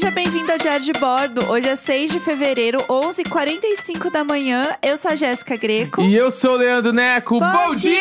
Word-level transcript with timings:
Seja 0.00 0.12
bem-vindo 0.12 0.50
ao 0.50 0.56
Diário 0.56 0.82
de 0.82 0.92
Bordo. 0.94 1.44
Hoje 1.50 1.68
é 1.68 1.76
6 1.76 2.12
de 2.12 2.20
fevereiro, 2.20 2.78
11h45 2.84 4.10
da 4.10 4.24
manhã. 4.24 4.68
Eu 4.80 4.96
sou 4.96 5.10
a 5.10 5.14
Jéssica 5.14 5.58
Greco. 5.58 6.00
E 6.00 6.16
eu 6.16 6.30
sou 6.30 6.54
o 6.54 6.56
Leandro 6.56 6.90
Neco. 6.90 7.38
Bom 7.38 7.74
dia! 7.74 8.00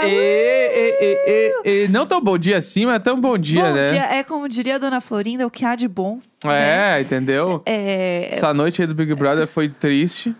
dia! 0.00 0.08
E, 0.08 0.96
e, 0.98 1.62
e, 1.66 1.84
e, 1.84 1.88
não 1.88 2.06
tão 2.06 2.18
bom 2.18 2.38
dia 2.38 2.56
assim, 2.56 2.86
mas 2.86 3.02
tão 3.02 3.20
bom 3.20 3.36
dia, 3.36 3.62
Bom 3.62 3.72
né? 3.74 3.90
dia, 3.90 4.04
é 4.06 4.22
como 4.22 4.48
diria 4.48 4.76
a 4.76 4.78
dona 4.78 5.02
Florinda, 5.02 5.46
o 5.46 5.50
que 5.50 5.66
há 5.66 5.76
de 5.76 5.86
bom. 5.86 6.18
né? 6.42 6.96
É, 6.96 7.00
entendeu? 7.02 7.62
É... 7.66 8.30
Essa 8.32 8.54
noite 8.54 8.80
aí 8.80 8.88
do 8.88 8.94
Big 8.94 9.14
Brother 9.14 9.46
foi 9.46 9.68
triste. 9.68 10.34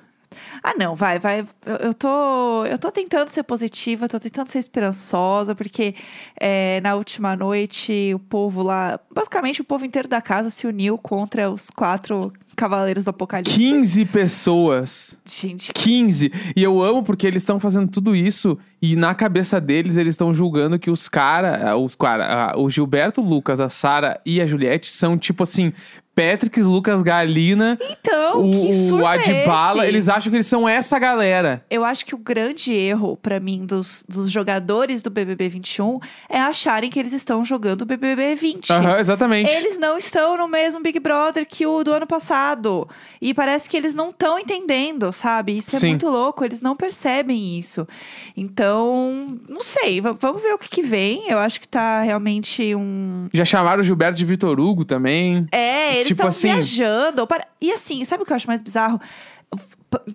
Ah, 0.63 0.75
não, 0.79 0.95
vai, 0.95 1.19
vai. 1.19 1.41
Eu, 1.65 1.77
eu 1.77 1.95
tô, 1.95 2.65
eu 2.67 2.79
tô 2.79 2.91
tentando 2.91 3.29
ser 3.29 3.43
positiva, 3.43 4.09
tô 4.09 4.21
tentando 4.21 4.49
ser 4.49 4.59
esperançosa, 4.59 5.55
porque 5.55 5.95
é, 6.39 6.81
na 6.83 6.95
última 6.95 7.35
noite 7.35 8.13
o 8.15 8.19
povo 8.19 8.63
lá, 8.63 9.01
basicamente 9.13 9.61
o 9.61 9.65
povo 9.65 9.85
inteiro 9.85 10.09
da 10.09 10.21
casa 10.21 10.51
se 10.51 10.67
uniu 10.67 10.99
contra 10.99 11.51
os 11.51 11.71
quatro 11.71 12.33
cavaleiros 12.57 13.05
do 13.05 13.11
apocalipse. 13.11 13.57
15 13.57 14.05
pessoas. 14.07 15.17
Gente, 15.25 15.73
15. 15.73 16.31
E 16.55 16.63
eu 16.63 16.83
amo 16.83 17.03
porque 17.03 17.27
eles 17.27 17.43
estão 17.43 17.59
fazendo 17.59 17.89
tudo 17.89 18.15
isso 18.15 18.59
e 18.83 18.97
na 18.97 19.15
cabeça 19.15 19.61
deles 19.61 19.97
eles 19.97 20.13
estão 20.13 20.35
julgando 20.35 20.79
que 20.79 20.91
os 20.91 21.09
cara, 21.09 21.77
os 21.77 21.95
cara, 21.95 22.55
o 22.59 22.69
Gilberto, 22.69 23.23
o 23.23 23.25
Lucas, 23.25 23.61
a 23.61 23.69
Sara 23.69 24.21
e 24.27 24.41
a 24.41 24.47
Juliette 24.47 24.91
são 24.91 25.17
tipo 25.17 25.43
assim, 25.43 25.73
Patrick, 26.21 26.61
Lucas 26.61 27.01
Galina, 27.01 27.79
então, 27.81 28.51
que 28.51 28.69
o, 28.69 28.73
surto 28.89 29.05
o 29.05 29.07
Adbala, 29.07 29.87
é 29.87 29.89
eles 29.89 30.07
acham 30.07 30.31
que 30.31 30.37
eles 30.37 30.47
são 30.47 30.69
essa 30.69 30.99
galera. 30.99 31.65
Eu 31.71 31.83
acho 31.83 32.05
que 32.05 32.15
o 32.15 32.19
grande 32.19 32.73
erro, 32.73 33.17
pra 33.17 33.41
mim, 33.41 33.65
dos, 33.65 34.05
dos 34.07 34.31
jogadores 34.31 35.01
do 35.01 35.09
BBB 35.09 35.49
21 35.49 35.99
é 36.29 36.39
acharem 36.39 36.91
que 36.91 36.99
eles 36.99 37.15
estão 37.15 37.43
jogando 37.43 37.83
o 37.83 37.87
BBB 37.87 38.35
20. 38.35 38.71
Aham, 38.71 38.99
exatamente. 38.99 39.51
Eles 39.51 39.79
não 39.79 39.97
estão 39.97 40.37
no 40.37 40.47
mesmo 40.47 40.83
Big 40.83 41.01
Brother 41.01 41.47
que 41.47 41.67
o 41.67 41.83
do 41.83 41.93
ano 41.93 42.07
passado. 42.07 42.87
E 43.21 43.33
parece 43.33 43.69
que 43.69 43.77
eles 43.77 43.95
não 43.95 44.11
estão 44.11 44.39
entendendo, 44.39 45.11
sabe? 45.13 45.57
Isso 45.57 45.75
é 45.77 45.79
Sim. 45.79 45.89
muito 45.89 46.09
louco, 46.09 46.45
eles 46.45 46.61
não 46.61 46.77
percebem 46.77 47.59
isso. 47.59 47.89
Então, 48.37 49.39
não 49.49 49.63
sei, 49.63 50.01
vamos 50.01 50.43
ver 50.43 50.53
o 50.53 50.59
que, 50.59 50.69
que 50.69 50.83
vem. 50.83 51.31
Eu 51.31 51.39
acho 51.39 51.61
que 51.61 51.69
tá 51.69 52.03
realmente 52.03 52.75
um. 52.75 53.29
Já 53.33 53.45
chamaram 53.45 53.81
o 53.81 53.85
Gilberto 53.85 54.19
de 54.19 54.25
Vitor 54.27 54.61
Hugo 54.61 54.85
também. 54.85 55.47
É, 55.51 55.97
eles 55.97 56.10
Tipo 56.15 56.23
estão 56.23 56.29
assim- 56.29 56.49
viajando. 56.53 57.27
Para- 57.27 57.47
E 57.61 57.73
assim, 57.73 58.05
sabe 58.05 58.23
o 58.23 58.27
que 58.27 58.33
eu 58.33 58.37
acho 58.37 58.47
mais 58.47 58.61
bizarro? 58.63 59.01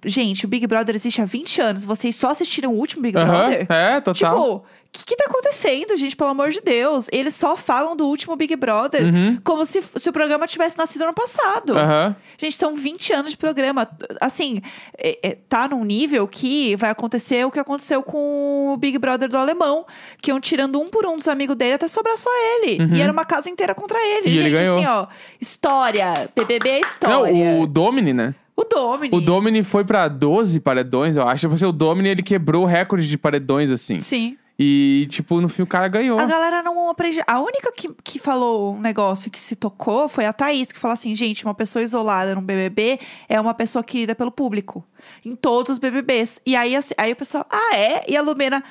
Gente, 0.06 0.46
o 0.46 0.48
Big 0.48 0.66
Brother 0.68 0.96
existe 0.96 1.22
há 1.22 1.26
20 1.26 1.60
anos. 1.62 1.84
Vocês 1.84 2.16
só 2.16 2.30
assistiram 2.30 2.74
o 2.74 2.78
último 2.78 3.02
Big 3.02 3.14
Brother? 3.14 3.66
É, 3.70 4.00
total. 4.00 4.14
Tipo, 4.14 4.64
que, 4.98 5.06
que 5.06 5.16
tá 5.16 5.26
acontecendo, 5.28 5.96
gente? 5.98 6.16
Pelo 6.16 6.30
amor 6.30 6.50
de 6.52 6.62
Deus. 6.62 7.08
Eles 7.12 7.36
só 7.36 7.56
falam 7.56 7.96
do 7.96 8.06
último 8.08 8.36
Big 8.36 8.56
Brother 8.56 9.04
Uhum. 9.04 9.40
como 9.44 9.66
se, 9.66 9.84
se 9.96 10.10
o 10.10 10.14
programa 10.14 10.48
tivesse 10.48 10.78
nascido 10.78 11.04
ano 11.04 11.14
passado. 11.14 11.78
Aham. 11.78 12.16
Gente, 12.38 12.56
são 12.56 12.76
20 12.76 13.14
anos 13.14 13.32
de 13.32 13.38
programa. 13.38 13.88
Assim, 14.22 14.62
é- 14.98 15.20
é, 15.22 15.38
tá 15.48 15.68
num 15.68 15.84
nível 15.84 16.28
que 16.28 16.76
vai 16.76 16.90
acontecer 16.90 17.46
o 17.46 17.52
que 17.52 17.60
aconteceu 17.60 18.02
com 18.04 18.74
o 18.74 18.78
Big 18.78 18.98
Brother 18.98 19.30
do 19.30 19.38
alemão. 19.38 19.86
Que 20.22 20.32
iam 20.32 20.40
tirando 20.40 20.80
um 20.82 20.88
por 20.90 21.06
um 21.06 21.18
dos 21.18 21.28
amigos 21.28 21.56
dele 21.56 21.74
até 21.74 21.88
sobrar 21.88 22.18
só 22.18 22.30
ele. 22.62 22.78
E 22.96 23.02
era 23.02 23.12
uma 23.12 23.26
casa 23.26 23.50
inteira 23.50 23.76
contra 23.76 23.98
ele. 24.00 24.28
Uhum. 24.28 24.34
E 24.34 24.38
gente, 24.38 24.56
ele 24.56 24.68
assim, 24.68 24.86
ó. 24.86 25.08
História. 25.40 26.30
BBB 26.36 26.70
é 26.70 26.80
história. 26.80 27.32
Não, 27.32 27.62
o 27.62 27.68
Domini, 27.68 28.14
né? 28.14 28.34
O 28.56 28.64
Domini. 28.64 29.16
O 29.16 29.20
Domini 29.20 29.64
foi 29.64 29.84
pra 29.84 30.08
12 30.08 30.60
paredões, 30.60 31.16
eu 31.18 31.28
acho. 31.28 31.42
Tipo 31.42 31.56
assim, 31.56 31.66
o 31.66 31.72
Domini, 31.74 32.10
ele 32.10 32.24
quebrou 32.24 32.64
o 32.64 32.66
recorde 32.66 33.08
de 33.08 33.18
paredões, 33.18 33.70
assim. 33.70 34.00
Sim. 34.00 34.38
E, 34.58 35.06
tipo, 35.10 35.42
no 35.42 35.50
fim 35.50 35.64
o 35.64 35.68
cara 35.68 35.88
ganhou. 35.88 36.18
A 36.18 36.26
galera 36.26 36.64
não 36.64 36.90
aprende. 36.90 37.22
A 37.28 37.42
única 37.42 37.74
que, 37.74 37.94
que 38.04 38.20
falou 38.20 38.76
um 38.76 38.80
negócio 38.80 39.30
que 39.30 39.40
se 39.40 39.56
tocou 39.56 40.08
foi 40.08 40.26
a 40.26 40.32
Thaís, 40.32 40.72
que 40.72 40.80
falou 40.80 40.94
assim: 40.94 41.14
gente, 41.14 41.44
uma 41.44 41.54
pessoa 41.54 41.84
isolada 41.84 42.34
num 42.34 42.42
BBB 42.42 43.00
é 43.28 43.40
uma 43.40 43.54
pessoa 43.54 43.84
querida 43.84 44.16
pelo 44.16 44.32
público. 44.32 44.86
Em 45.26 45.36
todos 45.36 45.74
os 45.74 45.78
BBBs. 45.78 46.40
E 46.46 46.56
aí, 46.56 46.76
assim, 46.76 46.94
aí 46.98 47.12
o 47.12 47.16
pessoal, 47.16 47.46
ah, 47.50 47.76
é? 47.76 48.06
E 48.10 48.16
a 48.16 48.22
Lumena, 48.22 48.64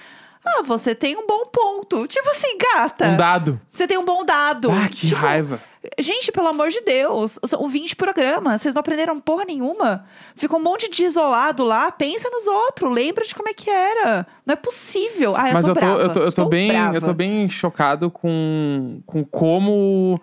ah, 0.46 0.62
você 0.62 0.94
tem 0.94 1.16
um 1.16 1.26
bom 1.26 1.46
ponto. 1.46 2.06
Tipo 2.06 2.28
assim, 2.30 2.56
gata. 2.58 3.08
Um 3.08 3.16
dado. 3.16 3.60
Você 3.68 3.86
tem 3.86 3.96
um 3.98 4.04
bom 4.04 4.24
dado. 4.24 4.70
Ah, 4.70 4.88
que 4.88 5.06
Tipo, 5.08 5.20
raiva. 5.20 5.60
Gente, 5.98 6.32
pelo 6.32 6.48
amor 6.48 6.70
de 6.70 6.80
Deus, 6.80 7.38
são 7.44 7.68
20 7.68 7.94
programas, 7.96 8.62
vocês 8.62 8.74
não 8.74 8.80
aprenderam 8.80 9.20
porra 9.20 9.44
nenhuma. 9.44 10.06
Fica 10.34 10.56
um 10.56 10.62
monte 10.62 10.90
de 10.90 11.04
isolado 11.04 11.62
lá, 11.62 11.92
pensa 11.92 12.30
nos 12.30 12.46
outros, 12.46 12.90
lembra 12.90 13.22
de 13.26 13.34
como 13.34 13.50
é 13.50 13.52
que 13.54 13.68
era. 13.68 14.26
Não 14.46 14.54
é 14.54 14.56
possível. 14.56 15.36
Ah, 15.36 15.48
eu 15.50 15.54
Mas 15.54 15.64
tô 15.66 15.70
eu 15.72 15.74
tô, 15.74 15.80
brava. 15.80 16.00
eu 16.00 16.12
tô, 16.12 16.20
eu 16.20 16.32
tô 16.32 16.44
bem, 16.46 16.68
brava. 16.68 16.96
eu 16.96 17.00
tô 17.02 17.12
bem 17.12 17.50
chocado 17.50 18.10
com, 18.10 19.02
com 19.04 19.22
como 19.24 20.18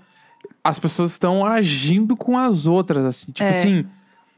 as 0.64 0.80
pessoas 0.80 1.12
estão 1.12 1.46
agindo 1.46 2.18
com 2.18 2.38
as 2.38 2.66
outras, 2.66 3.06
assim. 3.06 3.32
Tipo 3.32 3.48
É. 3.48 3.52
assim, 3.52 3.86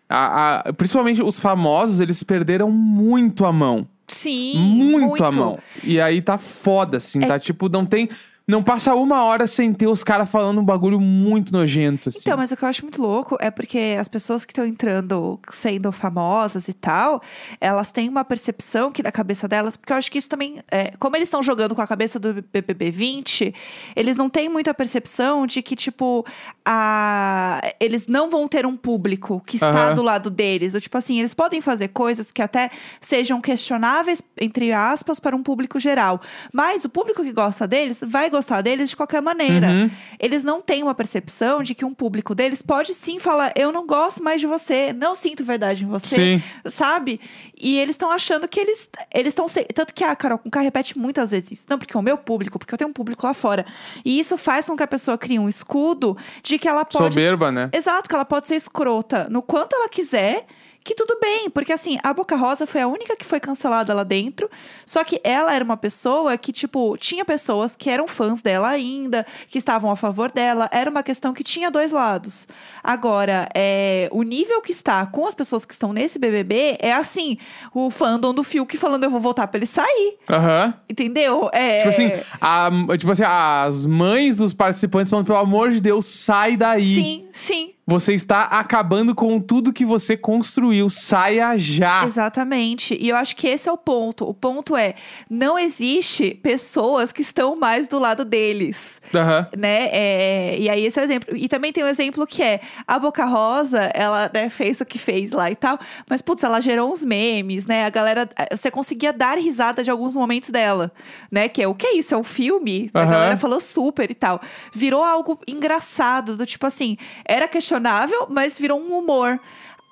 a- 0.09 0.59
a- 0.67 0.73
principalmente 0.73 1.23
os 1.23 1.39
famosos, 1.39 2.01
eles 2.01 2.22
perderam 2.22 2.69
muito 2.69 3.45
a 3.45 3.51
mão. 3.53 3.88
Sim, 4.13 4.57
muito, 4.57 5.24
a 5.24 5.31
mão. 5.31 5.59
E 5.84 6.00
aí 6.00 6.22
tá 6.22 6.38
foda, 6.38 6.97
assim, 6.97 7.24
É- 7.24 7.28
tá? 7.28 7.40
Tipo, 7.40 7.69
não 7.69 7.85
tem. 7.85 8.09
Não 8.45 8.61
passa 8.61 8.93
uma 8.93 9.23
hora 9.23 9.47
sem 9.47 9.73
ter 9.73 9.87
os 9.87 10.03
caras 10.03 10.29
falando 10.29 10.59
um 10.59 10.65
bagulho 10.65 10.99
muito 10.99 11.53
nojento, 11.53 12.09
assim. 12.09 12.19
Então, 12.21 12.35
mas 12.37 12.51
o 12.51 12.57
que 12.57 12.63
eu 12.65 12.67
acho 12.67 12.81
muito 12.81 13.01
louco 13.01 13.37
é 13.39 13.49
porque 13.49 13.95
as 13.97 14.09
pessoas 14.09 14.43
que 14.43 14.51
estão 14.51 14.65
entrando 14.65 15.39
sendo 15.49 15.89
famosas 15.93 16.67
e 16.67 16.73
tal, 16.73 17.21
elas 17.61 17.89
têm 17.89 18.09
uma 18.09 18.25
percepção 18.25 18.91
que 18.91 19.01
na 19.01 19.13
cabeça 19.13 19.47
delas, 19.47 19.77
porque 19.77 19.93
eu 19.93 19.97
acho 19.97 20.11
que 20.11 20.17
isso 20.17 20.27
também, 20.27 20.61
é, 20.69 20.91
como 20.99 21.15
eles 21.15 21.27
estão 21.27 21.41
jogando 21.41 21.73
com 21.73 21.81
a 21.81 21.87
cabeça 21.87 22.19
do 22.19 22.33
BBB 22.33 22.91
20, 22.91 23.55
eles 23.95 24.17
não 24.17 24.29
têm 24.29 24.49
muita 24.49 24.73
percepção 24.73 25.47
de 25.47 25.61
que, 25.61 25.73
tipo, 25.73 26.25
a, 26.65 27.61
eles 27.79 28.07
não 28.07 28.29
vão 28.29 28.45
ter 28.49 28.65
um 28.65 28.75
público 28.75 29.41
que 29.45 29.55
está 29.55 29.87
Aham. 29.87 29.95
do 29.95 30.01
lado 30.01 30.29
deles. 30.29 30.73
Ou, 30.73 30.81
tipo 30.81 30.97
assim, 30.97 31.17
eles 31.19 31.33
podem 31.33 31.61
fazer 31.61 31.87
coisas 31.89 32.29
que 32.29 32.41
até 32.41 32.71
sejam 32.99 33.39
questionáveis, 33.39 34.21
entre 34.37 34.73
aspas, 34.73 35.17
para 35.17 35.33
um 35.33 35.41
público 35.41 35.79
geral. 35.79 36.19
Mas 36.51 36.83
o 36.83 36.89
público 36.89 37.23
que 37.23 37.31
gosta 37.31 37.65
deles 37.65 38.03
vai 38.05 38.32
gostar 38.33 38.61
deles 38.61 38.89
de 38.89 38.97
qualquer 38.97 39.21
maneira 39.21 39.67
Uhum. 39.69 39.89
eles 40.19 40.44
não 40.44 40.61
têm 40.61 40.83
uma 40.83 40.94
percepção 40.94 41.63
de 41.63 41.73
que 41.73 41.85
um 41.85 41.94
público 41.94 42.35
deles 42.35 42.61
pode 42.61 42.94
sim 42.94 43.19
falar: 43.19 43.53
eu 43.55 43.71
não 43.71 43.88
gosto 43.88 44.21
mais 44.21 44.41
de 44.41 44.47
você, 44.47 44.91
não 44.91 45.16
sinto 45.16 45.44
verdade 45.44 45.83
em 45.83 45.88
você, 45.88 46.16
Sim. 46.16 46.43
sabe? 46.69 47.19
E 47.59 47.77
eles 47.79 47.93
estão 47.93 48.11
achando 48.11 48.47
que 48.47 48.59
eles 48.59 48.89
eles 49.13 49.29
estão 49.31 49.45
tanto 49.73 49.93
que 49.93 50.03
a 50.03 50.16
Carol 50.16 50.38
Conká 50.38 50.59
repete 50.59 50.97
muitas 50.97 51.31
vezes 51.31 51.51
isso, 51.51 51.66
não 51.69 51.77
porque 51.77 51.95
é 51.95 51.99
o 51.99 52.03
meu 52.03 52.17
público, 52.17 52.59
porque 52.59 52.73
eu 52.73 52.77
tenho 52.77 52.89
um 52.89 52.93
público 52.93 53.25
lá 53.25 53.33
fora. 53.33 53.66
E 54.03 54.19
isso 54.19 54.38
faz 54.38 54.67
com 54.67 54.75
que 54.75 54.83
a 54.83 54.88
pessoa 54.88 55.17
crie 55.17 55.39
um 55.39 55.47
escudo 55.47 56.17
de 56.41 56.57
que 56.59 56.67
ela 56.67 56.83
pode 56.83 57.13
Soberba, 57.13 57.51
né? 57.51 57.69
Exato, 57.72 58.09
que 58.09 58.16
ela 58.16 58.25
pode 58.25 58.47
ser 58.47 58.55
escrota 58.55 59.27
no 59.29 59.41
quanto 59.41 59.75
ela 59.75 59.88
quiser. 59.88 60.45
Que 60.83 60.94
tudo 60.95 61.17
bem, 61.21 61.49
porque 61.49 61.71
assim, 61.71 61.97
a 62.03 62.13
Boca 62.13 62.35
Rosa 62.35 62.67
foi 62.67 62.81
a 62.81 62.88
única 62.88 63.16
que 63.16 63.23
foi 63.25 63.39
cancelada 63.39 63.94
lá 63.94 64.03
dentro. 64.03 64.49
Só 64.85 65.03
que 65.03 65.19
ela 65.23 65.53
era 65.53 65.63
uma 65.63 65.77
pessoa 65.77 66.38
que, 66.38 66.51
tipo, 66.51 66.97
tinha 66.97 67.23
pessoas 67.23 67.75
que 67.75 67.89
eram 67.89 68.07
fãs 68.07 68.41
dela 68.41 68.67
ainda, 68.67 69.25
que 69.47 69.57
estavam 69.57 69.89
a 69.89 69.95
favor 69.95 70.29
dela. 70.31 70.69
Era 70.73 70.89
uma 70.89 71.01
questão 71.01 71.33
que 71.33 71.43
tinha 71.43 71.72
dois 71.72 71.91
lados. 71.93 72.47
Agora, 72.83 73.47
é, 73.55 74.09
o 74.11 74.23
nível 74.23 74.61
que 74.61 74.72
está 74.73 75.05
com 75.05 75.25
as 75.25 75.33
pessoas 75.33 75.63
que 75.63 75.73
estão 75.73 75.93
nesse 75.93 76.19
BBB 76.19 76.77
é 76.81 76.91
assim: 76.93 77.38
o 77.73 77.89
fandom 77.89 78.33
do 78.33 78.43
Fiuk 78.43 78.77
falando, 78.77 79.05
eu 79.05 79.09
vou 79.09 79.22
votar 79.22 79.47
pra 79.47 79.57
ele 79.59 79.66
sair. 79.66 80.17
Aham. 80.29 80.73
Entendeu? 80.89 81.49
É. 81.53 81.77
Tipo 81.77 81.89
assim, 81.89 82.11
a- 82.41 82.69
tipo 82.97 83.11
assim, 83.11 83.23
as 83.25 83.85
mães 83.85 84.38
dos 84.38 84.53
participantes 84.53 85.09
falando, 85.09 85.25
pelo 85.27 85.38
amor 85.38 85.72
de 85.72 85.79
Deus, 85.79 86.05
sai 86.05 86.57
daí. 86.57 86.81
Sim, 86.95 87.27
sim. 87.31 87.73
Você 87.85 88.13
está 88.13 88.44
acabando 88.44 89.13
com 89.13 89.41
tudo 89.41 89.73
que 89.73 89.83
você 89.83 90.16
construiu. 90.16 90.89
Saia 90.89 91.57
já. 91.57 92.05
Exatamente. 92.05 92.97
E 92.99 93.09
eu 93.09 93.16
acho 93.17 93.35
que 93.35 93.45
esse 93.47 93.67
é 93.67 93.71
o 93.71 93.77
ponto. 93.77 94.25
O 94.27 94.33
ponto 94.33 94.77
é: 94.77 94.95
não 95.29 95.59
existe 95.59 96.34
pessoas 96.41 97.11
que 97.11 97.22
estão 97.22 97.58
mais 97.58 97.87
do 97.87 97.99
lado 97.99 98.23
deles. 98.23 99.02
Aham. 99.13 99.47
Né? 99.58 99.90
É, 99.91 100.58
e 100.58 100.69
aí, 100.69 100.85
esse 100.85 100.97
é 100.97 101.02
o 101.02 101.05
exemplo. 101.05 101.35
E 101.35 101.49
também 101.49 101.73
tem 101.73 101.84
um 101.84 101.87
exemplo 101.87 102.25
que 102.25 102.41
é 102.41 102.61
a 102.87 102.97
Boca 102.97 103.25
Rosa, 103.25 103.91
ela 103.93 104.31
né, 104.34 104.49
fez 104.49 104.79
o 104.79 104.85
que 104.85 104.97
fez 104.97 105.31
lá 105.31 105.52
e 105.52 105.55
tal, 105.55 105.78
mas 106.09 106.22
putz, 106.22 106.43
ela 106.43 106.61
gerou 106.61 106.91
uns 106.91 107.03
memes, 107.03 107.66
né? 107.66 107.85
A 107.85 107.90
galera, 107.90 108.29
você 108.49 108.72
conseguia 108.72 109.11
dar 109.11 109.37
risada 109.37 109.84
de 109.84 109.91
alguns 109.91 110.16
momentos 110.16 110.49
dela, 110.49 110.91
né? 111.29 111.49
Que 111.49 111.61
é 111.61 111.67
o 111.67 111.75
que 111.75 111.87
é 111.87 111.97
isso? 111.97 112.16
É 112.16 112.17
um 112.17 112.23
filme? 112.23 112.90
A 112.93 113.02
Aham. 113.02 113.11
galera 113.11 113.37
falou 113.37 113.59
super 113.59 114.09
e 114.09 114.16
tal. 114.16 114.40
Virou 114.73 115.03
algo 115.03 115.37
engraçado, 115.46 116.37
do 116.37 116.46
tipo 116.46 116.66
assim, 116.66 116.97
era 117.25 117.46
questionável, 117.78 118.28
mas 118.29 118.59
virou 118.59 118.79
um 118.79 118.97
humor. 118.97 119.40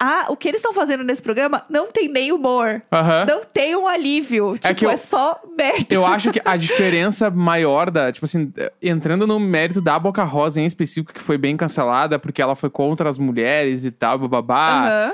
Ah, 0.04 0.26
o 0.30 0.36
que 0.36 0.48
eles 0.48 0.58
estão 0.60 0.74
fazendo 0.74 1.04
nesse 1.04 1.22
programa 1.22 1.64
não 1.70 1.92
tem 1.92 2.08
nem 2.08 2.32
humor. 2.32 2.82
Aham. 2.92 3.26
Não 3.28 3.42
tem 3.46 3.76
um 3.76 3.88
alívio. 3.88 4.54
Tipo, 4.58 4.68
é, 4.68 4.74
que 4.74 4.86
eu- 4.86 4.98
só 4.98 5.40
merda. 5.56 5.86
Eu 5.94 6.04
acho 6.06 6.32
que 6.32 6.42
a 6.44 6.58
diferença 6.58 7.30
maior 7.30 7.92
da, 7.92 8.12
tipo 8.12 8.26
assim, 8.26 8.52
entrando 8.82 9.28
no 9.28 9.40
mérito 9.40 9.80
da 9.80 10.00
Boca 10.00 10.24
Rosa 10.24 10.60
em 10.60 10.66
específico, 10.66 11.14
que 11.14 11.22
foi 11.22 11.38
bem 11.38 11.56
cancelada, 11.56 12.18
porque 12.18 12.42
ela 12.42 12.56
foi 12.56 12.70
contra 12.70 13.08
as 13.10 13.20
mulheres 13.20 13.86
e 13.86 13.92
tal, 13.92 14.18
bababá. 14.18 14.88
Aham. 14.88 15.14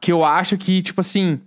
Que 0.00 0.12
eu 0.12 0.22
acho 0.24 0.58
que, 0.58 0.82
tipo 0.82 1.00
assim. 1.00 1.40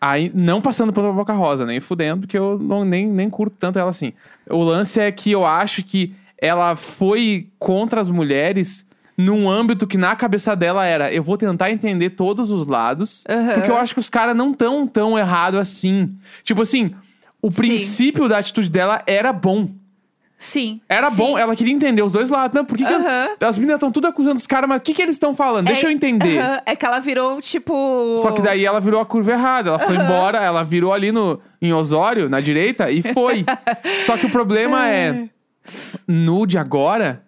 Aí, 0.00 0.30
não 0.32 0.62
passando 0.62 0.92
pela 0.92 1.12
Boca 1.12 1.32
Rosa, 1.32 1.66
nem 1.66 1.80
fudendo, 1.80 2.20
porque 2.20 2.38
eu 2.38 2.56
não, 2.58 2.84
nem, 2.84 3.06
nem 3.06 3.28
curto 3.28 3.56
tanto 3.58 3.78
ela 3.80 3.90
assim. 3.90 4.12
O 4.48 4.62
lance 4.62 4.98
é 5.00 5.10
que 5.12 5.30
eu 5.32 5.44
acho 5.44 5.82
que 5.82 6.14
ela 6.40 6.76
foi 6.76 7.48
contra 7.58 8.00
as 8.00 8.08
mulheres 8.08 8.86
num 9.18 9.50
âmbito 9.50 9.84
que 9.86 9.98
na 9.98 10.14
cabeça 10.14 10.54
dela 10.54 10.86
era: 10.86 11.12
eu 11.12 11.22
vou 11.22 11.36
tentar 11.36 11.72
entender 11.72 12.10
todos 12.10 12.50
os 12.52 12.68
lados, 12.68 13.24
Aham. 13.28 13.54
porque 13.54 13.70
eu 13.70 13.76
acho 13.76 13.92
que 13.92 14.00
os 14.00 14.08
caras 14.08 14.36
não 14.36 14.54
tão 14.54 14.86
tão 14.86 15.18
errado 15.18 15.58
assim. 15.58 16.14
Tipo 16.44 16.62
assim, 16.62 16.94
o 17.42 17.50
Sim. 17.50 17.60
princípio 17.60 18.28
da 18.28 18.38
atitude 18.38 18.70
dela 18.70 19.02
era 19.06 19.32
bom. 19.32 19.68
Sim. 20.40 20.80
Era 20.88 21.10
sim. 21.10 21.16
bom, 21.16 21.36
ela 21.36 21.56
queria 21.56 21.74
entender 21.74 22.00
os 22.00 22.12
dois 22.12 22.30
lados. 22.30 22.54
Não, 22.54 22.64
por 22.64 22.78
que, 22.78 22.84
que 22.84 23.44
as 23.44 23.58
meninas 23.58 23.74
estão 23.74 23.90
tudo 23.90 24.06
acusando 24.06 24.36
os 24.36 24.46
caras, 24.46 24.68
mas 24.68 24.78
o 24.78 24.82
que, 24.82 24.94
que 24.94 25.02
eles 25.02 25.16
estão 25.16 25.34
falando? 25.34 25.66
Deixa 25.66 25.86
É- 25.86 25.90
eu 25.90 25.92
entender. 25.92 26.38
É 26.64 26.76
que 26.76 26.86
ela 26.86 27.00
virou, 27.00 27.40
tipo. 27.40 28.14
Só 28.18 28.30
que 28.30 28.40
daí 28.40 28.64
ela 28.64 28.78
virou 28.80 29.00
a 29.00 29.04
curva 29.04 29.32
errada. 29.32 29.70
Ela 29.70 29.78
foi 29.80 29.96
embora, 29.96 30.38
ela 30.38 30.62
virou 30.62 30.92
ali 30.92 31.10
no, 31.10 31.40
em 31.60 31.72
Osório, 31.72 32.28
na 32.28 32.40
direita, 32.40 32.88
e 32.88 33.02
foi. 33.02 33.44
Só 34.06 34.16
que 34.16 34.26
o 34.26 34.30
problema 34.30 34.86
é, 34.88 35.28
no 36.06 36.46
de 36.46 36.56
agora, 36.56 37.24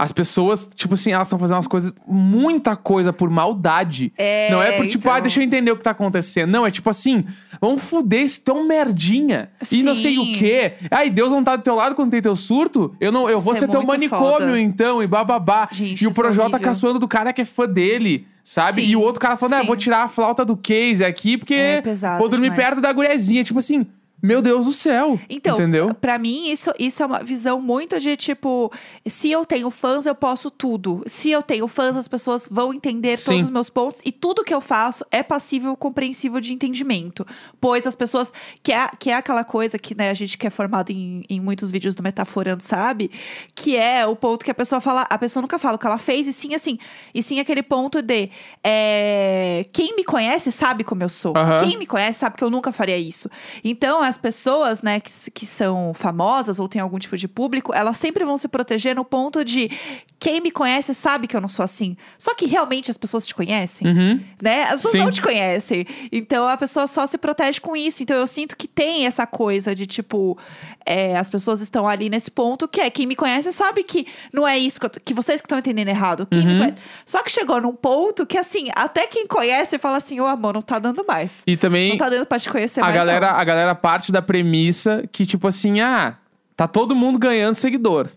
as 0.00 0.12
pessoas, 0.12 0.70
tipo 0.76 0.94
assim, 0.94 1.10
elas 1.10 1.26
estão 1.26 1.40
fazendo 1.40 1.56
umas 1.56 1.66
coisas, 1.66 1.92
muita 2.06 2.76
coisa 2.76 3.12
por 3.12 3.28
maldade. 3.28 4.12
É, 4.16 4.48
Não 4.48 4.62
é 4.62 4.70
por 4.70 4.86
tipo, 4.86 5.02
então. 5.08 5.12
ah, 5.12 5.18
deixa 5.18 5.40
eu 5.40 5.44
entender 5.44 5.72
o 5.72 5.76
que 5.76 5.82
tá 5.82 5.90
acontecendo. 5.90 6.50
Não, 6.52 6.64
é 6.64 6.70
tipo 6.70 6.88
assim, 6.88 7.24
vamos 7.60 7.82
fuder 7.82 8.22
esse 8.22 8.40
tão 8.40 8.64
merdinha. 8.64 9.50
E 9.72 9.82
não 9.82 9.96
sei 9.96 10.16
o 10.16 10.24
Sim. 10.24 10.34
quê. 10.34 10.74
Ai, 10.88 11.10
Deus 11.10 11.32
não 11.32 11.42
tá 11.42 11.56
do 11.56 11.62
teu 11.64 11.74
lado 11.74 11.96
quando 11.96 12.12
tem 12.12 12.22
teu 12.22 12.36
surto? 12.36 12.94
Eu 13.00 13.10
não, 13.10 13.28
eu 13.28 13.40
vou 13.40 13.52
Isso 13.54 13.64
é 13.64 13.66
ser 13.66 13.72
teu 13.72 13.80
muito 13.82 13.88
manicômio, 13.88 14.38
foda. 14.50 14.60
então, 14.60 15.02
e 15.02 15.06
bababá. 15.08 15.68
Gente, 15.72 16.04
e 16.04 16.06
o 16.06 16.10
é 16.10 16.14
Projota 16.14 16.60
caçoando 16.60 17.00
do 17.00 17.08
cara 17.08 17.32
que 17.32 17.40
é 17.42 17.44
fã 17.44 17.66
dele. 17.66 18.24
Sabe? 18.44 18.80
Sim. 18.80 18.88
E 18.88 18.96
o 18.96 19.00
outro 19.02 19.20
cara 19.20 19.36
falando, 19.36 19.54
ah, 19.54 19.60
Sim. 19.60 19.66
vou 19.66 19.76
tirar 19.76 20.04
a 20.04 20.08
flauta 20.08 20.42
do 20.42 20.56
case 20.56 21.04
aqui, 21.04 21.36
porque 21.36 21.52
É 21.54 21.82
pesado 21.82 22.18
vou 22.18 22.28
dormir 22.30 22.50
demais. 22.50 22.64
perto 22.68 22.80
da 22.80 22.90
guriazinha. 22.92 23.44
Tipo 23.44 23.58
assim, 23.58 23.84
meu 24.20 24.42
Deus 24.42 24.66
do 24.66 24.72
céu. 24.72 25.18
Então, 25.30 25.54
Entendeu? 25.54 25.94
pra 25.94 26.18
mim, 26.18 26.50
isso, 26.50 26.72
isso 26.76 27.02
é 27.02 27.06
uma 27.06 27.22
visão 27.22 27.60
muito 27.60 28.00
de 28.00 28.16
tipo: 28.16 28.72
se 29.06 29.30
eu 29.30 29.46
tenho 29.46 29.70
fãs, 29.70 30.06
eu 30.06 30.14
posso 30.14 30.50
tudo. 30.50 31.04
Se 31.06 31.30
eu 31.30 31.40
tenho 31.40 31.68
fãs, 31.68 31.96
as 31.96 32.08
pessoas 32.08 32.48
vão 32.50 32.74
entender 32.74 33.16
Sim. 33.16 33.30
todos 33.30 33.44
os 33.44 33.50
meus 33.50 33.70
pontos. 33.70 34.00
E 34.04 34.10
tudo 34.10 34.42
que 34.42 34.52
eu 34.52 34.60
faço 34.60 35.04
é 35.10 35.22
passível, 35.22 35.76
compreensível 35.76 36.40
de 36.40 36.52
entendimento. 36.52 37.26
Pois 37.60 37.86
as 37.86 37.94
pessoas. 37.94 38.32
Que 38.62 38.72
é, 38.72 38.88
que 38.98 39.10
é 39.10 39.14
aquela 39.14 39.44
coisa 39.44 39.78
que 39.78 39.96
né, 39.96 40.10
a 40.10 40.14
gente 40.14 40.36
que 40.36 40.46
é 40.46 40.50
formado 40.50 40.90
em, 40.90 41.24
em 41.28 41.40
muitos 41.40 41.70
vídeos 41.70 41.94
do 41.94 42.02
Metaforando 42.02 42.62
sabe, 42.62 43.10
que 43.54 43.76
é 43.76 44.04
o 44.04 44.16
ponto 44.16 44.44
que 44.44 44.50
a 44.50 44.54
pessoa 44.54 44.80
fala. 44.80 45.02
A 45.02 45.18
pessoa 45.18 45.40
nunca 45.40 45.60
fala 45.60 45.76
o 45.76 45.78
que 45.78 45.86
ela 45.86 45.98
fez, 45.98 46.26
e 46.26 46.32
sim 46.32 46.54
assim. 46.54 46.76
E 47.14 47.22
sim 47.22 47.38
aquele 47.38 47.62
ponto 47.62 48.02
de. 48.02 48.30
é, 48.64 49.64
quem 49.72 49.94
me 49.94 50.02
conhece 50.02 50.50
sabe 50.50 50.82
como 50.82 51.04
eu 51.04 51.08
sou. 51.08 51.34
Quem 51.60 51.78
me 51.78 51.86
conhece 51.86 52.18
sabe 52.18 52.36
que 52.36 52.42
eu 52.42 52.50
nunca 52.50 52.72
faria 52.72 52.98
isso. 52.98 53.30
Então, 53.62 54.07
as 54.08 54.18
pessoas, 54.18 54.82
né, 54.82 54.98
que, 55.00 55.10
que 55.30 55.46
são 55.46 55.92
famosas 55.94 56.58
ou 56.58 56.68
têm 56.68 56.80
algum 56.82 56.98
tipo 56.98 57.16
de 57.16 57.28
público, 57.28 57.72
elas 57.74 57.96
sempre 57.96 58.24
vão 58.24 58.36
se 58.36 58.48
proteger 58.48 58.94
no 58.96 59.04
ponto 59.04 59.44
de 59.44 59.70
quem 60.18 60.40
me 60.40 60.50
conhece 60.50 60.92
sabe 60.94 61.28
que 61.28 61.36
eu 61.36 61.40
não 61.40 61.48
sou 61.48 61.62
assim. 61.64 61.96
Só 62.18 62.34
que 62.34 62.46
realmente 62.46 62.90
as 62.90 62.96
pessoas 62.96 63.26
te 63.26 63.34
conhecem, 63.34 63.86
Uhum. 63.86 64.20
né? 64.42 64.64
As 64.64 64.76
pessoas 64.76 64.92
Sim. 64.92 64.98
não 64.98 65.10
te 65.12 65.22
conhecem. 65.22 65.86
Então, 66.10 66.48
a 66.48 66.56
pessoa 66.56 66.86
só 66.88 67.06
se 67.06 67.16
protege 67.18 67.60
com 67.60 67.76
isso. 67.76 68.02
Então, 68.02 68.16
eu 68.16 68.26
sinto 68.26 68.56
que 68.56 68.66
tem 68.66 69.06
essa 69.06 69.26
coisa 69.26 69.74
de, 69.74 69.86
tipo, 69.86 70.36
é, 70.84 71.16
as 71.16 71.30
pessoas 71.30 71.60
estão 71.60 71.86
ali 71.86 72.08
nesse 72.10 72.30
ponto 72.30 72.66
que 72.66 72.80
é 72.80 72.90
quem 72.90 73.06
me 73.06 73.14
conhece 73.14 73.52
sabe 73.52 73.84
que 73.84 74.06
não 74.32 74.46
é 74.48 74.58
isso 74.58 74.80
que, 74.80 74.88
tô- 74.88 75.00
que 75.04 75.14
vocês 75.14 75.40
que 75.40 75.46
estão 75.46 75.58
entendendo 75.58 75.88
errado. 75.88 76.26
Uhum. 76.32 76.74
Só 77.06 77.22
que 77.22 77.30
chegou 77.30 77.60
num 77.60 77.74
ponto 77.74 78.26
que, 78.26 78.36
assim, 78.38 78.68
até 78.74 79.06
quem 79.06 79.26
conhece 79.26 79.78
fala 79.78 79.98
assim, 79.98 80.18
ô 80.18 80.26
amor, 80.26 80.52
não 80.54 80.62
tá 80.62 80.78
dando 80.80 81.04
mais. 81.06 81.42
E 81.46 81.56
também 81.56 81.90
Não 81.90 81.96
tá 81.98 82.08
dando 82.08 82.26
pra 82.26 82.38
te 82.40 82.50
conhecer 82.50 82.80
a 82.80 82.84
mais. 82.84 82.94
galera, 82.96 83.30
não. 83.30 83.38
a 83.38 83.44
galera 83.44 83.74
parte 83.98 84.12
da 84.12 84.22
premissa 84.22 85.04
que, 85.10 85.26
tipo 85.26 85.48
assim, 85.48 85.80
ah, 85.80 86.16
tá 86.56 86.68
todo 86.68 86.94
mundo 86.94 87.18
ganhando 87.18 87.56
seguidor. 87.56 88.08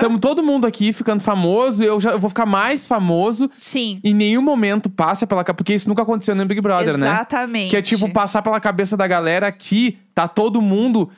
Tamo 0.00 0.20
todo 0.20 0.40
mundo 0.40 0.66
aqui 0.68 0.92
ficando 0.92 1.20
famoso, 1.20 1.82
eu 1.82 2.00
já 2.00 2.10
eu 2.10 2.20
vou 2.20 2.30
ficar 2.30 2.46
mais 2.46 2.86
famoso. 2.86 3.50
Sim. 3.60 3.98
Em 4.04 4.14
nenhum 4.14 4.42
momento 4.42 4.88
passa 4.88 5.26
pela 5.26 5.42
cabeça. 5.42 5.56
Porque 5.56 5.74
isso 5.74 5.88
nunca 5.88 6.02
aconteceu 6.02 6.34
no 6.34 6.46
Big 6.46 6.60
Brother, 6.60 6.96
né? 6.96 7.08
Exatamente. 7.08 7.70
Que 7.70 7.76
é 7.76 7.82
tipo 7.82 8.08
passar 8.12 8.40
pela 8.42 8.60
cabeça 8.60 8.96
da 8.96 9.06
galera 9.08 9.50
que 9.50 9.98
tá 10.14 10.28
todo 10.28 10.62
mundo 10.62 11.10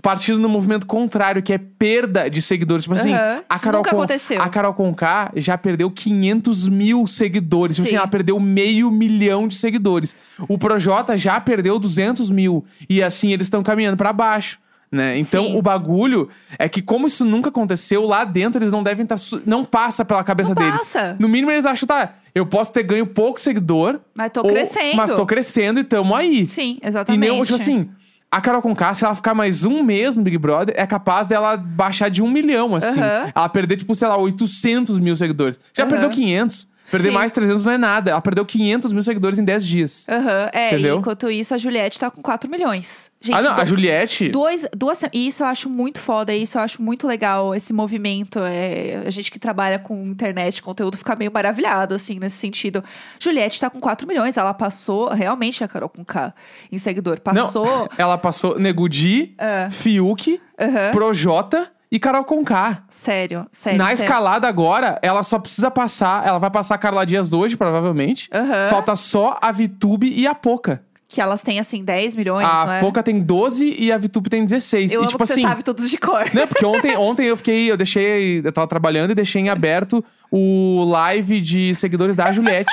partindo 0.00 0.38
no 0.38 0.48
movimento 0.48 0.86
contrário, 0.86 1.42
que 1.42 1.52
é 1.52 1.58
perda 1.58 2.28
de 2.30 2.40
seguidores. 2.40 2.84
Tipo 2.84 2.94
assim, 2.94 3.12
Aham, 3.12 3.42
a 3.48 3.54
isso 3.56 3.64
Carol, 3.64 3.78
nunca 3.80 3.90
Con- 3.90 3.96
aconteceu. 3.96 4.40
a 4.40 4.48
Carol 4.48 4.74
Conká 4.74 5.32
já 5.36 5.58
perdeu 5.58 5.90
500 5.90 6.68
mil 6.68 7.06
seguidores. 7.06 7.74
Tipo 7.76 7.86
assim, 7.86 7.96
Sim. 7.96 7.98
ela 7.98 8.06
perdeu 8.08 8.38
meio 8.38 8.90
milhão 8.90 9.48
de 9.48 9.54
seguidores. 9.56 10.16
O 10.48 10.56
Projota 10.56 11.16
já 11.18 11.40
perdeu 11.40 11.78
200 11.78 12.30
mil. 12.30 12.64
E 12.88 13.02
assim, 13.02 13.32
eles 13.32 13.46
estão 13.46 13.62
caminhando 13.62 13.96
pra 13.96 14.12
baixo. 14.12 14.58
Né? 14.90 15.18
Então, 15.18 15.46
Sim. 15.46 15.56
o 15.56 15.62
bagulho 15.62 16.28
é 16.58 16.68
que, 16.68 16.82
como 16.82 17.06
isso 17.06 17.24
nunca 17.24 17.48
aconteceu, 17.48 18.04
lá 18.06 18.24
dentro 18.24 18.62
eles 18.62 18.72
não 18.72 18.82
devem 18.82 19.04
estar. 19.04 19.16
não 19.46 19.64
passa 19.64 20.04
pela 20.04 20.22
cabeça 20.22 20.50
Não 20.54 20.62
deles. 20.62 20.80
passa. 20.80 21.16
No 21.18 21.30
mínimo, 21.30 21.50
eles 21.50 21.64
acham, 21.64 21.86
tá, 21.86 22.12
eu 22.34 22.44
posso 22.44 22.70
ter 22.74 22.82
ganho 22.82 23.06
pouco 23.06 23.40
seguidor. 23.40 24.00
Mas 24.14 24.30
tô 24.30 24.42
ou- 24.42 24.50
crescendo. 24.50 24.94
Mas 24.96 25.14
tô 25.14 25.24
crescendo 25.24 25.80
e 25.80 25.84
tamo 25.84 26.14
aí. 26.14 26.46
Sim, 26.46 26.78
E 26.82 26.86
exatamente. 26.86 27.30
nem, 27.30 27.42
tipo 27.42 27.54
assim, 27.54 27.88
a 28.32 28.40
Carol 28.40 28.62
Conká, 28.62 28.94
se 28.94 29.04
ela 29.04 29.14
ficar 29.14 29.34
mais 29.34 29.62
um 29.62 29.82
mês 29.82 30.16
no 30.16 30.22
Big 30.22 30.38
Brother, 30.38 30.74
é 30.78 30.86
capaz 30.86 31.26
dela 31.26 31.54
baixar 31.54 32.08
de 32.08 32.22
um 32.22 32.30
milhão, 32.30 32.74
assim. 32.74 32.98
Aham. 32.98 33.30
Ela 33.34 33.48
perder, 33.50 33.76
tipo, 33.76 33.94
sei 33.94 34.08
lá, 34.08 34.16
800 34.16 34.98
mil 34.98 35.14
seguidores. 35.14 35.60
Já 35.76 35.82
Aham. 35.82 35.90
perdeu 35.90 36.08
500. 36.08 36.66
Perder 36.90 37.08
Sim. 37.08 37.14
mais 37.14 37.32
300 37.32 37.64
não 37.64 37.72
é 37.72 37.78
nada. 37.78 38.10
Ela 38.10 38.20
perdeu 38.20 38.44
500 38.44 38.92
mil 38.92 39.02
seguidores 39.02 39.38
em 39.38 39.44
10 39.44 39.64
dias. 39.66 40.06
Aham, 40.08 40.50
é, 40.52 40.66
Entendeu? 40.68 40.96
e 40.96 40.98
enquanto 40.98 41.30
isso, 41.30 41.54
a 41.54 41.58
Juliette 41.58 41.98
tá 41.98 42.10
com 42.10 42.20
4 42.20 42.50
milhões. 42.50 43.10
Gente, 43.20 43.36
ah, 43.36 43.42
não, 43.42 43.52
a 43.52 43.62
do- 43.62 43.66
Juliette... 43.68 44.28
Duas, 44.30 44.66
duas, 44.76 45.00
e 45.12 45.28
isso 45.28 45.42
eu 45.44 45.46
acho 45.46 45.70
muito 45.70 46.00
foda, 46.00 46.34
isso 46.34 46.58
eu 46.58 46.62
acho 46.62 46.82
muito 46.82 47.06
legal, 47.06 47.54
esse 47.54 47.72
movimento. 47.72 48.40
É, 48.40 49.02
a 49.06 49.10
gente 49.10 49.30
que 49.30 49.38
trabalha 49.38 49.78
com 49.78 50.06
internet, 50.08 50.60
conteúdo, 50.60 50.96
fica 50.96 51.14
meio 51.14 51.30
maravilhado, 51.32 51.94
assim, 51.94 52.18
nesse 52.18 52.36
sentido. 52.36 52.82
Juliette 53.20 53.60
tá 53.60 53.70
com 53.70 53.78
4 53.80 54.06
milhões, 54.06 54.36
ela 54.36 54.52
passou 54.52 55.08
realmente 55.10 55.62
a 55.62 55.68
Carol 55.68 55.88
com 55.88 56.04
K 56.04 56.34
em 56.70 56.78
seguidor. 56.78 57.20
Passou. 57.20 57.64
Não, 57.64 57.88
ela 57.96 58.18
passou 58.18 58.58
Negudi, 58.58 59.34
É. 59.38 59.68
Fiuk, 59.70 60.40
Aham. 60.60 60.90
Projota 60.90 61.70
e 61.92 62.00
Carol 62.00 62.24
Conká. 62.24 62.84
Sério, 62.88 63.46
sério. 63.52 63.78
Na 63.78 63.88
sério. 63.88 64.02
escalada 64.02 64.48
agora, 64.48 64.98
ela 65.02 65.22
só 65.22 65.38
precisa 65.38 65.70
passar. 65.70 66.26
Ela 66.26 66.38
vai 66.38 66.50
passar 66.50 66.76
a 66.76 66.78
Carla 66.78 67.04
Dias 67.04 67.34
hoje, 67.34 67.54
provavelmente. 67.54 68.30
Aham. 68.32 68.68
Falta 68.70 68.96
só 68.96 69.38
a 69.42 69.52
Vitube 69.52 70.10
e 70.10 70.26
a 70.26 70.34
Poca. 70.34 70.82
Que 71.06 71.20
elas 71.20 71.42
têm, 71.42 71.60
assim, 71.60 71.84
10 71.84 72.16
milhões, 72.16 72.48
A 72.50 72.76
é? 72.76 72.80
Poca 72.80 73.02
tem 73.02 73.20
12 73.20 73.76
e 73.78 73.92
a 73.92 73.98
Vitube 73.98 74.30
tem 74.30 74.42
16. 74.42 74.94
Eu 74.94 75.04
e 75.04 75.06
tipo 75.06 75.22
assim. 75.22 75.34
você 75.34 75.40
sabe 75.42 75.62
todos 75.62 75.90
de 75.90 75.98
cor. 75.98 76.30
Não, 76.32 76.48
porque 76.48 76.64
ontem, 76.64 76.96
ontem 76.96 77.26
eu 77.26 77.36
fiquei, 77.36 77.70
eu 77.70 77.76
deixei, 77.76 78.40
eu 78.42 78.50
tava 78.50 78.66
trabalhando 78.66 79.10
e 79.10 79.14
deixei 79.14 79.42
em 79.42 79.50
aberto 79.50 80.02
o 80.30 80.84
live 80.88 81.42
de 81.42 81.74
seguidores 81.74 82.16
da 82.16 82.32
Juliette. 82.32 82.72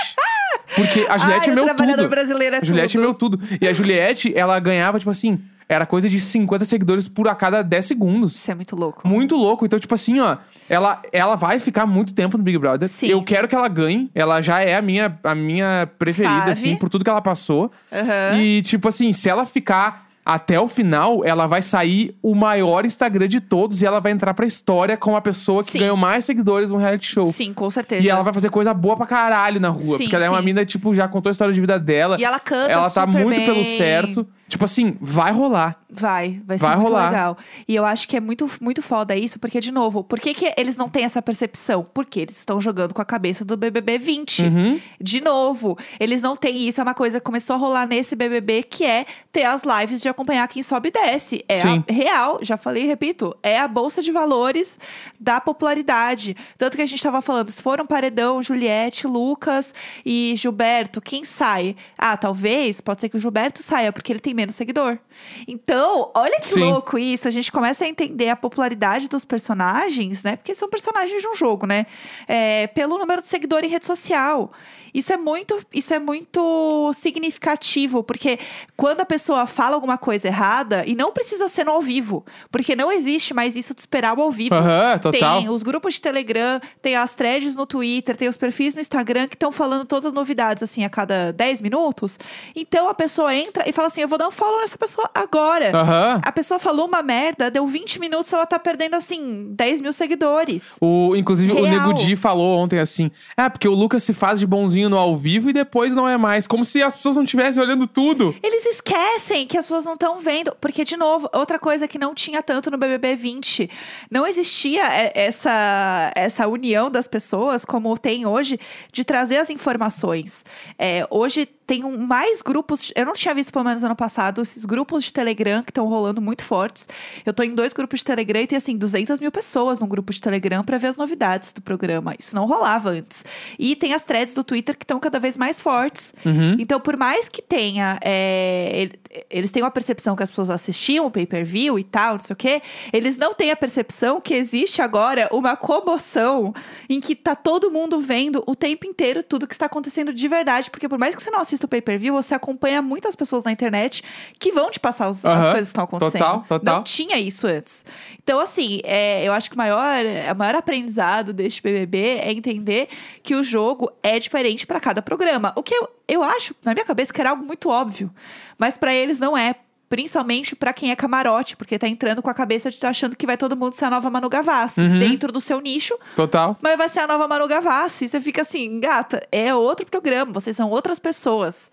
Porque 0.74 1.06
a 1.10 1.18
Juliette 1.20 1.50
Ai, 1.50 1.52
é 1.52 1.56
meu 1.56 1.76
tudo. 1.76 2.08
brasileiro 2.08 2.56
é 2.56 2.60
a 2.60 2.64
Juliette 2.64 2.94
tudo. 2.94 3.04
é 3.04 3.06
meu 3.06 3.14
tudo. 3.14 3.40
E 3.60 3.68
a 3.68 3.74
Juliette, 3.74 4.32
ela 4.34 4.58
ganhava, 4.62 4.98
tipo 4.98 5.12
assim, 5.12 5.42
era 5.70 5.86
coisa 5.86 6.10
de 6.10 6.20
50 6.20 6.66
seguidores 6.66 7.08
por 7.08 7.28
a 7.28 7.36
cada 7.36 7.62
10 7.62 7.86
segundos. 7.86 8.36
Isso 8.36 8.50
é 8.50 8.56
muito 8.56 8.76
louco. 8.76 9.08
Muito 9.08 9.36
louco. 9.36 9.64
Então, 9.68 9.78
tipo 9.78 9.94
assim, 9.94 10.20
ó, 10.20 10.38
ela, 10.68 11.00
ela 11.14 11.36
vai 11.36 11.60
ficar 11.60 11.86
muito 11.86 12.12
tempo 12.12 12.40
no 12.40 12.44
Big 12.44 12.58
Brother. 12.58 12.90
Sim. 12.90 13.06
Eu 13.06 13.22
quero 13.22 13.48
que 13.48 13.54
ela 13.54 13.68
ganhe. 13.68 14.10
Ela 14.16 14.42
já 14.42 14.62
é 14.62 14.76
a 14.76 14.82
minha, 14.82 15.16
a 15.24 15.36
minha 15.36 15.88
preferida, 16.00 16.40
Fave. 16.40 16.52
assim, 16.52 16.76
por 16.76 16.90
tudo 16.90 17.04
que 17.04 17.10
ela 17.10 17.22
passou. 17.22 17.72
Aham. 17.94 18.40
E, 18.42 18.64
tipo 18.64 18.88
assim, 18.88 19.14
se 19.14 19.30
ela 19.30 19.46
ficar 19.46 20.10
até 20.26 20.60
o 20.60 20.68
final, 20.68 21.24
ela 21.24 21.48
vai 21.48 21.62
sair 21.62 22.16
o 22.22 22.36
maior 22.36 22.86
Instagram 22.86 23.28
de 23.28 23.40
todos 23.40 23.82
e 23.82 23.86
ela 23.86 24.00
vai 24.00 24.12
entrar 24.12 24.34
pra 24.34 24.46
história 24.46 24.98
como 24.98 25.16
a 25.16 25.22
pessoa 25.22 25.64
que 25.64 25.72
Sim. 25.72 25.80
ganhou 25.80 25.98
mais 25.98 26.26
seguidores 26.26 26.72
no 26.72 26.78
reality 26.78 27.06
show. 27.06 27.26
Sim, 27.28 27.54
com 27.54 27.70
certeza. 27.70 28.04
E 28.04 28.10
ela 28.10 28.22
vai 28.24 28.34
fazer 28.34 28.50
coisa 28.50 28.74
boa 28.74 28.96
pra 28.98 29.06
caralho 29.06 29.60
na 29.60 29.70
rua. 29.70 29.98
Sim, 29.98 30.04
porque 30.04 30.16
ela 30.16 30.26
é 30.26 30.30
uma 30.30 30.40
sim. 30.40 30.46
mina, 30.46 30.66
tipo, 30.66 30.94
já 30.94 31.08
contou 31.08 31.30
a 31.30 31.32
história 31.32 31.54
de 31.54 31.60
vida 31.62 31.80
dela. 31.80 32.18
E 32.20 32.24
ela 32.24 32.40
canta 32.40 32.72
Ela 32.72 32.90
tá 32.90 33.08
muito 33.08 33.42
pelo 33.42 33.56
bem. 33.56 33.64
certo. 33.78 34.28
Tipo 34.50 34.65
assim, 34.65 34.98
vai 35.00 35.32
rolar. 35.32 35.79
Vai, 35.91 36.41
vai 36.46 36.58
ser 36.58 36.65
Vai 36.65 36.75
muito 36.75 36.88
rolar. 36.89 37.10
legal. 37.10 37.38
E 37.68 37.75
eu 37.75 37.86
acho 37.86 38.08
que 38.08 38.18
é 38.18 38.20
muito, 38.20 38.50
muito 38.60 38.82
foda 38.82 39.15
isso, 39.15 39.39
porque, 39.39 39.60
de 39.60 39.72
novo, 39.72 40.03
por 40.03 40.20
que, 40.20 40.34
que 40.34 40.51
eles 40.58 40.75
não 40.75 40.89
têm 40.89 41.03
essa 41.03 41.22
percepção? 41.22 41.84
Porque 41.94 42.20
eles 42.20 42.38
estão 42.38 42.60
jogando 42.60 42.94
com 42.94 43.01
a 43.01 43.06
cabeça 43.06 43.46
do 43.46 43.56
BBB 43.56 44.00
20. 44.00 44.41
Uhum. 44.44 44.82
De 45.00 45.22
novo, 45.22 45.77
eles 46.00 46.22
não 46.24 46.36
têm 46.36 46.68
isso. 46.68 46.82
É 46.82 46.84
uma 46.84 46.96
coisa 46.96 47.20
que 47.20 47.25
começou 47.25 47.56
a 47.56 47.60
rolar 47.60 47.88
nesse 47.88 48.15
BBB, 48.15 48.63
que 48.63 48.86
é 48.86 49.06
ter 49.32 49.44
as 49.44 49.63
lives 49.63 50.01
de 50.01 50.10
acompanhar 50.10 50.48
quem 50.48 50.63
sobe 50.63 50.89
e 50.89 50.91
desce. 50.91 51.46
É 51.48 51.62
real, 51.91 52.39
já 52.41 52.58
falei 52.58 52.84
e 52.84 52.88
repito, 52.88 53.36
é 53.44 53.60
a 53.60 53.68
bolsa 53.68 54.01
de 54.01 54.12
valores 54.12 54.79
da 55.20 55.39
popularidade. 55.39 56.36
Tanto 56.58 56.75
que 56.75 56.82
a 56.82 56.88
gente 56.88 57.01
tava 57.03 57.22
falando, 57.22 57.51
se 57.51 57.62
for 57.62 57.79
um 57.79 57.86
paredão, 57.86 58.41
Juliette, 58.41 59.06
Lucas 59.06 59.75
e 60.03 60.34
Gilberto, 60.36 61.00
quem 61.01 61.24
sai? 61.24 61.75
Ah, 61.98 62.18
talvez, 62.18 62.82
pode 62.82 63.01
ser 63.01 63.10
que 63.10 63.18
o 63.18 63.20
Gilberto 63.20 63.62
saia, 63.62 63.91
porque 63.91 64.12
ele 64.12 64.20
tem 64.20 64.34
menos 64.39 64.55
seguidor. 64.55 64.98
Então, 65.46 66.12
olha 66.15 66.39
que 66.39 66.48
Sim. 66.48 66.62
louco 66.62 66.98
isso. 66.98 67.27
A 67.27 67.31
gente 67.31 67.51
começa 67.51 67.84
a 67.84 67.88
entender 67.88 68.29
a 68.29 68.36
popularidade 68.36 69.10
dos 69.10 69.25
personagens, 69.25 70.24
né? 70.24 70.38
Porque 70.38 70.55
são 70.55 70.69
personagens 70.69 71.22
de 71.22 71.27
um 71.27 71.36
jogo, 71.36 71.67
né? 71.67 71.86
É, 72.27 72.67
pelo 72.67 72.98
número 72.98 73.22
de 73.22 73.27
seguidor 73.27 73.63
em 73.63 73.67
rede 73.67 73.86
social. 73.86 74.51
Isso 74.93 75.12
é 75.13 75.17
muito, 75.17 75.60
isso 75.74 75.93
é 75.93 76.00
muito 76.00 76.91
significativo, 76.93 78.03
porque 78.03 78.39
quando 78.75 79.01
a 79.01 79.05
pessoa 79.05 79.46
fala 79.46 79.75
alguma 79.75 79.98
coisa 79.98 80.27
errada, 80.27 80.84
e 80.86 80.96
não 80.96 81.12
precisa 81.12 81.48
ser 81.48 81.65
no 81.65 81.72
ao 81.72 81.81
vivo, 81.81 82.25
porque 82.51 82.75
não 82.75 82.91
existe 82.91 83.34
mais 83.34 83.55
isso 83.55 83.74
de 83.74 83.81
esperar 83.81 84.17
o 84.17 84.22
ao 84.22 84.31
vivo. 84.31 84.55
Aham, 84.55 84.98
total. 85.00 85.39
Tem 85.39 85.50
os 85.50 85.63
grupos 85.63 85.96
de 85.96 86.01
Telegram, 86.01 86.60
tem 86.81 86.96
as 86.96 87.13
threads 87.13 87.55
no 87.55 87.65
Twitter, 87.65 88.15
tem 88.15 88.27
os 88.27 88.38
perfis 88.38 88.75
no 88.75 88.81
Instagram 88.81 89.27
que 89.27 89.36
estão 89.36 89.51
falando 89.51 89.86
todas 89.86 90.05
as 90.05 90.13
novidades, 90.13 90.63
assim, 90.63 90.84
a 90.84 90.89
cada 90.89 91.31
10 91.34 91.62
minutos. 91.62 92.17
Então 92.55 92.89
a 92.89 92.93
pessoa 92.93 93.34
entra 93.36 93.67
e 93.67 93.74
fala 93.74 93.88
assim: 93.88 94.01
eu 94.01 94.08
vou 94.08 94.17
dar 94.17 94.27
um 94.27 94.31
follow 94.31 94.62
nessa 94.62 94.77
pessoa 94.77 95.10
agora. 95.13 95.75
Aham. 95.75 96.22
A 96.24 96.31
pessoa 96.31 96.60
falou 96.60 96.88
uma 96.88 97.01
merda, 97.01 97.51
deu 97.51 97.65
20 97.67 98.00
minutos, 98.00 98.31
ela 98.31 98.46
tá 98.46 98.58
perdendo, 98.58 98.96
assim, 98.96 99.48
10 99.51 99.81
mil 99.81 99.93
seguidores. 99.93 100.75
O, 100.81 101.15
inclusive, 101.15 101.51
o 101.51 101.63
Real. 101.63 101.67
Nego 101.67 101.93
Di 101.93 102.15
falou 102.15 102.58
ontem 102.58 102.79
assim: 102.79 103.12
Ah, 103.36 103.50
porque 103.50 103.67
o 103.67 103.74
Lucas 103.74 104.03
se 104.03 104.13
faz 104.13 104.39
de 104.39 104.48
bonzinho 104.48 104.79
no 104.88 104.98
ao 104.98 105.18
vivo 105.18 105.50
e 105.50 105.54
depois 105.54 105.96
não 105.96 106.08
é 106.08 106.18
mais. 106.18 106.46
Como 106.46 106.64
se 106.64 106.82
as 106.82 106.96
pessoas 106.96 107.16
não 107.16 107.24
estivessem 107.24 107.62
olhando 107.62 107.88
tudo. 107.88 108.36
Eles 108.42 108.66
esquecem 108.66 109.48
que 109.48 109.58
as 109.58 109.66
pessoas 109.66 109.86
não 109.86 109.94
estão 109.94 110.20
vendo. 110.20 110.56
Porque, 110.62 110.84
de 110.84 110.96
novo, 110.96 111.30
outra 111.34 111.58
coisa 111.60 111.88
que 111.88 111.98
não 111.98 112.14
tinha 112.14 112.42
tanto 112.42 112.72
no 112.72 112.78
BBB 112.78 113.16
20. 113.16 113.70
Não 114.10 114.26
existia 114.26 114.84
essa, 115.14 116.12
essa 116.16 116.48
união 116.48 116.90
das 116.90 117.08
pessoas, 117.08 117.66
como 117.66 117.98
tem 117.98 118.26
hoje, 118.26 118.60
de 118.92 119.04
trazer 119.04 119.38
as 119.38 119.50
informações. 119.50 120.46
É, 120.78 121.06
hoje 121.10 121.48
tem 121.70 121.84
um- 121.84 121.98
mais 122.08 122.42
grupos. 122.42 122.92
Eu 122.96 123.06
não 123.06 123.14
tinha 123.14 123.32
visto, 123.36 123.54
pelo 123.54 123.64
menos 123.64 123.84
ano 123.84 123.96
passado, 123.96 124.42
esses 124.42 124.66
grupos 124.66 125.04
de 125.04 125.14
Telegram 125.14 125.62
que 125.62 125.70
estão 125.70 125.86
rolando 125.86 126.20
muito 126.20 126.44
fortes. 126.44 126.90
Eu 127.24 127.32
tô 127.32 127.44
em 127.44 127.54
dois 127.54 127.74
grupos 127.74 128.00
de 128.00 128.06
Telegram 128.06 128.42
e 128.42 128.48
tem, 128.48 128.58
assim, 128.58 128.76
200 128.76 129.20
mil 129.20 129.32
pessoas 129.32 129.80
num 129.80 129.88
grupo 129.88 130.12
de 130.12 130.20
Telegram 130.20 130.64
pra 130.64 130.80
ver 130.80 130.88
as 130.88 130.98
novidades 130.98 131.54
do 131.54 131.62
programa. 131.62 132.16
Isso 132.18 132.36
não 132.36 132.48
rolava 132.48 132.90
antes. 132.90 133.24
E 133.60 133.76
tem 133.76 133.94
as 133.94 134.04
threads 134.04 134.34
do 134.34 134.44
Twitter 134.44 134.76
que 134.76 134.84
estão 134.84 135.00
cada 135.00 135.20
vez 135.20 135.38
mais 135.38 135.62
fortes. 135.62 136.12
Uhum. 136.26 136.56
Então, 136.58 136.80
por 136.80 136.98
mais 136.98 137.30
que 137.30 137.40
tenha. 137.42 138.00
é, 138.02 138.72
ele- 138.74 139.00
eles 139.30 139.52
têm 139.52 139.62
uma 139.62 139.70
percepção 139.70 140.16
que 140.16 140.24
as 140.24 140.30
pessoas 140.32 140.50
assistiam 140.50 141.06
o 141.06 141.12
pay-per-view 141.12 141.78
e 141.78 141.84
tal, 141.84 142.14
não 142.14 142.20
sei 142.22 142.34
o 142.34 142.38
quê. 142.38 142.62
Eles 142.92 143.16
não 143.18 143.34
têm 143.34 143.52
a 143.52 143.56
percepção 143.56 144.20
que 144.20 144.34
existe 144.34 144.82
agora 144.82 145.30
uma 145.32 145.56
comoção 145.56 146.54
em 146.90 147.00
que 147.00 147.16
tá 147.16 147.36
todo 147.36 147.70
mundo 147.70 148.00
vendo 148.00 148.44
o 148.48 148.56
tempo 148.56 148.88
inteiro 148.88 149.22
tudo 149.22 149.46
que 149.48 149.54
está 149.54 149.66
acontecendo 149.68 150.12
de 150.14 150.28
verdade. 150.28 150.70
Porque 150.72 150.88
por 150.90 150.98
mais 150.98 151.16
que 151.16 151.22
você 151.22 151.30
não 151.30 151.40
assista 151.40 151.59
o 151.66 151.68
pay-per-view, 151.68 152.13
você 152.13 152.34
acompanha 152.34 152.82
muitas 152.82 153.16
pessoas 153.16 153.44
na 153.44 153.51
internet 153.51 154.04
que 154.38 154.51
vão 154.51 154.70
te 154.72 154.80
passar 154.80 155.10
os- 155.10 155.25
as 155.25 155.34
Aham. 155.39 155.46
coisas 155.51 155.60
que 155.62 155.72
estão 155.72 155.84
acontecendo. 155.84 156.20
Total, 156.22 156.46
total. 156.48 156.75
Não 156.78 156.84
tinha 156.84 157.18
isso 157.18 157.48
antes. 157.48 157.86
Então, 158.24 158.39
assim, 158.39 158.80
é, 158.84 159.24
eu 159.28 159.34
acho 159.34 159.50
que 159.50 159.56
o 159.56 159.58
maior, 159.58 160.04
o 160.34 160.38
maior 160.38 160.56
aprendizado 160.56 161.34
deste 161.34 161.62
BBB 161.62 162.20
é 162.24 162.32
entender 162.32 162.88
que 163.24 163.36
o 163.36 163.44
jogo 163.44 163.92
é 164.04 164.20
diferente 164.20 164.66
para 164.68 164.80
cada 164.80 165.01
programa. 165.01 165.51
O 165.56 165.63
que 165.63 165.74
eu, 165.75 165.89
eu 166.08 166.24
acho, 166.24 166.56
na 166.63 166.74
minha 166.74 166.86
cabeça, 166.86 167.12
que 167.13 167.20
era 167.22 167.32
algo 167.32 167.46
muito 167.46 167.70
óbvio. 167.70 168.12
Mas 168.58 168.78
para 168.78 168.94
eles 168.94 169.20
não 169.20 169.38
é. 169.38 169.56
Principalmente 169.89 170.55
pra 170.55 170.72
quem 170.72 170.91
é 170.91 170.96
camarote, 170.96 171.58
porque 171.58 171.77
tá 171.79 171.88
entrando 171.88 172.22
com 172.22 172.29
a 172.29 172.34
cabeça 172.34 172.69
de 172.69 172.77
tá 172.77 172.89
achando 172.89 173.15
que 173.15 173.25
vai 173.25 173.36
todo 173.36 173.55
mundo 173.58 173.74
ser 173.74 173.86
a 173.86 173.89
nova 173.89 174.10
Manu 174.10 174.29
Gavassi, 174.29 174.81
Uhum. 174.81 175.00
dentro 175.00 175.31
do 175.31 175.41
seu 175.41 175.60
nicho, 175.60 175.98
Total. 176.15 176.55
mas 176.62 176.77
vai 176.77 176.88
ser 176.88 177.00
a 177.00 177.08
nova 177.08 177.27
Manu 177.27 177.48
Gavassi. 177.48 178.08
Você 178.08 178.22
fica 178.22 178.43
assim, 178.43 178.79
gata, 178.79 179.25
é 179.31 179.53
outro 179.53 179.86
programa, 179.88 180.31
vocês 180.31 180.55
são 180.55 180.69
outras 180.69 181.00
pessoas. 181.00 181.72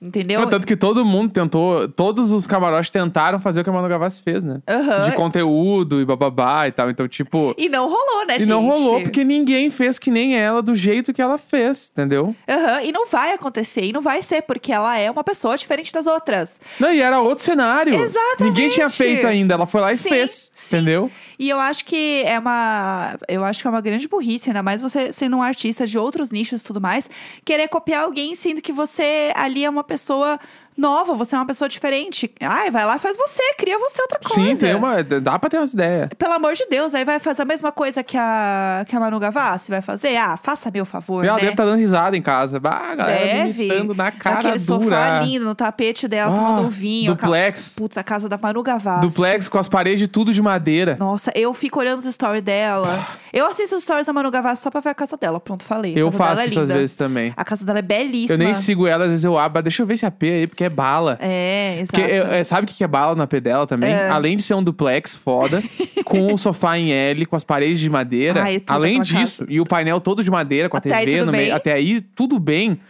Entendeu? 0.00 0.40
Não, 0.40 0.48
tanto 0.48 0.64
que 0.66 0.76
todo 0.76 1.04
mundo 1.04 1.32
tentou, 1.32 1.88
todos 1.88 2.30
os 2.30 2.46
camarotes 2.46 2.88
tentaram 2.90 3.40
fazer 3.40 3.60
o 3.60 3.64
que 3.64 3.70
a 3.70 3.72
Manu 3.72 3.88
Gavassi 3.88 4.22
fez, 4.22 4.44
né? 4.44 4.60
Aham. 4.68 5.10
De 5.10 5.16
conteúdo 5.16 6.00
e 6.00 6.04
bababá 6.04 6.68
e 6.68 6.72
tal. 6.72 6.88
Então, 6.88 7.08
tipo. 7.08 7.52
E 7.58 7.68
não 7.68 7.88
rolou, 7.88 8.26
né, 8.26 8.36
E 8.36 8.40
gente? 8.40 8.48
não 8.48 8.64
rolou 8.64 9.00
porque 9.02 9.24
ninguém 9.24 9.70
fez 9.70 9.98
que 9.98 10.10
nem 10.10 10.36
ela 10.38 10.62
do 10.62 10.74
jeito 10.74 11.12
que 11.12 11.20
ela 11.20 11.36
fez, 11.36 11.90
entendeu? 11.92 12.34
Aham, 12.48 12.82
e 12.82 12.92
não 12.92 13.08
vai 13.08 13.32
acontecer, 13.32 13.82
e 13.86 13.92
não 13.92 14.00
vai 14.00 14.22
ser, 14.22 14.42
porque 14.42 14.72
ela 14.72 14.96
é 14.96 15.10
uma 15.10 15.24
pessoa 15.24 15.56
diferente 15.56 15.92
das 15.92 16.06
outras. 16.06 16.60
Não, 16.78 16.92
e 16.92 17.00
era 17.00 17.20
outro 17.20 17.42
cenário. 17.44 17.92
Exatamente. 17.94 18.42
Ninguém 18.44 18.68
tinha 18.68 18.88
feito 18.88 19.26
ainda. 19.26 19.54
Ela 19.54 19.66
foi 19.66 19.80
lá 19.80 19.92
e 19.92 19.96
Sim, 19.98 20.08
fez, 20.10 20.50
sim. 20.54 20.76
entendeu? 20.76 21.10
E 21.40 21.48
eu 21.50 21.58
acho 21.58 21.84
que 21.84 22.22
é 22.24 22.38
uma. 22.38 23.16
Eu 23.28 23.44
acho 23.44 23.60
que 23.62 23.66
é 23.66 23.70
uma 23.70 23.80
grande 23.80 24.06
burrice, 24.08 24.48
ainda 24.50 24.62
mais 24.62 24.80
você 24.80 25.12
sendo 25.12 25.36
um 25.36 25.42
artista 25.42 25.86
de 25.86 25.98
outros 25.98 26.30
nichos 26.30 26.62
e 26.62 26.64
tudo 26.64 26.80
mais, 26.80 27.10
querer 27.44 27.66
copiar 27.68 28.04
alguém 28.04 28.34
sendo 28.36 28.60
que 28.62 28.72
você 28.72 29.32
ali 29.34 29.64
é 29.64 29.70
uma 29.70 29.84
pessoa 29.88 30.38
nova, 30.78 31.14
você 31.14 31.34
é 31.34 31.38
uma 31.38 31.46
pessoa 31.46 31.68
diferente. 31.68 32.30
Ai, 32.40 32.70
vai 32.70 32.86
lá 32.86 32.96
e 32.96 32.98
faz 32.98 33.16
você, 33.16 33.42
cria 33.58 33.78
você 33.78 34.00
outra 34.00 34.18
coisa. 34.24 34.50
Sim, 34.50 34.56
tem 34.56 34.74
uma, 34.74 35.02
dá 35.02 35.38
pra 35.38 35.50
ter 35.50 35.58
umas 35.58 35.74
ideias. 35.74 36.08
Pelo 36.16 36.32
amor 36.34 36.54
de 36.54 36.64
Deus, 36.70 36.94
aí 36.94 37.04
vai 37.04 37.18
fazer 37.18 37.42
a 37.42 37.44
mesma 37.44 37.72
coisa 37.72 38.02
que 38.02 38.16
a, 38.16 38.84
que 38.88 38.94
a 38.94 39.00
Manu 39.00 39.18
Gavassi 39.18 39.70
vai 39.70 39.82
fazer? 39.82 40.16
Ah, 40.16 40.36
faça 40.36 40.70
meu 40.70 40.86
favor, 40.86 41.24
Ela 41.24 41.34
né? 41.34 41.40
deve 41.40 41.52
estar 41.52 41.64
dando 41.64 41.78
risada 41.78 42.16
em 42.16 42.22
casa. 42.22 42.60
Ah, 42.62 42.92
a 42.92 42.94
galera 42.94 43.24
Deve. 43.46 43.94
na 43.94 44.10
cara 44.12 44.38
Aquele 44.38 44.58
sofá 44.58 44.84
dura. 44.84 45.20
lindo 45.24 45.44
no 45.44 45.54
tapete 45.54 46.06
dela, 46.06 46.32
Ah, 46.32 46.36
tomando 46.36 46.66
um 46.66 46.68
vinho. 46.68 47.14
duplex. 47.14 47.74
Putz, 47.76 47.98
a 47.98 48.04
casa 48.04 48.28
da 48.28 48.38
Manu 48.38 48.62
Gavassi. 48.62 49.00
Duplex 49.06 49.48
com 49.48 49.58
as 49.58 49.68
paredes 49.68 50.06
tudo 50.08 50.32
de 50.32 50.40
madeira. 50.40 50.96
Nossa, 50.98 51.32
eu 51.34 51.52
fico 51.54 51.80
olhando 51.80 51.98
os 51.98 52.14
stories 52.14 52.42
dela. 52.42 53.06
Eu 53.32 53.46
assisto 53.46 53.76
os 53.76 53.82
stories 53.82 54.06
da 54.06 54.12
Manu 54.12 54.30
Gavassi 54.30 54.62
só 54.62 54.70
pra 54.70 54.80
ver 54.80 54.90
a 54.90 54.94
casa 54.94 55.16
dela. 55.16 55.40
Pronto, 55.40 55.64
falei. 55.64 55.94
A 55.94 55.98
Eu 55.98 56.10
casa 56.10 56.18
faço 56.18 56.42
é 56.42 56.46
isso 56.46 56.60
às 56.60 56.68
vezes 56.68 56.96
também. 56.96 57.32
A 57.36 57.44
casa 57.44 57.64
dela 57.64 57.78
é 57.80 57.82
belíssima. 57.82 58.34
Eu 58.34 58.38
nem 58.38 58.54
sigo 58.54 58.86
ela, 58.86 59.04
às 59.04 59.10
vezes 59.10 59.24
eu 59.24 59.36
abro. 59.38 59.62
Deixa 59.62 59.82
eu 59.82 59.86
ver 59.86 59.94
esse 59.94 60.06
AP 60.06 60.22
aí, 60.22 60.46
porque 60.46 60.64
é 60.64 60.67
bala. 60.68 61.18
É, 61.20 61.80
exato. 61.80 62.00
Porque, 62.00 62.12
é, 62.12 62.38
é, 62.40 62.44
sabe 62.44 62.64
o 62.64 62.66
que 62.74 62.82
é 62.82 62.86
bala 62.86 63.14
no 63.14 63.22
AP 63.22 63.34
dela 63.40 63.66
também? 63.66 63.92
É. 63.92 64.08
Além 64.08 64.36
de 64.36 64.42
ser 64.42 64.54
um 64.54 64.62
duplex 64.62 65.14
foda, 65.16 65.62
com 66.04 66.32
o 66.32 66.38
sofá 66.38 66.78
em 66.78 66.90
L, 66.92 67.26
com 67.26 67.36
as 67.36 67.44
paredes 67.44 67.80
de 67.80 67.88
madeira. 67.90 68.42
Ai, 68.42 68.60
tudo 68.60 68.72
além 68.74 69.00
disso, 69.00 69.44
e 69.48 69.60
o 69.60 69.64
painel 69.64 70.00
todo 70.00 70.22
de 70.24 70.30
madeira, 70.30 70.68
com 70.68 70.76
a 70.76 70.78
Até 70.78 70.94
aí 70.94 71.06
TV 71.06 71.24
no 71.24 71.32
meio. 71.32 71.44
bem? 71.46 71.52
Até 71.52 71.72
aí, 71.72 72.00
tudo 72.00 72.38
bem. 72.38 72.80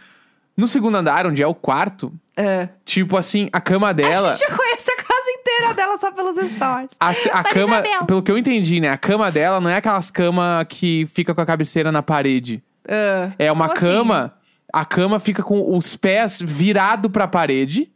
No 0.57 0.67
segundo 0.67 0.95
andar, 0.97 1.25
onde 1.25 1.41
é 1.41 1.47
o 1.47 1.55
quarto, 1.55 2.11
É. 2.35 2.67
tipo 2.83 3.15
assim, 3.15 3.47
a 3.53 3.61
cama 3.61 3.93
dela. 3.93 4.31
A 4.31 4.33
gente 4.33 4.49
já 4.49 4.55
conhece 4.57 4.91
a 4.91 4.95
casa 4.97 5.29
inteira 5.39 5.73
dela 5.73 5.97
só 5.97 6.11
pelos 6.11 6.35
stories. 6.35 6.89
A, 6.99 7.09
a 7.39 7.43
cama, 7.45 7.75
Isabel. 7.75 8.05
pelo 8.05 8.21
que 8.21 8.29
eu 8.31 8.37
entendi, 8.37 8.81
né? 8.81 8.89
A 8.89 8.97
cama 8.97 9.31
dela 9.31 9.61
não 9.61 9.69
é 9.69 9.75
aquelas 9.77 10.11
camas 10.11 10.65
que 10.67 11.05
fica 11.07 11.33
com 11.33 11.39
a 11.39 11.45
cabeceira 11.45 11.91
na 11.93 12.03
parede. 12.03 12.61
Ah, 12.87 13.31
É 13.39 13.49
uma 13.51 13.69
como 13.69 14.11
assim? 14.13 14.31
A 14.71 14.85
cama 14.85 15.19
fica 15.19 15.43
com 15.43 15.75
os 15.75 15.95
pés 15.95 16.39
virado 16.41 17.09
pra 17.09 17.27
parede. 17.27 17.89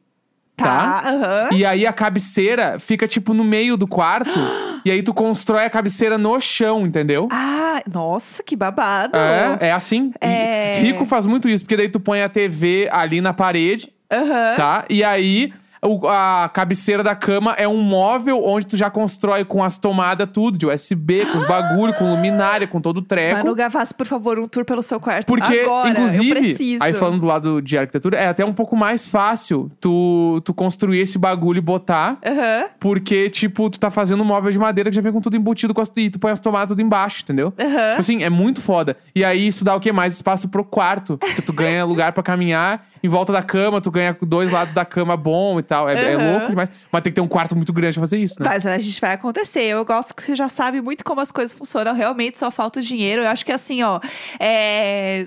Tá, 0.56 1.02
aham. 1.04 1.50
E 1.52 1.66
aí 1.66 1.86
a 1.88 1.92
cabeceira 1.92 2.80
fica 2.80 3.08
tipo 3.08 3.34
no 3.34 3.44
meio 3.44 3.76
do 3.76 3.88
quarto. 3.88 4.30
e 4.86 4.92
aí 4.92 5.02
tu 5.02 5.14
constrói 5.14 5.66
a 5.66 5.70
cabeceira 5.70 6.18
no 6.18 6.40
chão, 6.40 6.86
entendeu? 6.86 7.28
Ah, 7.32 7.82
nossa, 7.92 8.44
que 8.44 8.56
babado. 8.56 9.18
É, 9.18 9.70
é 9.70 9.72
assim. 9.72 10.12
É. 10.22 10.80
Rico 10.80 11.06
faz 11.06 11.26
muito 11.26 11.50
isso, 11.50 11.64
porque 11.64 11.78
daí 11.78 11.90
tu 11.90 12.00
põe 12.00 12.22
a 12.22 12.30
TV 12.30 12.88
ali 12.92 13.20
na 13.20 13.34
parede, 13.34 13.92
Aham. 14.12 14.56
tá? 14.56 14.86
E 14.90 15.04
aí 15.04 15.52
o- 15.84 16.08
a 16.08 16.50
cabeceira 16.54 17.04
da 17.04 17.16
cama 17.16 17.54
é 17.58 17.68
um 17.68 17.82
móvel 17.82 18.42
onde 18.44 18.68
tu 18.68 18.78
já 18.78 18.90
constrói 18.90 19.44
com 19.46 19.64
as 19.64 19.78
tomadas 19.78 20.30
tudo, 20.32 20.58
de 20.58 20.66
USB, 20.66 21.26
com 21.26 21.38
os 21.38 21.48
bagulho, 21.48 21.94
com 21.94 22.10
luminária, 22.12 22.68
com 22.68 22.80
todo 22.82 22.98
o 22.98 23.02
treco. 23.02 23.38
Manu 23.38 23.56
Gavassi, 23.56 23.94
por 23.94 24.06
favor, 24.06 24.40
um 24.40 24.48
tour 24.48 24.66
pelo 24.66 24.82
seu 24.82 25.00
quarto. 25.00 25.26
Porque, 25.28 25.60
Agora, 25.62 25.90
inclusive, 25.90 26.78
aí 26.80 26.94
falando 26.94 27.20
do 27.22 27.28
lado 27.28 27.62
de 27.62 27.78
arquitetura, 27.78 28.18
é 28.18 28.28
até 28.28 28.44
um 28.46 28.54
pouco 28.54 28.76
mais 28.76 29.08
fácil 29.08 29.72
tu, 29.80 30.42
tu 30.46 30.54
construir 30.54 31.00
esse 31.00 31.18
bagulho 31.18 31.58
e 31.58 31.62
botar. 31.62 32.18
Aham. 32.26 32.66
Porque, 32.80 33.30
tipo, 33.30 33.70
tu 33.70 33.80
tá 33.80 33.90
fazendo 33.92 34.22
um 34.22 34.26
móvel 34.26 34.52
de 34.52 34.60
madeira 34.60 34.90
que 34.90 34.96
já 34.96 35.02
vem 35.02 35.12
com 35.12 35.22
tudo 35.22 35.36
embutido 35.36 35.74
com 35.74 35.82
as, 35.82 35.92
e 35.98 36.10
tu 36.10 36.20
põe 36.20 36.32
as 36.32 36.40
tomadas 36.40 36.70
tudo 36.70 36.82
embaixo, 36.82 37.22
entendeu? 37.24 37.54
Aham. 37.60 37.90
Tipo 37.90 38.02
assim, 38.02 38.24
é 38.24 38.30
muito 38.30 38.62
foda. 38.62 38.96
E 39.16 39.24
aí 39.24 39.46
isso 39.48 39.64
dá 39.64 39.76
o 39.76 39.80
quê? 39.80 39.92
Mais 39.92 40.14
espaço 40.16 40.48
pro 40.50 40.64
quarto. 40.64 41.18
Porque 41.18 41.42
tu 41.42 41.54
ganha 41.54 41.84
lugar 41.86 42.12
pra 42.14 42.24
caminhar. 42.24 42.86
Em 43.04 43.10
volta 43.10 43.34
da 43.34 43.44
cama, 43.44 43.82
tu 43.82 43.92
ganha 43.92 44.18
dois 44.22 44.50
lados 44.50 44.74
da 44.74 44.86
cama 44.86 45.18
bom 45.18 45.60
e 45.60 45.64
tal. 45.64 45.90
É, 45.90 45.94
é 45.94 46.16
Aham. 46.16 46.32
louco 46.32 46.50
demais. 46.50 46.70
Mas 46.90 47.02
tem 47.04 47.12
que 47.12 47.16
ter 47.16 47.22
um 47.22 47.28
quarto 47.28 47.54
muito 47.54 47.74
grande 47.74 47.96
pra 47.96 48.04
fazer 48.04 48.18
isso, 48.18 48.42
né? 48.42 48.48
Mas 48.48 48.66
a 48.66 48.80
gente 48.80 49.02
vai 49.02 49.14
acontecer. 49.14 49.64
Eu 49.64 49.84
gosto 49.84 50.16
que 50.16 50.24
você 50.24 50.36
já 50.36 50.48
sabe 50.48 50.82
muito 50.82 51.04
como 51.04 51.20
as 51.20 51.30
coisas 51.32 51.54
funcionam. 51.56 51.94
Realmente 51.94 52.38
só 52.38 52.50
falta 52.50 52.80
o 52.80 52.82
dinheiro. 52.82 53.22
Eu 53.24 53.28
acho 53.28 53.46
que 53.46 53.52
assim, 53.52 53.84
ó, 53.84 54.00
é 54.40 55.26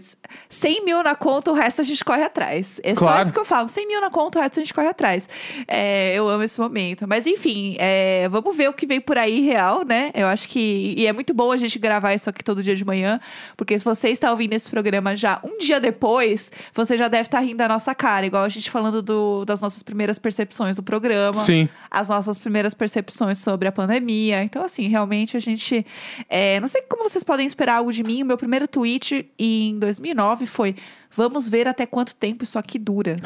100 0.49 0.85
mil 0.85 1.03
na 1.03 1.15
conta, 1.15 1.51
o 1.51 1.55
resto 1.55 1.81
a 1.81 1.85
gente 1.85 2.05
corre 2.05 2.23
atrás. 2.23 2.81
É 2.83 2.95
só 2.95 3.01
Claro. 3.01 3.23
isso 3.23 3.33
que 3.33 3.39
eu 3.39 3.45
falo. 3.45 3.69
100 3.69 3.87
mil 3.87 4.01
na 4.01 4.11
conta, 4.11 4.39
o 4.39 4.43
resto 4.43 4.61
a 4.61 4.63
gente 4.63 4.73
corre 4.75 4.89
atrás. 4.89 5.29
É, 5.69 6.15
eu 6.15 6.29
amo 6.29 6.43
esse 6.43 6.59
momento. 6.61 7.07
Mas 7.07 7.27
enfim, 7.27 7.77
é, 7.79 8.29
vamos 8.29 8.57
ver 8.57 8.69
o 8.69 8.73
que 8.73 8.87
vem 8.87 9.01
por 9.01 9.19
aí 9.19 9.41
real, 9.41 9.85
né? 9.85 10.11
Eu 10.15 10.27
acho 10.27 10.49
que. 10.49 10.95
E 10.97 11.07
é 11.07 11.13
muito 11.13 11.33
bom 11.35 11.53
a 11.53 11.57
gente 11.57 11.79
gravar 11.79 12.15
isso 12.15 12.29
aqui 12.31 12.43
todo 12.45 12.63
dia 12.63 12.75
de 12.77 12.85
manhã. 12.85 13.21
Porque 13.57 13.79
se 13.79 13.85
você 13.85 14.09
está 14.11 14.31
ouvindo 14.31 14.53
esse 14.55 14.69
programa 14.69 15.15
já 15.17 15.41
um 15.45 15.59
dia 15.59 15.79
depois, 15.81 16.51
você 16.75 16.97
já 16.97 17.09
deve 17.09 17.23
estar 17.23 17.41
rindo 17.41 17.57
da 17.59 17.69
nossa 17.69 17.95
cara. 17.95 18.27
Igual 18.27 18.45
a 18.45 18.49
gente 18.49 18.71
falando 18.71 19.03
do- 19.03 19.45
das 19.45 19.61
nossas 19.61 19.83
primeiras 19.83 20.19
percepções 20.19 20.77
do 20.77 20.83
programa 20.83 21.43
Sim. 21.45 21.69
as 21.91 22.09
nossas 22.09 22.39
primeiras 22.39 22.75
percepções 22.75 23.39
sobre 23.39 23.69
a 23.69 23.73
pandemia. 23.73 24.43
Então, 24.43 24.63
assim, 24.65 24.89
realmente 24.89 25.37
a 25.37 25.41
gente. 25.41 25.85
é, 26.29 26.59
não 26.61 26.69
sei 26.69 26.83
como 26.83 27.03
vocês 27.09 27.23
podem 27.25 27.47
esperar 27.47 27.77
algo 27.77 27.93
de 27.93 28.03
mim. 28.03 28.23
O 28.23 28.27
meu 28.27 28.37
primeiro 28.37 28.67
tweet 28.67 29.29
em 29.39 29.79
2009 29.79 30.16
foi: 30.47 30.75
Vamos 31.17 31.49
ver 31.49 31.67
até 31.67 31.87
quanto 31.87 32.15
tempo 32.15 32.45
isso 32.45 32.59
aqui 32.59 32.79
dura. 32.79 33.17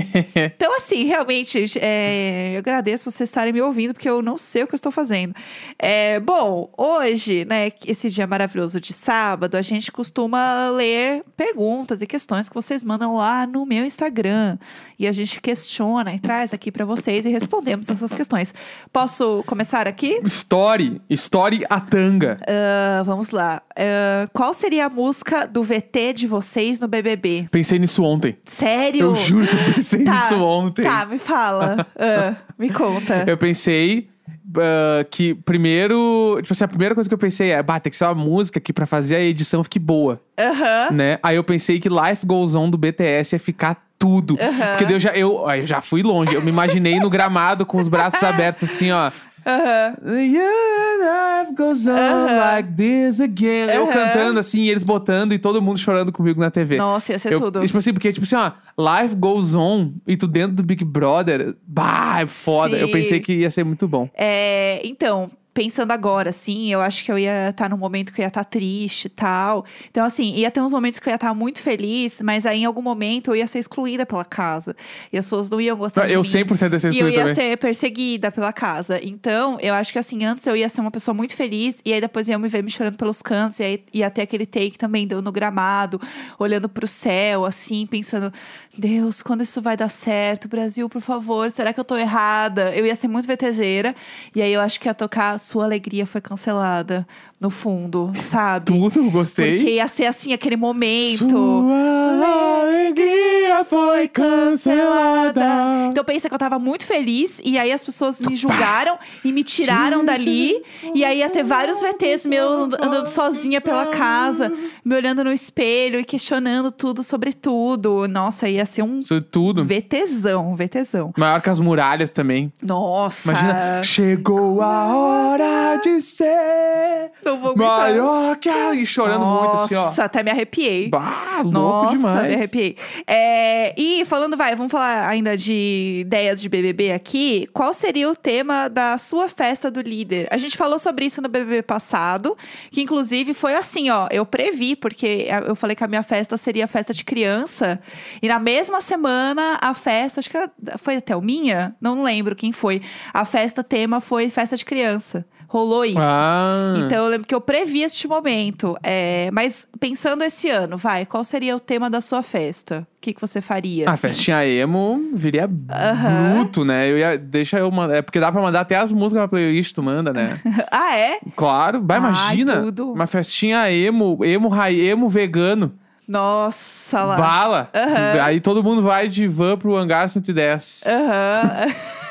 então, 0.34 0.74
assim, 0.76 1.04
realmente, 1.04 1.78
é, 1.78 2.52
eu 2.54 2.58
agradeço 2.58 3.10
vocês 3.10 3.28
estarem 3.28 3.52
me 3.52 3.60
ouvindo, 3.60 3.92
porque 3.92 4.08
eu 4.08 4.22
não 4.22 4.38
sei 4.38 4.62
o 4.62 4.66
que 4.66 4.74
eu 4.74 4.76
estou 4.76 4.90
fazendo. 4.90 5.34
É, 5.78 6.18
bom, 6.20 6.72
hoje, 6.76 7.44
né, 7.44 7.70
esse 7.86 8.08
dia 8.08 8.26
maravilhoso 8.26 8.80
de 8.80 8.94
sábado, 8.94 9.56
a 9.56 9.62
gente 9.62 9.92
costuma 9.92 10.70
ler 10.70 11.22
perguntas 11.36 12.00
e 12.00 12.06
questões 12.06 12.48
que 12.48 12.54
vocês 12.54 12.82
mandam 12.82 13.16
lá 13.16 13.46
no 13.46 13.66
meu 13.66 13.84
Instagram. 13.84 14.56
E 14.98 15.06
a 15.06 15.12
gente 15.12 15.40
questiona 15.40 16.14
e 16.14 16.18
traz 16.18 16.54
aqui 16.54 16.72
para 16.72 16.86
vocês 16.86 17.26
e 17.26 17.28
respondemos 17.28 17.90
essas 17.90 18.14
questões. 18.14 18.54
Posso 18.90 19.44
começar 19.46 19.86
aqui? 19.86 20.20
Story. 20.24 21.02
Story 21.10 21.64
a 21.68 21.78
tanga. 21.78 22.38
Ah, 22.46 23.02
vamos 23.04 23.30
lá. 23.30 23.60
Ah, 23.76 24.28
qual 24.32 24.54
seria 24.54 24.86
a 24.86 24.88
música 24.88 25.46
do 25.46 25.62
VT 25.62 26.14
de 26.14 26.26
vocês 26.26 26.80
no 26.80 26.88
BBB? 26.88 27.33
Pensei 27.50 27.78
nisso 27.78 28.02
ontem. 28.02 28.36
Sério? 28.44 29.00
Eu 29.06 29.14
juro 29.14 29.46
que 29.46 29.54
eu 29.54 29.74
pensei 29.74 30.04
Tá, 30.04 30.12
nisso 30.12 30.34
ontem. 30.44 30.82
Tá, 30.82 31.04
me 31.06 31.18
fala. 31.18 31.86
Ah, 31.98 32.34
me 32.58 32.70
conta. 32.70 33.24
Eu 33.26 33.36
pensei 33.36 34.08
ah, 34.56 35.04
que 35.10 35.34
primeiro. 35.34 36.38
Tipo 36.42 36.52
assim, 36.52 36.64
a 36.64 36.68
primeira 36.68 36.94
coisa 36.94 37.08
que 37.08 37.14
eu 37.14 37.18
pensei 37.18 37.50
é, 37.50 37.62
bah, 37.62 37.80
tem 37.80 37.90
que 37.90 37.96
ser 37.96 38.04
uma 38.04 38.14
música 38.14 38.60
que 38.60 38.72
pra 38.72 38.86
fazer 38.86 39.16
a 39.16 39.20
edição 39.20 39.62
fique 39.64 39.78
boa, 39.78 40.20
Aham. 40.38 40.90
né? 40.92 41.18
Aí 41.22 41.36
eu 41.36 41.44
pensei 41.44 41.80
que 41.80 41.88
Life 41.88 42.24
Goes 42.26 42.54
On 42.54 42.68
do 42.70 42.76
BTS 42.78 43.34
ia 43.34 43.40
ficar 43.40 43.82
tudo. 43.98 44.36
Aham. 44.40 44.76
Porque 44.76 44.92
eu 44.92 45.00
já, 45.00 45.10
eu, 45.10 45.44
eu 45.50 45.66
já 45.66 45.80
fui 45.80 46.02
longe. 46.02 46.34
Eu 46.34 46.42
me 46.42 46.50
imaginei 46.50 46.98
no 47.00 47.08
gramado 47.08 47.64
com 47.64 47.78
os 47.78 47.88
braços 47.88 48.22
abertos, 48.24 48.64
assim, 48.64 48.90
ó. 48.90 49.10
Aham. 49.46 49.96
Yeah, 50.22 51.42
life 51.42 51.54
goes 51.54 51.86
on 51.86 52.26
like 52.36 52.72
this 52.76 53.20
again. 53.20 53.68
Eu 53.74 53.86
cantando 53.86 54.40
assim, 54.40 54.60
e 54.62 54.70
eles 54.70 54.82
botando 54.82 55.32
e 55.32 55.38
todo 55.38 55.60
mundo 55.60 55.78
chorando 55.78 56.10
comigo 56.12 56.40
na 56.40 56.50
TV. 56.50 56.76
Nossa, 56.76 57.12
ia 57.12 57.18
ser 57.18 57.32
Eu- 57.34 57.40
tudo. 57.40 57.64
Tipo 57.64 57.78
assim, 57.78 57.92
porque, 57.92 58.12
tipo 58.12 58.24
assim, 58.24 58.36
ó, 58.36 58.52
life 59.00 59.14
goes 59.14 59.54
on 59.54 59.92
e 60.06 60.16
tu 60.16 60.26
dentro 60.26 60.56
do 60.56 60.62
Big 60.62 60.84
Brother, 60.84 61.54
bah, 61.66 62.20
é 62.22 62.26
foda. 62.26 62.76
Eu 62.76 62.86
Sim. 62.86 62.92
pensei 62.92 63.20
que 63.20 63.32
ia 63.34 63.50
ser 63.50 63.64
muito 63.64 63.86
bom. 63.86 64.08
É, 64.14 64.80
então, 64.84 65.30
pensando 65.54 65.92
agora, 65.92 66.30
assim, 66.30 66.72
eu 66.72 66.80
acho 66.80 67.04
que 67.04 67.12
eu 67.12 67.16
ia 67.18 67.50
estar 67.50 67.70
num 67.70 67.76
momento 67.76 68.12
que 68.12 68.20
eu 68.20 68.24
ia 68.24 68.28
estar 68.28 68.42
triste 68.44 69.04
e 69.04 69.08
tal. 69.08 69.64
Então, 69.88 70.04
assim, 70.04 70.34
ia 70.34 70.50
ter 70.50 70.60
uns 70.60 70.72
momentos 70.72 70.98
que 70.98 71.08
eu 71.08 71.12
ia 71.12 71.14
estar 71.14 71.32
muito 71.32 71.62
feliz, 71.62 72.20
mas 72.20 72.44
aí 72.44 72.62
em 72.62 72.64
algum 72.64 72.82
momento 72.82 73.30
eu 73.30 73.36
ia 73.36 73.46
ser 73.46 73.60
excluída 73.60 74.04
pela 74.04 74.24
casa. 74.24 74.74
E 75.12 75.16
as 75.16 75.24
pessoas 75.24 75.48
não 75.48 75.60
iam 75.60 75.76
gostar 75.76 76.06
de 76.06 76.12
Eu 76.12 76.20
mim. 76.22 76.26
100% 76.28 76.72
ia 76.72 76.78
ser 76.80 76.92
E 76.92 76.98
eu 76.98 77.08
ia 77.08 77.20
também. 77.20 77.34
ser 77.36 77.56
perseguida 77.56 78.32
pela 78.32 78.52
casa. 78.52 78.98
Então, 79.02 79.56
eu 79.60 79.72
acho 79.74 79.92
que 79.92 79.98
assim, 79.98 80.24
antes 80.24 80.44
eu 80.46 80.56
ia 80.56 80.68
ser 80.68 80.80
uma 80.80 80.90
pessoa 80.90 81.14
muito 81.14 81.36
feliz, 81.36 81.78
e 81.84 81.92
aí 81.92 82.00
depois 82.00 82.26
iam 82.26 82.40
me 82.40 82.48
ver 82.48 82.62
me 82.62 82.70
chorando 82.70 82.96
pelos 82.96 83.22
cantos, 83.22 83.60
e 83.60 83.62
aí 83.62 83.84
ia 83.92 84.10
ter 84.10 84.22
aquele 84.22 84.46
take 84.46 84.76
também 84.76 85.06
deu 85.06 85.22
no 85.22 85.30
gramado, 85.30 86.00
olhando 86.36 86.68
pro 86.68 86.88
céu, 86.88 87.44
assim, 87.44 87.86
pensando: 87.86 88.32
Deus, 88.76 89.22
quando 89.22 89.42
isso 89.42 89.62
vai 89.62 89.76
dar 89.76 89.88
certo? 89.88 90.48
Brasil, 90.48 90.88
por 90.88 91.00
favor, 91.00 91.48
será 91.52 91.72
que 91.72 91.78
eu 91.78 91.84
tô 91.84 91.96
errada? 91.96 92.74
Eu 92.74 92.84
ia 92.84 92.94
ser 92.96 93.06
muito 93.06 93.28
VTZera, 93.28 93.94
e 94.34 94.42
aí 94.42 94.52
eu 94.52 94.60
acho 94.60 94.80
que 94.80 94.88
ia 94.88 94.94
tocar 94.94 95.38
Sua 95.44 95.64
Alegria 95.64 96.06
Foi 96.06 96.20
Cancelada 96.20 97.06
no 97.44 97.50
fundo, 97.50 98.10
sabe? 98.16 98.72
Tudo, 98.72 99.10
gostei. 99.10 99.56
Porque 99.56 99.72
ia 99.72 99.86
ser 99.86 100.06
assim, 100.06 100.32
aquele 100.32 100.56
momento. 100.56 101.28
Sua 101.28 102.60
alegria 102.62 103.62
foi 103.64 104.08
cancelada. 104.08 105.44
Então 105.90 106.02
pensa 106.02 106.26
que 106.26 106.34
eu 106.34 106.38
tava 106.38 106.58
muito 106.58 106.86
feliz 106.86 107.42
e 107.44 107.58
aí 107.58 107.70
as 107.70 107.84
pessoas 107.84 108.18
me 108.18 108.34
julgaram 108.34 108.96
e 109.22 109.30
me 109.30 109.44
tiraram 109.44 110.02
dali. 110.02 110.62
E 110.94 111.04
aí 111.04 111.18
ia 111.18 111.28
ter 111.28 111.44
vários 111.44 111.82
VTs 111.82 112.26
meus 112.26 112.72
andando 112.72 113.08
sozinha 113.08 113.60
pela 113.60 113.88
casa, 113.88 114.50
me 114.82 114.96
olhando 114.96 115.22
no 115.22 115.32
espelho 115.32 116.00
e 116.00 116.04
questionando 116.04 116.70
tudo 116.72 117.02
sobre 117.02 117.34
tudo. 117.34 118.08
Nossa, 118.08 118.48
ia 118.48 118.64
ser 118.64 118.82
um 118.82 119.00
Isso 119.00 119.20
tudo. 119.20 119.66
VTzão, 119.66 120.56
VTzão. 120.56 121.12
Maior 121.18 121.42
que 121.42 121.50
as 121.50 121.58
muralhas 121.58 122.10
também. 122.10 122.50
Nossa. 122.62 123.30
Imagina, 123.30 123.82
chegou 123.82 124.62
a 124.62 124.86
hora 124.86 125.76
de 125.82 126.00
ser 126.00 127.12
Não 127.34 127.40
vou 127.40 127.50
aguentar. 127.50 127.78
maior 127.78 128.36
que 128.36 128.48
a... 128.48 128.74
E 128.74 128.86
chorando 128.86 129.24
muito 129.24 129.56
assim, 129.56 129.74
ó. 129.74 129.84
Nossa, 129.84 130.04
até 130.04 130.22
me 130.22 130.30
arrepiei. 130.30 130.88
Bah, 130.88 131.40
louco 131.42 131.50
Nossa, 131.50 131.96
demais. 131.96 132.28
me 132.28 132.34
arrepiei. 132.34 132.76
É, 133.06 133.74
e 133.76 134.04
falando, 134.04 134.36
vai, 134.36 134.54
vamos 134.54 134.70
falar 134.70 135.08
ainda 135.08 135.36
de 135.36 136.00
ideias 136.00 136.40
de 136.40 136.48
BBB 136.48 136.92
aqui. 136.92 137.48
Qual 137.52 137.72
seria 137.74 138.10
o 138.10 138.16
tema 138.16 138.68
da 138.68 138.98
sua 138.98 139.28
festa 139.28 139.70
do 139.70 139.80
líder? 139.80 140.28
A 140.30 140.36
gente 140.36 140.56
falou 140.56 140.78
sobre 140.78 141.04
isso 141.04 141.20
no 141.20 141.28
BBB 141.28 141.62
passado, 141.62 142.36
que 142.70 142.80
inclusive 142.82 143.34
foi 143.34 143.54
assim, 143.54 143.90
ó. 143.90 144.08
Eu 144.10 144.24
previ, 144.24 144.76
porque 144.76 145.26
eu 145.46 145.54
falei 145.54 145.74
que 145.76 145.84
a 145.84 145.88
minha 145.88 146.02
festa 146.02 146.36
seria 146.36 146.66
festa 146.66 146.92
de 146.92 147.04
criança. 147.04 147.80
E 148.22 148.28
na 148.28 148.38
mesma 148.38 148.80
semana, 148.80 149.58
a 149.60 149.74
festa, 149.74 150.20
acho 150.20 150.30
que 150.30 150.38
foi 150.78 150.96
até 150.96 151.16
o 151.16 151.20
minha, 151.20 151.74
não 151.80 152.02
lembro 152.02 152.36
quem 152.36 152.52
foi. 152.52 152.82
A 153.12 153.24
festa 153.24 153.62
tema 153.62 154.00
foi 154.00 154.30
festa 154.30 154.56
de 154.56 154.64
criança. 154.64 155.26
Rolou 155.54 155.84
isso. 155.84 155.98
Ah. 156.00 156.74
Então 156.78 157.04
eu 157.04 157.08
lembro 157.08 157.28
que 157.28 157.34
eu 157.34 157.40
previ 157.40 157.82
este 157.82 158.08
momento. 158.08 158.76
É, 158.82 159.30
mas 159.32 159.68
pensando 159.78 160.24
esse 160.24 160.50
ano, 160.50 160.76
vai, 160.76 161.06
qual 161.06 161.22
seria 161.22 161.54
o 161.54 161.60
tema 161.60 161.88
da 161.88 162.00
sua 162.00 162.24
festa? 162.24 162.80
O 162.96 163.00
que, 163.00 163.14
que 163.14 163.20
você 163.20 163.40
faria? 163.40 163.88
A 163.88 163.92
assim? 163.92 164.08
festinha 164.08 164.44
emo 164.44 165.10
viria 165.12 165.46
bruto, 165.46 166.64
né? 166.64 166.90
Eu 166.90 166.98
ia, 166.98 167.16
deixa 167.16 167.56
eu 167.60 167.70
mandar. 167.70 167.94
É 167.98 168.02
porque 168.02 168.18
dá 168.18 168.32
pra 168.32 168.42
mandar 168.42 168.62
até 168.62 168.74
as 168.76 168.90
músicas 168.90 169.20
pra 169.20 169.28
playlist, 169.28 169.72
tu 169.72 169.80
manda, 169.80 170.12
né? 170.12 170.40
ah, 170.72 170.98
é? 170.98 171.20
claro, 171.36 171.80
vai, 171.84 171.98
Ai, 171.98 172.02
imagina. 172.04 172.62
tudo. 172.62 172.90
Uma 172.92 173.06
festinha 173.06 173.70
emo, 173.70 174.18
emo, 174.24 174.48
rai- 174.48 174.80
emo 174.80 175.08
vegano. 175.08 175.72
Nossa 176.08 177.04
lá. 177.04 177.16
Bala. 177.16 177.70
Aham. 177.72 178.22
Aí 178.24 178.40
todo 178.40 178.60
mundo 178.60 178.82
vai 178.82 179.06
de 179.06 179.28
van 179.28 179.56
pro 179.56 179.76
hangar 179.76 180.08
110. 180.08 180.82
Aham. 180.84 181.72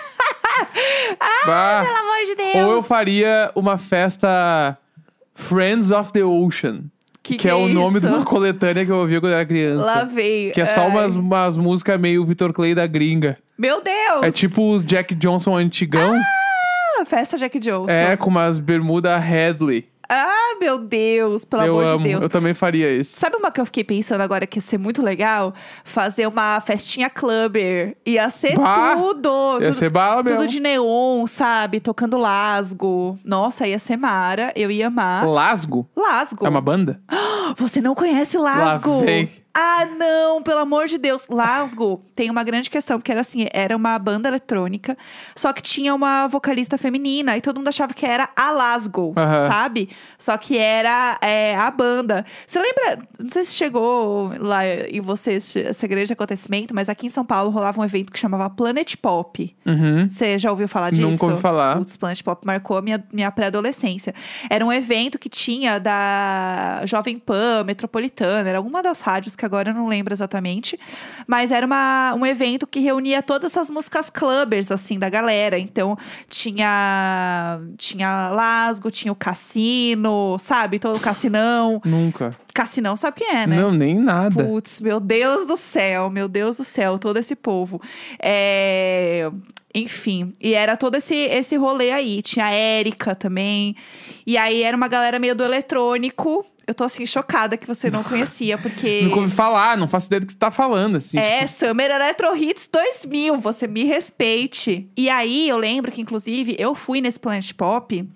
Bah. 1.45 1.83
Pelo 1.85 1.97
amor 1.97 2.25
de 2.25 2.35
Deus. 2.35 2.55
Ou 2.55 2.71
eu 2.73 2.81
faria 2.81 3.51
uma 3.55 3.77
festa 3.77 4.77
Friends 5.33 5.91
of 5.91 6.11
the 6.13 6.23
Ocean. 6.23 6.83
Que 7.21 7.35
Que, 7.35 7.43
que 7.43 7.47
é, 7.47 7.51
é 7.51 7.55
o 7.55 7.69
nome 7.69 7.99
de 8.01 8.07
uma 8.07 8.25
coletânea 8.25 8.85
que 8.85 8.91
eu 8.91 8.97
ouvia 8.97 9.21
quando 9.21 9.33
era 9.33 9.45
criança. 9.45 9.85
Lá 9.85 10.03
veio. 10.03 10.51
Que 10.53 10.59
é 10.61 10.65
só 10.65 10.81
Ai. 10.81 10.89
umas, 10.89 11.15
umas 11.15 11.57
músicas 11.57 11.99
meio 11.99 12.25
Vitor 12.25 12.51
Clay 12.51 12.75
da 12.75 12.85
gringa. 12.85 13.37
Meu 13.57 13.81
Deus! 13.81 14.23
É 14.23 14.31
tipo 14.31 14.73
os 14.73 14.83
Jack 14.83 15.15
Johnson 15.15 15.55
antigão. 15.55 16.19
Ah, 16.99 17.05
festa 17.05 17.37
Jack 17.37 17.59
Johnson. 17.59 17.91
é, 17.91 18.17
com 18.17 18.29
umas 18.29 18.59
bermuda 18.59 19.17
Headley. 19.17 19.87
Ah, 20.15 20.55
meu 20.59 20.77
Deus, 20.77 21.43
pelo 21.43 21.63
eu 21.63 21.79
amor 21.79 21.87
amo. 21.87 22.03
de 22.03 22.09
Deus. 22.09 22.23
Eu 22.23 22.29
também 22.29 22.53
faria 22.53 22.91
isso. 22.95 23.19
Sabe 23.19 23.35
uma 23.35 23.49
que 23.51 23.59
eu 23.59 23.65
fiquei 23.65 23.83
pensando 23.83 24.21
agora 24.21 24.45
que 24.45 24.59
ia 24.59 24.61
ser 24.61 24.77
muito 24.77 25.01
legal? 25.01 25.53
Fazer 25.83 26.27
uma 26.27 26.61
festinha 26.61 27.09
clubber. 27.09 27.97
Ia 28.05 28.29
ser 28.29 28.55
Bah! 28.55 28.95
tudo. 28.95 29.57
Ia 29.59 29.65
tudo, 29.65 29.73
ser 29.73 29.89
bala 29.89 30.21
mesmo. 30.21 30.37
tudo 30.39 30.47
de 30.49 30.59
neon, 30.59 31.25
sabe? 31.25 31.79
Tocando 31.79 32.17
lasgo. 32.17 33.17
Nossa, 33.25 33.67
ia 33.67 33.79
ser 33.79 33.97
mara. 33.97 34.51
Eu 34.55 34.69
ia 34.69 34.87
amar. 34.87 35.27
Lasgo? 35.27 35.89
Lasgo. 35.95 36.45
É 36.45 36.49
uma 36.49 36.61
banda? 36.61 37.01
Você 37.57 37.81
não 37.81 37.95
conhece 37.95 38.37
Lasgo? 38.37 38.99
Lá 38.99 39.05
vem. 39.05 39.29
Ah, 39.55 39.85
não, 39.85 40.41
pelo 40.41 40.59
amor 40.59 40.87
de 40.87 40.97
Deus. 40.97 41.27
Lasgo 41.29 42.01
tem 42.15 42.29
uma 42.31 42.43
grande 42.43 42.71
questão, 42.71 42.97
porque 42.97 43.11
era 43.11 43.21
assim, 43.21 43.45
era 43.53 43.77
uma 43.77 43.99
banda 43.99 44.27
eletrônica, 44.27 44.97
só 45.35 45.53
que 45.53 45.61
tinha 45.61 45.93
uma 45.93 46.27
vocalista 46.27 46.75
feminina, 46.75 47.37
e 47.37 47.41
todo 47.41 47.57
mundo 47.57 47.67
achava 47.67 47.93
que 47.93 48.03
era 48.03 48.29
a 48.35 48.49
Lasgo, 48.49 49.13
Aham. 49.15 49.47
sabe? 49.47 49.89
Só 50.17 50.35
que 50.37 50.57
era 50.57 51.19
é, 51.21 51.55
a 51.55 51.69
banda. 51.69 52.25
Você 52.47 52.59
lembra, 52.59 53.05
não 53.19 53.29
sei 53.29 53.45
se 53.45 53.53
chegou 53.53 54.31
lá 54.39 54.65
em 54.65 54.99
você 55.01 55.33
esse, 55.33 55.87
grande 55.87 56.11
acontecimento, 56.11 56.73
mas 56.73 56.89
aqui 56.89 57.05
em 57.05 57.11
São 57.11 57.23
Paulo 57.23 57.51
rolava 57.51 57.79
um 57.79 57.85
evento 57.85 58.11
que 58.11 58.17
chamava 58.17 58.49
Planet 58.49 58.95
Pop. 58.95 59.55
Uhum. 59.67 60.09
Você 60.09 60.39
já 60.39 60.49
ouviu 60.49 60.67
falar 60.67 60.89
disso? 60.89 61.07
Nunca 61.07 61.25
ouvi 61.25 61.39
falar. 61.39 61.77
Putz, 61.77 61.95
Planet 61.95 62.23
Pop 62.23 62.43
marcou 62.47 62.77
a 62.77 62.81
minha, 62.81 63.03
minha 63.13 63.31
pré-adolescência. 63.31 64.15
Era 64.49 64.65
um 64.65 64.73
evento 64.73 65.19
que 65.19 65.29
tinha 65.29 65.77
da 65.77 66.81
Jovem 66.85 67.19
Pan, 67.19 67.63
Metropolitana, 67.63 68.49
era 68.49 68.57
alguma 68.57 68.81
das 68.81 69.01
rádios 69.01 69.35
que 69.35 69.42
agora 69.45 69.71
eu 69.71 69.73
não 69.73 69.87
lembro 69.87 70.13
exatamente. 70.13 70.79
Mas 71.27 71.51
era 71.51 71.65
uma, 71.65 72.13
um 72.15 72.25
evento 72.25 72.67
que 72.67 72.79
reunia 72.79 73.21
todas 73.21 73.51
essas 73.51 73.69
músicas 73.69 74.09
clubbers, 74.09 74.71
assim, 74.71 74.97
da 74.99 75.09
galera. 75.09 75.57
Então, 75.57 75.97
tinha, 76.29 77.59
tinha 77.77 78.29
Lasgo, 78.29 78.91
tinha 78.91 79.11
o 79.11 79.15
Cassino, 79.15 80.37
sabe? 80.39 80.79
Todo 80.79 80.97
o 80.97 80.99
Cassinão. 80.99 81.81
Nunca. 81.85 82.31
Cassinão 82.53 82.95
sabe 82.95 83.17
quem 83.17 83.29
é, 83.35 83.47
né? 83.47 83.55
Não, 83.59 83.71
nem 83.71 83.97
nada. 83.97 84.43
Putz, 84.43 84.79
meu 84.79 84.99
Deus 84.99 85.47
do 85.47 85.57
céu, 85.57 86.09
meu 86.09 86.27
Deus 86.27 86.57
do 86.57 86.63
céu, 86.63 86.99
todo 86.99 87.17
esse 87.17 87.35
povo. 87.35 87.81
É, 88.21 89.29
Enfim, 89.73 90.33
e 90.39 90.53
era 90.53 90.77
todo 90.77 90.95
esse, 90.95 91.15
esse 91.15 91.55
rolê 91.55 91.91
aí. 91.91 92.21
Tinha 92.21 92.45
a 92.45 92.51
Érica 92.51 93.15
também. 93.15 93.75
E 94.25 94.37
aí 94.37 94.61
era 94.61 94.77
uma 94.77 94.87
galera 94.87 95.17
meio 95.17 95.33
do 95.35 95.43
eletrônico. 95.43 96.45
Eu 96.65 96.73
tô 96.73 96.83
assim, 96.85 97.05
chocada 97.05 97.57
que 97.57 97.67
você 97.67 97.91
não 97.91 98.03
conhecia, 98.03 98.57
porque. 98.57 99.01
Nunca 99.03 99.17
ouvi 99.17 99.31
falar, 99.31 99.77
não 99.77 99.87
faço 99.87 100.07
ideia 100.07 100.21
do 100.21 100.27
que 100.27 100.33
você 100.33 100.39
tá 100.39 100.49
falando, 100.49 100.95
assim. 100.95 101.17
É, 101.17 101.45
tipo, 101.45 101.51
Summer 101.51 101.91
Electro 101.91 102.35
Hits 102.35 102.69
2000, 102.71 103.37
você 103.39 103.67
me 103.67 103.83
respeite. 103.83 104.87
E 104.95 105.09
aí, 105.09 105.49
eu 105.49 105.57
lembro 105.57 105.91
que, 105.91 106.01
inclusive, 106.01 106.55
eu 106.57 106.73
fui 106.73 107.01
nesse 107.01 107.19
Planet 107.19 107.51
Pop. 107.53 108.07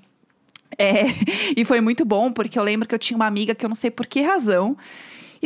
é, 0.78 1.06
e 1.58 1.66
foi 1.66 1.82
muito 1.82 2.06
bom, 2.06 2.32
porque 2.32 2.58
eu 2.58 2.64
lembro 2.64 2.88
que 2.88 2.96
eu 2.96 3.00
tinha 3.00 3.16
uma 3.18 3.28
amiga 3.28 3.54
que 3.54 3.66
eu 3.66 3.70
não 3.70 3.76
sei 3.76 3.92
por 3.92 4.06
que 4.06 4.22
razão. 4.22 4.78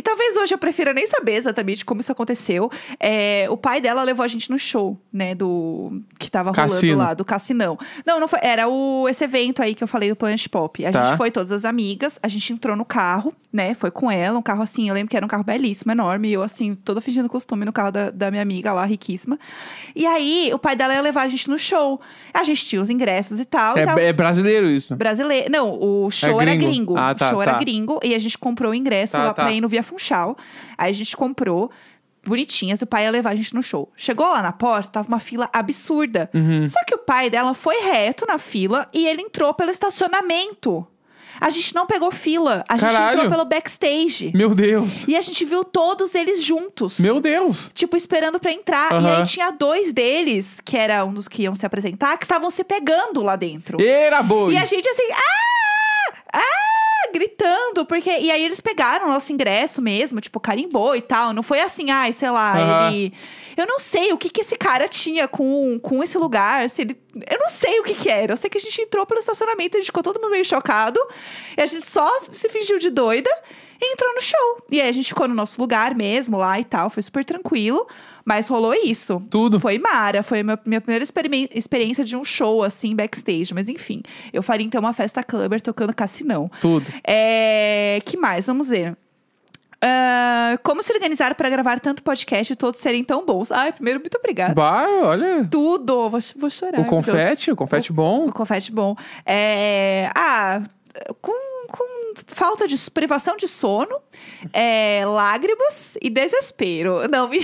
E 0.02 0.04
talvez 0.04 0.36
hoje 0.36 0.52
eu 0.52 0.58
prefira 0.58 0.94
nem 0.96 1.06
saber 1.06 1.36
exatamente 1.36 1.86
como 1.86 2.02
isso 2.02 2.12
aconteceu. 2.12 2.72
É, 3.00 3.46
o 3.52 3.56
pai 3.56 3.80
dela 3.80 4.02
levou 4.02 4.24
a 4.24 4.28
gente 4.28 4.50
no 4.50 4.58
show, 4.58 5.00
né? 5.14 5.36
Do. 5.36 6.02
Que 6.18 6.28
tava 6.32 6.50
rolando 6.50 6.74
Cassino. 6.74 6.98
lá, 6.98 7.14
do 7.14 7.24
Cassinão. 7.24 7.78
Não, 8.04 8.20
não 8.20 8.28
foi. 8.28 8.40
Era 8.42 8.68
o, 8.68 9.08
esse 9.08 9.24
evento 9.24 9.62
aí 9.62 9.76
que 9.76 9.84
eu 9.84 9.88
falei 9.88 10.10
do 10.10 10.16
Planet 10.16 10.48
Pop. 10.48 10.84
A 10.84 10.92
Tá. 10.92 11.04
gente 11.04 11.18
foi 11.18 11.30
todas 11.30 11.52
as 11.52 11.66
amigas, 11.66 12.18
a 12.24 12.28
gente 12.28 12.52
entrou 12.52 12.76
no 12.76 12.84
carro, 12.84 13.32
né? 13.54 13.76
Foi 13.76 13.92
com 13.92 14.10
ela, 14.10 14.40
um 14.40 14.42
carro 14.42 14.64
assim, 14.64 14.90
eu 14.90 14.96
lembro 14.96 15.12
que 15.12 15.16
era 15.16 15.24
um 15.24 15.30
carro 15.30 15.44
belíssimo, 15.44 15.92
enorme. 15.92 16.32
Eu, 16.32 16.42
assim, 16.42 16.74
toda 16.74 17.00
fingindo 17.00 17.30
costume 17.30 17.64
no 17.64 17.72
carro 17.72 17.92
da, 17.92 18.10
da 18.10 18.32
minha 18.32 18.42
amiga 18.42 18.74
lá, 18.74 18.84
riquíssima. 18.86 19.38
E 19.96 20.04
aí, 20.08 20.50
o 20.52 20.58
pai 20.58 20.76
dela 20.76 20.96
ia 20.96 21.02
levar 21.02 21.22
a 21.22 21.28
gente 21.28 21.48
no 21.48 21.60
show. 21.60 22.02
A 22.34 22.44
gente 22.44 22.66
tinha 22.66 22.82
os 22.82 22.90
ingressos 22.90 23.40
e 23.40 23.46
tal. 23.46 23.78
e 23.78 23.86
tava- 23.86 24.02
É, 24.02 24.08
é 24.08 24.14
brasileiro 24.14 24.68
isso. 24.68 24.96
brasileiro. 24.96 25.52
Não, 25.52 25.80
o 25.80 26.10
show 26.10 26.40
É 26.42 26.44
era 26.46 26.56
gringo. 26.56 26.72
gringo. 26.72 26.98
Ah, 26.98 27.14
tá, 27.14 27.28
o 27.28 27.30
show 27.30 27.42
era 27.44 27.54
tá. 27.54 27.60
gringo 27.60 28.00
e 28.04 28.16
a 28.16 28.20
gente 28.20 28.36
comprou 28.38 28.72
o 28.72 28.76
ingresso 28.76 29.14
Tá, 29.14 29.20
lá 29.24 29.34
tá. 29.34 29.44
pra 29.44 29.52
ir 29.54 29.62
no 29.62 29.70
Via 29.70 29.84
Funchal. 29.92 30.38
Aí 30.78 30.90
a 30.90 30.94
gente 30.94 31.16
comprou. 31.16 31.70
Bonitinhas, 32.24 32.80
o 32.84 32.86
pai 32.86 33.06
ia 33.06 33.12
levar 33.12 33.32
a 33.32 33.36
gente 33.36 33.56
no 33.56 33.64
show. 33.64 33.92
Chegou 33.96 34.28
lá 34.28 34.44
na 34.44 34.52
porta, 34.52 34.90
tava 34.90 35.08
uma 35.08 35.20
fila 35.20 35.50
absurda. 35.52 36.30
Uhum. 36.34 36.68
Só 36.68 36.78
que 36.86 36.94
o 36.94 37.00
pai 37.00 37.32
dela 37.32 37.56
foi 37.56 37.82
reto 37.82 38.28
na 38.28 38.38
fila 38.38 38.88
e 38.94 39.08
ele 39.08 39.24
entrou 39.24 39.52
pelo 39.56 39.72
estacionamento. 39.72 40.86
A 41.40 41.50
gente 41.50 41.74
não 41.74 41.88
pegou 41.88 42.12
fila, 42.12 42.64
a 42.70 42.78
gente 42.78 42.92
Caralho. 42.92 43.16
entrou 43.16 43.32
pelo 43.32 43.46
backstage. 43.46 44.32
Meu 44.36 44.54
Deus. 44.54 45.08
E 45.08 45.18
a 45.18 45.22
gente 45.22 45.44
viu 45.44 45.64
todos 45.64 46.14
eles 46.14 46.44
juntos. 46.44 47.00
Meu 47.00 47.20
Deus. 47.20 47.72
Tipo, 47.74 47.98
esperando 47.98 48.40
pra 48.40 48.52
entrar. 48.52 48.92
E 49.02 49.08
aí 49.08 49.24
tinha 49.24 49.50
dois 49.50 49.92
deles, 49.92 50.62
que 50.64 50.78
era 50.78 51.04
um 51.04 51.12
dos 51.12 51.28
que 51.28 51.42
iam 51.42 51.56
se 51.56 51.66
apresentar, 51.66 52.18
que 52.20 52.26
estavam 52.26 52.52
se 52.52 52.64
pegando 52.64 53.24
lá 53.24 53.36
dentro. 53.36 53.82
Era 53.82 54.22
boi. 54.22 54.54
E 54.54 54.58
a 54.58 54.66
gente 54.66 54.88
assim, 54.88 55.08
ah! 55.12 56.14
Ah! 56.34 56.71
Gritando, 57.12 57.86
porque. 57.86 58.10
E 58.10 58.32
aí 58.32 58.44
eles 58.44 58.60
pegaram 58.60 59.08
o 59.08 59.10
nosso 59.10 59.32
ingresso 59.32 59.82
mesmo, 59.82 60.22
tipo, 60.22 60.40
carimbou 60.40 60.96
e 60.96 61.02
tal. 61.02 61.34
Não 61.34 61.44
foi 61.44 61.62
assim, 61.62 61.92
ai, 61.92 62.14
sei 62.14 62.30
lá, 62.30 62.58
Aham. 62.58 62.92
ele. 62.92 63.14
Eu 63.58 63.68
não 63.68 63.80
sei 63.80 64.14
o 64.14 64.18
que, 64.18 64.30
que 64.30 64.42
esse 64.42 64.56
cara 64.56 64.88
tinha 64.88 65.28
com, 65.28 65.80
com 65.80 66.04
esse 66.04 66.18
lugar. 66.18 66.70
Se 66.70 66.82
ele. 66.84 67.00
Eu 67.30 67.40
não 67.40 67.50
sei 67.50 67.80
o 67.80 67.84
que, 67.84 67.94
que 67.94 68.10
era. 68.10 68.34
Eu 68.34 68.38
sei 68.38 68.50
que 68.50 68.58
a 68.58 68.62
gente 68.62 68.82
entrou 68.82 69.06
pelo 69.06 69.20
estacionamento, 69.20 69.78
a 69.78 69.80
gente 69.80 69.88
ficou 69.88 70.04
todo 70.04 70.20
mundo 70.20 70.32
meio 70.32 70.46
chocado. 70.46 71.00
E 71.58 71.62
a 71.62 71.66
gente 71.66 71.88
só 71.88 72.10
se 72.30 72.48
fingiu 72.50 72.80
de 72.80 72.90
doida 72.90 73.30
e 73.82 73.94
entrou 73.94 74.14
no 74.16 74.22
show. 74.22 74.64
E 74.70 74.80
aí 74.82 74.90
a 74.90 74.94
gente 74.94 75.10
ficou 75.10 75.28
no 75.28 75.34
nosso 75.34 75.60
lugar 75.60 75.94
mesmo 75.96 76.38
lá 76.38 76.60
e 76.60 76.64
tal. 76.64 76.90
Foi 76.90 77.04
super 77.04 77.26
tranquilo. 77.26 77.88
Mas 78.26 78.48
rolou 78.48 78.74
isso. 78.74 79.22
Tudo. 79.30 79.60
Foi 79.60 79.78
Mara, 79.78 80.24
foi 80.24 80.40
a 80.40 80.44
minha, 80.44 80.60
minha 80.66 80.82
primeira 80.82 81.04
experiência 81.54 82.04
de 82.04 82.16
um 82.16 82.24
show, 82.24 82.64
assim, 82.64 82.96
backstage. 82.96 83.54
Mas 83.54 83.68
enfim, 83.68 84.02
eu 84.32 84.44
faria 84.44 84.66
então 84.66 84.80
uma 84.80 84.94
festa 84.94 85.24
clubber 85.24 85.62
tocando 85.62 85.96
cassinão. 85.96 86.50
Tudo. 86.60 86.86
É... 87.06 88.02
que 88.06 88.18
mais? 88.18 88.46
Vamos 88.46 88.70
ver. 88.70 88.96
Ah, 89.84 90.60
como 90.62 90.84
se 90.84 90.94
organizar 90.94 91.34
para 91.34 91.50
gravar 91.50 91.80
tanto 91.80 92.04
podcast 92.04 92.54
e 92.54 92.56
todos 92.56 92.80
serem 92.80 93.04
tão 93.04 93.26
bons? 93.26 93.52
Ai, 93.52 93.72
primeiro, 93.72 94.00
muito 94.00 94.16
obrigada. 94.16 94.54
Bah, 94.54 94.86
olha. 95.02 95.48
Tudo! 95.50 96.08
Vou, 96.08 96.20
vou 96.38 96.50
chorar. 96.52 96.80
O 96.80 96.82
meu 96.82 96.90
Deus. 96.92 97.06
confete, 97.06 97.52
o 97.52 97.56
confete 97.56 97.92
bom. 97.92 98.28
O 98.28 98.32
confete 98.32 98.72
bom. 98.72 98.96
É... 99.26 100.10
Ah, 100.14 100.62
com, 101.20 101.32
com 101.68 102.01
falta 102.28 102.68
de 102.68 102.78
privação 102.92 103.36
de 103.38 103.48
sono, 103.48 103.98
é, 104.54 105.04
lágrimas 105.06 105.98
e 106.02 106.10
desespero. 106.10 107.08
Não, 107.10 107.28
me... 107.30 107.40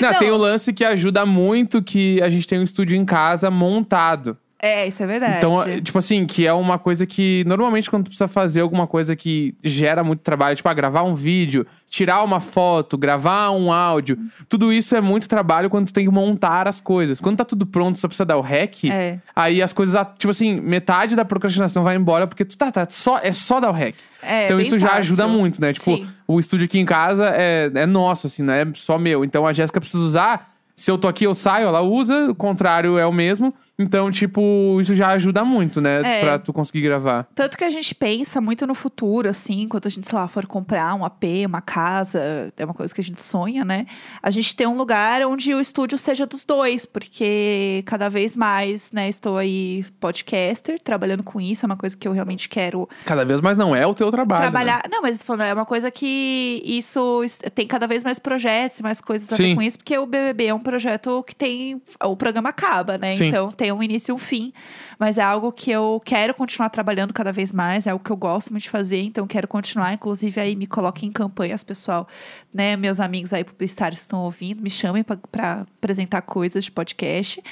Não, 0.00 0.12
Não. 0.12 0.18
tem 0.18 0.30
o 0.30 0.36
lance 0.36 0.72
que 0.72 0.84
ajuda 0.84 1.24
muito 1.26 1.82
que 1.82 2.20
a 2.22 2.28
gente 2.28 2.46
tem 2.46 2.58
um 2.58 2.64
estúdio 2.64 2.96
em 2.96 3.04
casa 3.04 3.50
montado. 3.50 4.36
É, 4.60 4.86
isso 4.86 5.02
é 5.02 5.06
verdade. 5.06 5.36
Então, 5.36 5.62
é, 5.62 5.80
tipo 5.80 5.98
assim, 5.98 6.24
que 6.24 6.46
é 6.46 6.52
uma 6.52 6.78
coisa 6.78 7.04
que 7.04 7.44
normalmente 7.46 7.90
quando 7.90 8.04
tu 8.04 8.08
precisa 8.08 8.28
fazer 8.28 8.62
alguma 8.62 8.86
coisa 8.86 9.14
que 9.14 9.54
gera 9.62 10.02
muito 10.02 10.20
trabalho, 10.20 10.56
tipo, 10.56 10.66
ah, 10.68 10.72
gravar 10.72 11.02
um 11.02 11.14
vídeo, 11.14 11.66
tirar 11.86 12.22
uma 12.22 12.40
foto, 12.40 12.96
gravar 12.96 13.50
um 13.50 13.70
áudio, 13.70 14.16
tudo 14.48 14.72
isso 14.72 14.96
é 14.96 15.02
muito 15.02 15.28
trabalho 15.28 15.68
quando 15.68 15.88
tu 15.88 15.92
tem 15.92 16.06
que 16.06 16.10
montar 16.10 16.66
as 16.66 16.80
coisas. 16.80 17.20
Quando 17.20 17.36
tá 17.36 17.44
tudo 17.44 17.66
pronto, 17.66 17.98
só 17.98 18.08
precisa 18.08 18.24
dar 18.24 18.38
o 18.38 18.40
rec, 18.40 18.84
É. 18.84 19.18
aí 19.36 19.60
as 19.60 19.72
coisas, 19.74 20.00
tipo 20.18 20.30
assim, 20.30 20.58
metade 20.60 21.14
da 21.14 21.26
procrastinação 21.26 21.84
vai 21.84 21.96
embora 21.96 22.26
porque 22.26 22.44
tu 22.44 22.56
tá, 22.56 22.72
tá, 22.72 22.86
só, 22.88 23.18
é 23.18 23.32
só 23.32 23.60
dar 23.60 23.68
o 23.68 23.72
rec. 23.72 23.94
É, 24.22 24.46
então 24.46 24.56
bem 24.56 24.66
isso 24.66 24.78
já 24.78 24.86
fácil. 24.86 25.00
ajuda 25.00 25.28
muito, 25.28 25.60
né? 25.60 25.74
Tipo, 25.74 25.84
Sim. 25.96 26.06
o 26.26 26.40
estúdio 26.40 26.64
aqui 26.64 26.78
em 26.78 26.86
casa 26.86 27.26
é, 27.36 27.70
é 27.74 27.84
nosso, 27.86 28.28
assim, 28.28 28.42
não 28.42 28.54
é 28.54 28.66
só 28.74 28.98
meu. 28.98 29.24
Então 29.26 29.46
a 29.46 29.52
Jéssica 29.52 29.78
precisa 29.78 30.02
usar. 30.02 30.54
Se 30.74 30.90
eu 30.90 30.96
tô 30.98 31.06
aqui, 31.06 31.24
eu 31.24 31.34
saio, 31.34 31.68
ela 31.68 31.82
usa, 31.82 32.30
o 32.30 32.34
contrário 32.34 32.96
é 32.98 33.06
o 33.06 33.12
mesmo. 33.12 33.54
Então, 33.78 34.10
tipo, 34.10 34.78
isso 34.80 34.94
já 34.94 35.08
ajuda 35.08 35.44
muito, 35.44 35.80
né? 35.80 36.00
É. 36.04 36.20
Pra 36.20 36.38
tu 36.38 36.52
conseguir 36.52 36.80
gravar. 36.80 37.26
Tanto 37.34 37.58
que 37.58 37.64
a 37.64 37.70
gente 37.70 37.94
pensa 37.94 38.40
muito 38.40 38.66
no 38.66 38.74
futuro, 38.74 39.28
assim, 39.28 39.66
quando 39.68 39.86
a 39.86 39.88
gente, 39.88 40.08
sei 40.08 40.16
lá, 40.18 40.28
for 40.28 40.46
comprar 40.46 40.94
um 40.94 41.04
AP, 41.04 41.24
uma 41.46 41.60
casa, 41.60 42.52
é 42.56 42.64
uma 42.64 42.74
coisa 42.74 42.94
que 42.94 43.00
a 43.00 43.04
gente 43.04 43.22
sonha, 43.22 43.64
né? 43.64 43.86
A 44.22 44.30
gente 44.30 44.54
ter 44.54 44.66
um 44.66 44.76
lugar 44.76 45.22
onde 45.22 45.52
o 45.52 45.60
estúdio 45.60 45.98
seja 45.98 46.24
dos 46.24 46.44
dois, 46.44 46.86
porque 46.86 47.82
cada 47.86 48.08
vez 48.08 48.36
mais, 48.36 48.92
né, 48.92 49.08
estou 49.08 49.36
aí 49.38 49.84
podcaster, 49.98 50.80
trabalhando 50.80 51.22
com 51.24 51.40
isso, 51.40 51.64
é 51.64 51.66
uma 51.66 51.76
coisa 51.76 51.96
que 51.96 52.06
eu 52.06 52.12
realmente 52.12 52.48
quero 52.48 52.88
Cada 53.04 53.24
vez 53.24 53.40
mais 53.40 53.58
não 53.58 53.74
é 53.74 53.86
o 53.86 53.94
teu 53.94 54.10
trabalho. 54.10 54.42
né? 54.42 54.50
trabalhar. 54.50 54.82
Não, 54.90 55.02
mas 55.02 55.22
falando, 55.22 55.48
é 55.48 55.52
uma 55.54 55.66
coisa 55.66 55.90
que 55.90 56.62
isso 56.64 57.22
tem 57.54 57.66
cada 57.66 57.86
vez 57.86 58.04
mais 58.04 58.18
projetos 58.18 58.78
e 58.78 58.82
mais 58.82 59.00
coisas 59.00 59.32
a 59.32 59.36
ver 59.36 59.44
Sim. 59.48 59.54
com 59.56 59.62
isso, 59.62 59.78
porque 59.78 59.98
o 59.98 60.06
BBB 60.06 60.46
é 60.46 60.54
um 60.54 60.60
projeto 60.60 61.24
que 61.26 61.34
tem. 61.34 61.82
O 62.04 62.16
programa 62.16 62.50
acaba, 62.50 62.96
né? 62.98 63.14
Sim. 63.16 63.28
Então 63.28 63.48
tem 63.48 63.63
um 63.72 63.82
início 63.82 64.12
e 64.12 64.14
um 64.14 64.18
fim. 64.18 64.52
Mas 64.98 65.18
é 65.18 65.22
algo 65.22 65.52
que 65.52 65.70
eu 65.70 66.00
quero 66.04 66.34
continuar 66.34 66.68
trabalhando 66.70 67.12
cada 67.12 67.32
vez 67.32 67.52
mais, 67.52 67.86
é 67.86 67.90
algo 67.90 68.04
que 68.04 68.10
eu 68.10 68.16
gosto 68.16 68.50
muito 68.50 68.64
de 68.64 68.70
fazer, 68.70 69.02
então 69.02 69.26
quero 69.26 69.48
continuar. 69.48 69.92
Inclusive, 69.92 70.40
aí 70.40 70.56
me 70.56 70.66
coloquem 70.66 71.08
em 71.08 71.12
campanhas, 71.12 71.64
pessoal, 71.64 72.08
né? 72.52 72.76
Meus 72.76 73.00
amigos 73.00 73.32
aí 73.32 73.44
publicitários 73.44 74.00
estão 74.00 74.20
ouvindo, 74.20 74.62
me 74.62 74.70
chamem 74.70 75.04
pra 75.30 75.66
apresentar 75.76 76.22
coisas 76.22 76.64
de 76.64 76.70
podcast. 76.70 77.42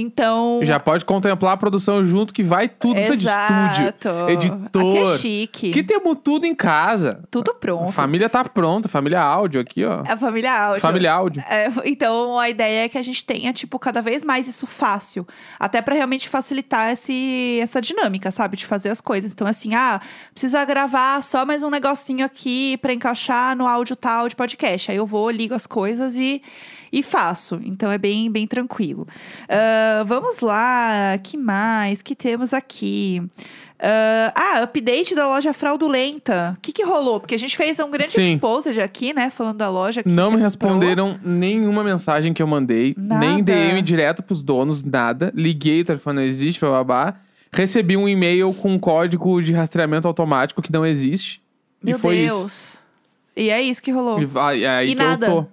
Então. 0.00 0.60
Já 0.62 0.78
pode 0.78 1.04
contemplar 1.04 1.54
a 1.54 1.56
produção 1.56 2.04
junto, 2.04 2.32
que 2.32 2.44
vai 2.44 2.68
tudo 2.68 2.94
de 2.94 3.00
estúdio. 3.00 3.28
Exato. 3.28 4.30
Editor. 4.30 4.90
Aqui 4.90 4.98
é 4.98 5.18
chique. 5.18 5.70
Que 5.72 5.82
temos 5.82 6.18
tudo 6.22 6.46
em 6.46 6.54
casa. 6.54 7.24
Tudo 7.28 7.50
A 7.50 7.54
pronto. 7.54 7.90
família 7.90 8.28
tá 8.28 8.44
pronta, 8.44 8.88
família 8.88 9.20
áudio 9.20 9.60
aqui, 9.60 9.84
ó. 9.84 10.04
A 10.08 10.16
família 10.16 10.56
áudio. 10.56 10.80
Família 10.80 11.12
áudio. 11.12 11.42
É, 11.48 11.66
então, 11.84 12.38
a 12.38 12.48
ideia 12.48 12.84
é 12.84 12.88
que 12.88 12.96
a 12.96 13.02
gente 13.02 13.24
tenha, 13.24 13.52
tipo, 13.52 13.76
cada 13.76 14.00
vez 14.00 14.22
mais 14.22 14.46
isso 14.46 14.68
fácil. 14.68 15.26
Até 15.58 15.82
pra 15.82 15.96
realmente 15.96 16.28
facilitar 16.28 16.92
esse, 16.92 17.58
essa 17.60 17.80
dinâmica, 17.80 18.30
sabe? 18.30 18.56
De 18.56 18.66
fazer 18.66 18.90
as 18.90 19.00
coisas. 19.00 19.32
Então, 19.32 19.48
assim, 19.48 19.74
ah, 19.74 20.00
precisa 20.32 20.64
gravar 20.64 21.20
só 21.24 21.44
mais 21.44 21.64
um 21.64 21.70
negocinho 21.70 22.24
aqui 22.24 22.76
pra 22.76 22.92
encaixar 22.92 23.56
no 23.56 23.66
áudio 23.66 23.96
tal 23.96 24.28
de 24.28 24.36
podcast. 24.36 24.92
Aí 24.92 24.96
eu 24.96 25.06
vou, 25.06 25.28
ligo 25.28 25.54
as 25.54 25.66
coisas 25.66 26.14
e, 26.14 26.40
e 26.92 27.02
faço. 27.02 27.60
Então, 27.64 27.90
é 27.90 27.98
bem, 27.98 28.30
bem 28.30 28.46
tranquilo. 28.46 29.06
Ah, 29.48 30.04
vamos 30.06 30.40
lá, 30.40 31.18
que 31.22 31.36
mais? 31.36 32.02
que 32.02 32.14
temos 32.14 32.52
aqui? 32.52 33.22
Ah, 33.80 34.32
ah, 34.34 34.62
update 34.62 35.14
da 35.14 35.28
loja 35.28 35.52
fraudulenta. 35.52 36.54
O 36.56 36.60
que, 36.60 36.72
que 36.72 36.82
rolou? 36.84 37.20
Porque 37.20 37.34
a 37.34 37.38
gente 37.38 37.56
fez 37.56 37.78
um 37.78 37.90
grande 37.90 38.10
Sim. 38.10 38.34
exposed 38.34 38.80
aqui, 38.80 39.12
né? 39.12 39.30
Falando 39.30 39.56
da 39.58 39.68
loja. 39.70 40.02
Não 40.04 40.24
me 40.24 40.30
comprou. 40.32 40.42
responderam 40.42 41.20
nenhuma 41.24 41.84
mensagem 41.84 42.32
que 42.34 42.42
eu 42.42 42.46
mandei, 42.46 42.94
nem 42.96 43.36
Nada. 43.38 43.42
DM 43.42 43.80
direto 43.82 44.22
pros 44.22 44.42
donos, 44.42 44.82
nada. 44.82 45.32
Liguei, 45.34 45.82
o 45.82 45.84
telefone 45.84 46.16
não 46.16 46.22
existe, 46.24 46.60
babá. 46.60 47.14
Recebi 47.52 47.96
um 47.96 48.08
e-mail 48.08 48.52
com 48.52 48.72
um 48.72 48.78
código 48.78 49.40
de 49.40 49.52
rastreamento 49.52 50.06
automático 50.08 50.60
que 50.60 50.72
não 50.72 50.84
existe. 50.84 51.40
Meu 51.82 51.96
e 51.96 52.00
foi 52.00 52.16
Deus. 52.26 52.82
E 53.36 53.48
é 53.50 53.62
isso 53.62 53.80
que 53.82 53.90
rolou. 53.92 54.20
isso. 54.20 54.36
E, 54.54 54.64
é 54.64 54.68
aí 54.68 54.90
E 54.90 54.94
que 54.96 55.02
nada. 55.02 55.26
eu 55.26 55.32
tô. 55.42 55.46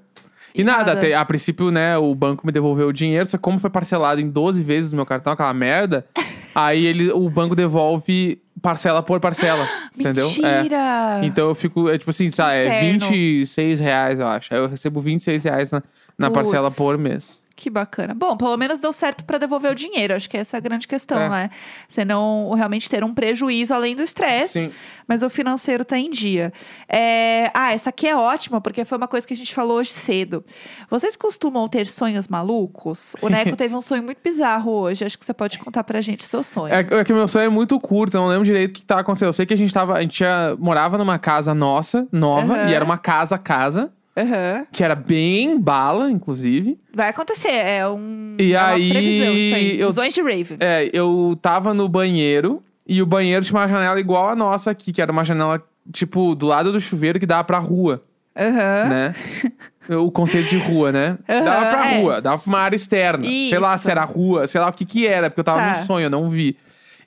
E, 0.56 0.62
E 0.62 0.64
nada, 0.64 0.78
nada. 0.80 0.94
até- 0.94 1.14
a 1.14 1.26
princípio, 1.26 1.70
né, 1.70 1.98
o 1.98 2.16
banco 2.16 2.46
me 2.46 2.52
devolveu 2.52 2.88
o 2.88 2.94
dinheiro, 2.94 3.26
só 3.28 3.38
que 3.38 3.44
como 3.44 3.60
foi 3.60 3.70
parcelado 3.70 4.22
em 4.22 4.30
12 4.30 4.64
vezes 4.64 4.92
no 4.92 4.96
meu 4.98 5.06
cartão, 5.06 5.34
aquela 5.34 5.54
merda, 5.54 6.06
aí 6.56 6.86
ele, 6.86 7.12
o 7.12 7.30
banco 7.30 7.56
devolve 7.56 8.42
parcela 8.62 9.04
por 9.04 9.20
parcela, 9.20 9.68
entendeu? 9.98 10.28
É. 10.44 10.58
Mentira! 10.62 11.20
Então 11.24 11.50
eu 11.50 11.56
fico, 11.56 11.90
é 11.90 11.98
tipo 11.98 12.10
assim, 12.10 12.30
sabe, 12.30 12.56
é 12.56 12.66
inferno. 12.96 13.10
26 13.16 13.80
reais, 13.80 14.20
eu 14.20 14.28
acho. 14.28 14.54
Aí 14.54 14.60
eu 14.60 14.68
recebo 14.68 15.02
26 15.02 15.44
reais 15.44 15.72
na, 15.72 15.84
na 16.18 16.30
Puts. 16.32 16.42
parcela 16.44 16.72
por 16.72 16.98
mês. 16.98 17.44
Que 17.58 17.70
bacana. 17.70 18.14
Bom, 18.14 18.36
pelo 18.36 18.58
menos 18.58 18.80
deu 18.82 18.92
certo 18.92 19.24
pra 19.24 19.38
devolver 19.38 19.72
o 19.72 19.76
dinheiro. 19.76 20.14
Acho 20.14 20.30
que 20.30 20.36
essa 20.36 20.58
é 20.58 20.60
a 20.60 20.62
grande 20.62 20.86
questão, 20.88 21.18
É. 21.22 21.30
né? 21.30 21.50
Você 21.88 22.04
não 22.04 22.52
realmente 22.54 22.90
ter 22.90 23.02
um 23.02 23.14
prejuízo 23.14 23.74
além 23.74 23.96
do 23.96 24.02
estresse. 24.02 24.70
Mas 25.08 25.24
o 25.24 25.30
financeiro 25.30 25.86
tá 25.86 25.98
em 25.98 26.10
dia. 26.10 26.52
É, 26.90 27.50
Ah, 27.54 27.72
essa 27.72 27.92
aqui 27.92 28.08
é 28.08 28.16
ótima, 28.16 28.60
porque 28.60 28.84
foi 28.84 28.98
uma 28.98 29.08
coisa 29.08 29.26
que 29.26 29.34
a 29.34 29.38
gente 29.38 29.54
falou 29.54 29.78
hoje 29.78 29.92
cedo. 29.92 30.44
Vocês 30.90 31.16
costumam 31.16 31.70
ter 31.70 31.86
sonhos 31.88 32.28
malucos? 32.28 33.16
O 33.22 33.30
Neco 33.30 33.56
teve 33.56 33.74
um 33.74 33.82
sonho 33.82 34.04
muito 34.04 34.20
bizarro 34.22 34.72
hoje. 34.72 35.06
Acho 35.06 35.18
que 35.18 35.24
você 35.26 35.34
pode 35.34 35.58
contar 35.60 35.84
pra 35.86 36.02
gente 36.02 36.26
o 36.26 36.28
seu 36.28 36.44
sonho. 36.44 36.74
É, 36.74 36.80
é 36.80 37.04
que 37.06 37.14
meu 37.14 37.28
sonho 37.28 37.46
é 37.46 37.50
muito 37.50 37.80
curto, 37.80 38.18
eu 38.18 38.22
não 38.22 38.28
lembro 38.28 38.44
direito 38.44 38.72
o 38.72 38.74
que 38.74 38.86
tava 38.86 39.00
acontecendo. 39.02 39.28
Eu 39.30 39.34
sei 39.34 39.46
que 39.46 39.54
a 39.54 39.58
gente 39.58 39.74
tava. 39.74 39.94
A 39.94 40.02
gente 40.02 40.18
tinha, 40.18 40.56
morava 40.60 40.98
numa 40.98 41.18
casa 41.18 41.54
nossa, 41.54 42.06
nova, 42.12 42.54
Aham. 42.56 42.70
e 42.70 42.74
era 42.74 42.84
uma 42.84 42.98
casa-casa, 42.98 43.94
Aham. 44.18 44.66
que 44.72 44.84
era 44.84 44.96
bem 44.96 45.60
bala, 45.60 46.10
inclusive. 46.10 46.78
Vai 46.94 47.10
acontecer, 47.10 47.50
é 47.52 47.88
um. 47.88 48.36
E 48.40 48.54
é 48.54 48.58
aí, 48.60 48.90
previsão 48.90 49.34
isso 49.34 49.56
aí. 49.56 49.80
eu- 49.80 49.88
Visões 49.90 50.14
de 50.14 50.22
Raven. 50.22 50.58
É, 50.60 50.90
eu 50.94 51.38
tava 51.42 51.74
no 51.74 51.90
banheiro 51.90 52.64
e 52.88 53.02
o 53.02 53.06
banheiro 53.06 53.44
tinha 53.44 53.60
uma 53.60 53.68
janela 53.68 54.00
igual 54.00 54.30
a 54.30 54.36
nossa 54.36 54.72
aqui, 54.72 54.94
que 54.94 55.02
era 55.02 55.12
uma 55.12 55.26
janela 55.26 55.62
tipo, 55.92 56.34
do 56.34 56.46
lado 56.48 56.72
do 56.72 56.80
chuveiro 56.80 57.20
que 57.20 57.26
dava 57.26 57.44
pra 57.44 57.60
rua, 57.60 58.04
Aham. 58.38 58.90
né? 58.90 59.16
o 59.98 60.10
conceito 60.10 60.50
de 60.50 60.58
rua, 60.58 60.92
né? 60.92 61.18
Aham, 61.28 61.44
dava 61.44 61.66
pra 61.68 61.86
é. 61.92 62.00
rua, 62.00 62.22
dava 62.22 62.38
pra 62.42 62.48
uma 62.52 62.60
área 62.60 62.76
externa. 62.76 63.24
Sei 63.24 63.60
lá 63.60 63.76
Isso. 63.76 63.84
se 63.84 63.92
era 63.92 64.04
rua, 64.06 64.48
sei 64.48 64.62
lá 64.62 64.70
o 64.70 64.74
que 64.74 64.86
que 64.86 65.06
era, 65.06 65.30
porque 65.30 65.42
eu 65.42 65.44
tava 65.44 65.60
Tá. 65.60 65.80
no 65.80 65.86
sonho, 65.86 66.06
eu 66.06 66.10
não 66.10 66.30
vi. 66.30 66.58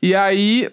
E 0.03 0.15
aí, 0.15 0.69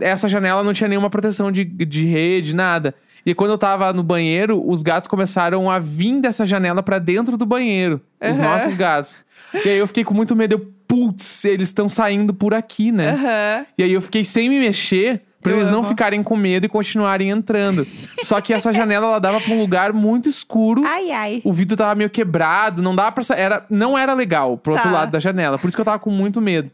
essa 0.00 0.28
janela 0.28 0.62
não 0.62 0.72
tinha 0.72 0.88
nenhuma 0.88 1.10
proteção 1.10 1.50
de, 1.52 1.64
de 1.64 2.06
rede, 2.06 2.54
nada. 2.54 2.94
E 3.24 3.34
quando 3.34 3.50
eu 3.50 3.58
tava 3.58 3.92
no 3.92 4.02
banheiro, 4.02 4.62
os 4.66 4.82
gatos 4.82 5.08
começaram 5.08 5.70
a 5.70 5.78
vir 5.78 6.20
dessa 6.20 6.46
janela 6.46 6.82
pra 6.82 6.98
dentro 6.98 7.36
do 7.36 7.44
banheiro. 7.46 8.00
Os 8.20 8.38
Aham. 8.38 8.48
nossos 8.48 8.74
gatos. 8.74 9.24
E 9.64 9.68
aí 9.68 9.78
eu 9.78 9.86
fiquei 9.86 10.04
com 10.04 10.14
muito 10.14 10.34
medo. 10.36 10.54
Eu, 10.54 10.72
putz, 10.88 11.44
eles 11.44 11.68
estão 11.68 11.88
saindo 11.88 12.32
por 12.32 12.54
aqui, 12.54 12.90
né? 12.92 13.10
Aham. 13.10 13.66
E 13.78 13.82
aí 13.82 13.92
eu 13.92 14.00
fiquei 14.00 14.24
sem 14.24 14.48
me 14.48 14.58
mexer 14.58 15.22
pra 15.42 15.52
Eu 15.52 15.56
eles 15.58 15.70
não 15.70 15.78
amo. 15.78 15.88
ficarem 15.88 16.22
com 16.22 16.36
medo 16.36 16.66
e 16.66 16.68
continuarem 16.68 17.30
entrando. 17.30 17.86
Só 18.24 18.40
que 18.40 18.52
essa 18.52 18.72
janela 18.72 19.06
ela 19.06 19.18
dava 19.18 19.40
pra 19.40 19.52
um 19.54 19.58
lugar 19.58 19.92
muito 19.92 20.28
escuro. 20.28 20.82
Ai, 20.84 21.10
ai. 21.10 21.40
O 21.44 21.52
vidro 21.52 21.76
tava 21.76 21.94
meio 21.94 22.10
quebrado, 22.10 22.82
não 22.82 22.94
dava 22.94 23.12
pra 23.12 23.24
era 23.36 23.64
Não 23.70 23.96
era 23.96 24.12
legal 24.14 24.56
pro 24.58 24.72
outro 24.74 24.88
Tá. 24.88 24.94
lado 24.94 25.10
da 25.12 25.20
janela. 25.20 25.58
Por 25.58 25.68
isso 25.68 25.76
que 25.76 25.80
eu 25.80 25.84
tava 25.84 25.98
com 25.98 26.10
muito 26.10 26.40
medo. 26.40 26.70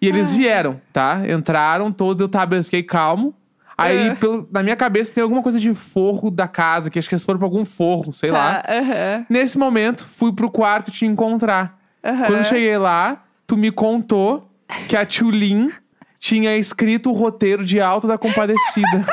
E 0.00 0.06
eles 0.08 0.30
vieram, 0.30 0.80
tá? 0.92 1.20
Entraram 1.28 1.90
todos, 1.92 2.20
eu 2.20 2.28
tava, 2.28 2.54
eu 2.56 2.62
fiquei 2.64 2.82
calmo. 2.82 3.34
Aí, 3.78 4.08
É. 4.08 4.14
pelo- 4.16 4.48
na 4.50 4.60
minha 4.62 4.74
cabeça, 4.74 5.12
tem 5.12 5.22
alguma 5.22 5.40
coisa 5.42 5.60
de 5.60 5.72
forro 5.72 6.30
da 6.32 6.48
casa, 6.48 6.90
que 6.90 6.98
acho 6.98 7.08
que 7.08 7.14
eles 7.14 7.24
foram 7.24 7.38
pra 7.38 7.46
algum 7.46 7.64
forro, 7.64 8.12
sei 8.12 8.30
lá. 8.32 8.56
Tá, 8.62 8.74
aham. 8.74 9.26
Nesse 9.30 9.56
momento, 9.56 10.04
fui 10.04 10.32
pro 10.32 10.50
quarto 10.50 10.90
te 10.90 11.06
encontrar. 11.06 11.78
Quando 12.26 12.44
cheguei 12.44 12.76
lá, 12.76 13.22
tu 13.46 13.56
me 13.56 13.70
contou 13.70 14.50
que 14.88 14.96
a 14.96 15.06
Tulin 15.06 15.70
tinha 16.18 16.56
escrito 16.56 17.08
o 17.10 17.12
roteiro 17.12 17.64
de 17.64 17.80
Alto 17.80 18.06
da 18.08 18.18
Compadecida. 18.18 19.06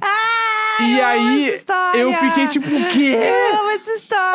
Ah, 0.00 0.82
e 0.82 0.98
eu 0.98 1.04
amo 1.06 1.10
aí, 1.10 1.60
eu 1.94 2.12
fiquei 2.14 2.46
tipo, 2.48 2.68
o 2.68 2.86
quê? 2.88 3.18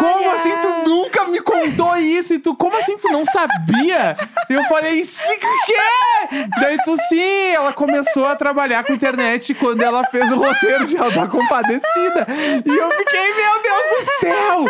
Como 0.04 0.32
assim 0.32 0.52
tu 0.62 0.90
nunca 0.90 1.26
me 1.26 1.40
contou 1.40 1.96
isso? 1.96 2.34
E 2.34 2.40
tu, 2.40 2.54
como 2.56 2.76
assim 2.78 2.98
tu 2.98 3.10
não 3.10 3.24
sabia? 3.26 4.18
Eu 4.50 4.64
falei, 4.66 5.04
sim, 5.06 5.34
o 5.34 5.66
quê? 5.66 6.48
Daí 6.60 6.78
tu, 6.84 6.98
sim, 7.08 7.52
ela 7.54 7.72
começou 7.72 8.26
a 8.26 8.36
trabalhar 8.36 8.84
com 8.84 8.94
internet 8.94 9.54
quando 9.54 9.82
ela 9.82 10.04
fez 10.06 10.30
o 10.32 10.38
roteiro 10.38 10.86
de 10.86 10.98
Alta 10.98 11.26
Compadecida. 11.28 12.28
E 12.66 12.70
eu 12.70 12.92
fiquei, 12.92 13.34
meu 13.34 13.62
Deus 13.62 13.84
do 13.90 14.12
céu! 14.20 14.66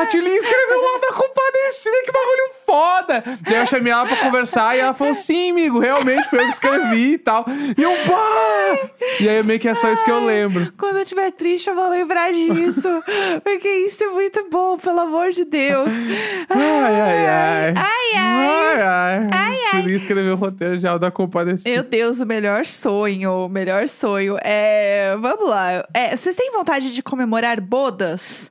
A 0.00 0.06
Tilly 0.06 0.36
escreveu 0.36 0.88
Alta 0.88 1.12
Compadecida, 1.12 1.57
que 2.04 2.12
bagulho 2.12 2.50
foda! 2.64 3.24
Daí 3.40 3.56
eu 3.56 3.66
chamei 3.66 3.92
ela 3.92 4.06
pra 4.06 4.16
conversar 4.16 4.76
e 4.76 4.80
ela 4.80 4.94
falou, 4.94 5.14
sim, 5.14 5.50
amigo, 5.50 5.78
realmente 5.78 6.28
foi 6.28 6.40
eu 6.40 6.44
que 6.44 6.52
escrevi 6.52 7.12
e 7.12 7.18
tal. 7.18 7.44
E 7.76 7.82
eu, 7.82 7.90
bah! 8.06 8.90
E 9.20 9.28
aí 9.28 9.42
meio 9.42 9.58
que 9.58 9.68
é 9.68 9.74
só 9.74 9.92
isso 9.92 10.04
que 10.04 10.10
eu 10.10 10.24
lembro. 10.24 10.72
Quando 10.76 10.96
eu 10.96 11.02
estiver 11.02 11.30
triste, 11.32 11.68
eu 11.68 11.74
vou 11.74 11.88
lembrar 11.88 12.32
disso. 12.32 13.02
porque 13.42 13.68
isso 13.68 14.02
é 14.02 14.08
muito 14.08 14.48
bom, 14.50 14.78
pelo 14.78 15.00
amor 15.00 15.30
de 15.30 15.44
Deus. 15.44 15.90
Ai, 16.48 16.60
ai, 16.60 17.26
ai. 17.26 17.74
Ai, 17.76 18.16
ai. 18.16 18.48
Ai, 18.48 18.82
ai. 18.82 19.28
Ai, 19.32 19.58
ai. 19.72 19.82
Tilly 19.82 19.94
escreveu 19.94 20.34
o 20.34 20.36
roteiro 20.36 20.78
de 20.78 20.86
Alta 20.86 21.10
Compadecida. 21.10 21.70
Meu 21.70 21.82
Deus, 21.82 22.20
o 22.20 22.26
melhor 22.26 22.64
sonho, 22.64 23.46
o 23.46 23.48
melhor 23.48 23.88
sonho. 23.88 24.36
É, 24.42 25.16
vamos 25.20 25.48
lá. 25.48 25.86
É, 25.94 26.16
vocês 26.16 26.36
têm 26.36 26.50
vontade 26.52 26.94
de 26.94 27.02
comemorar 27.02 27.60
bodas? 27.60 28.50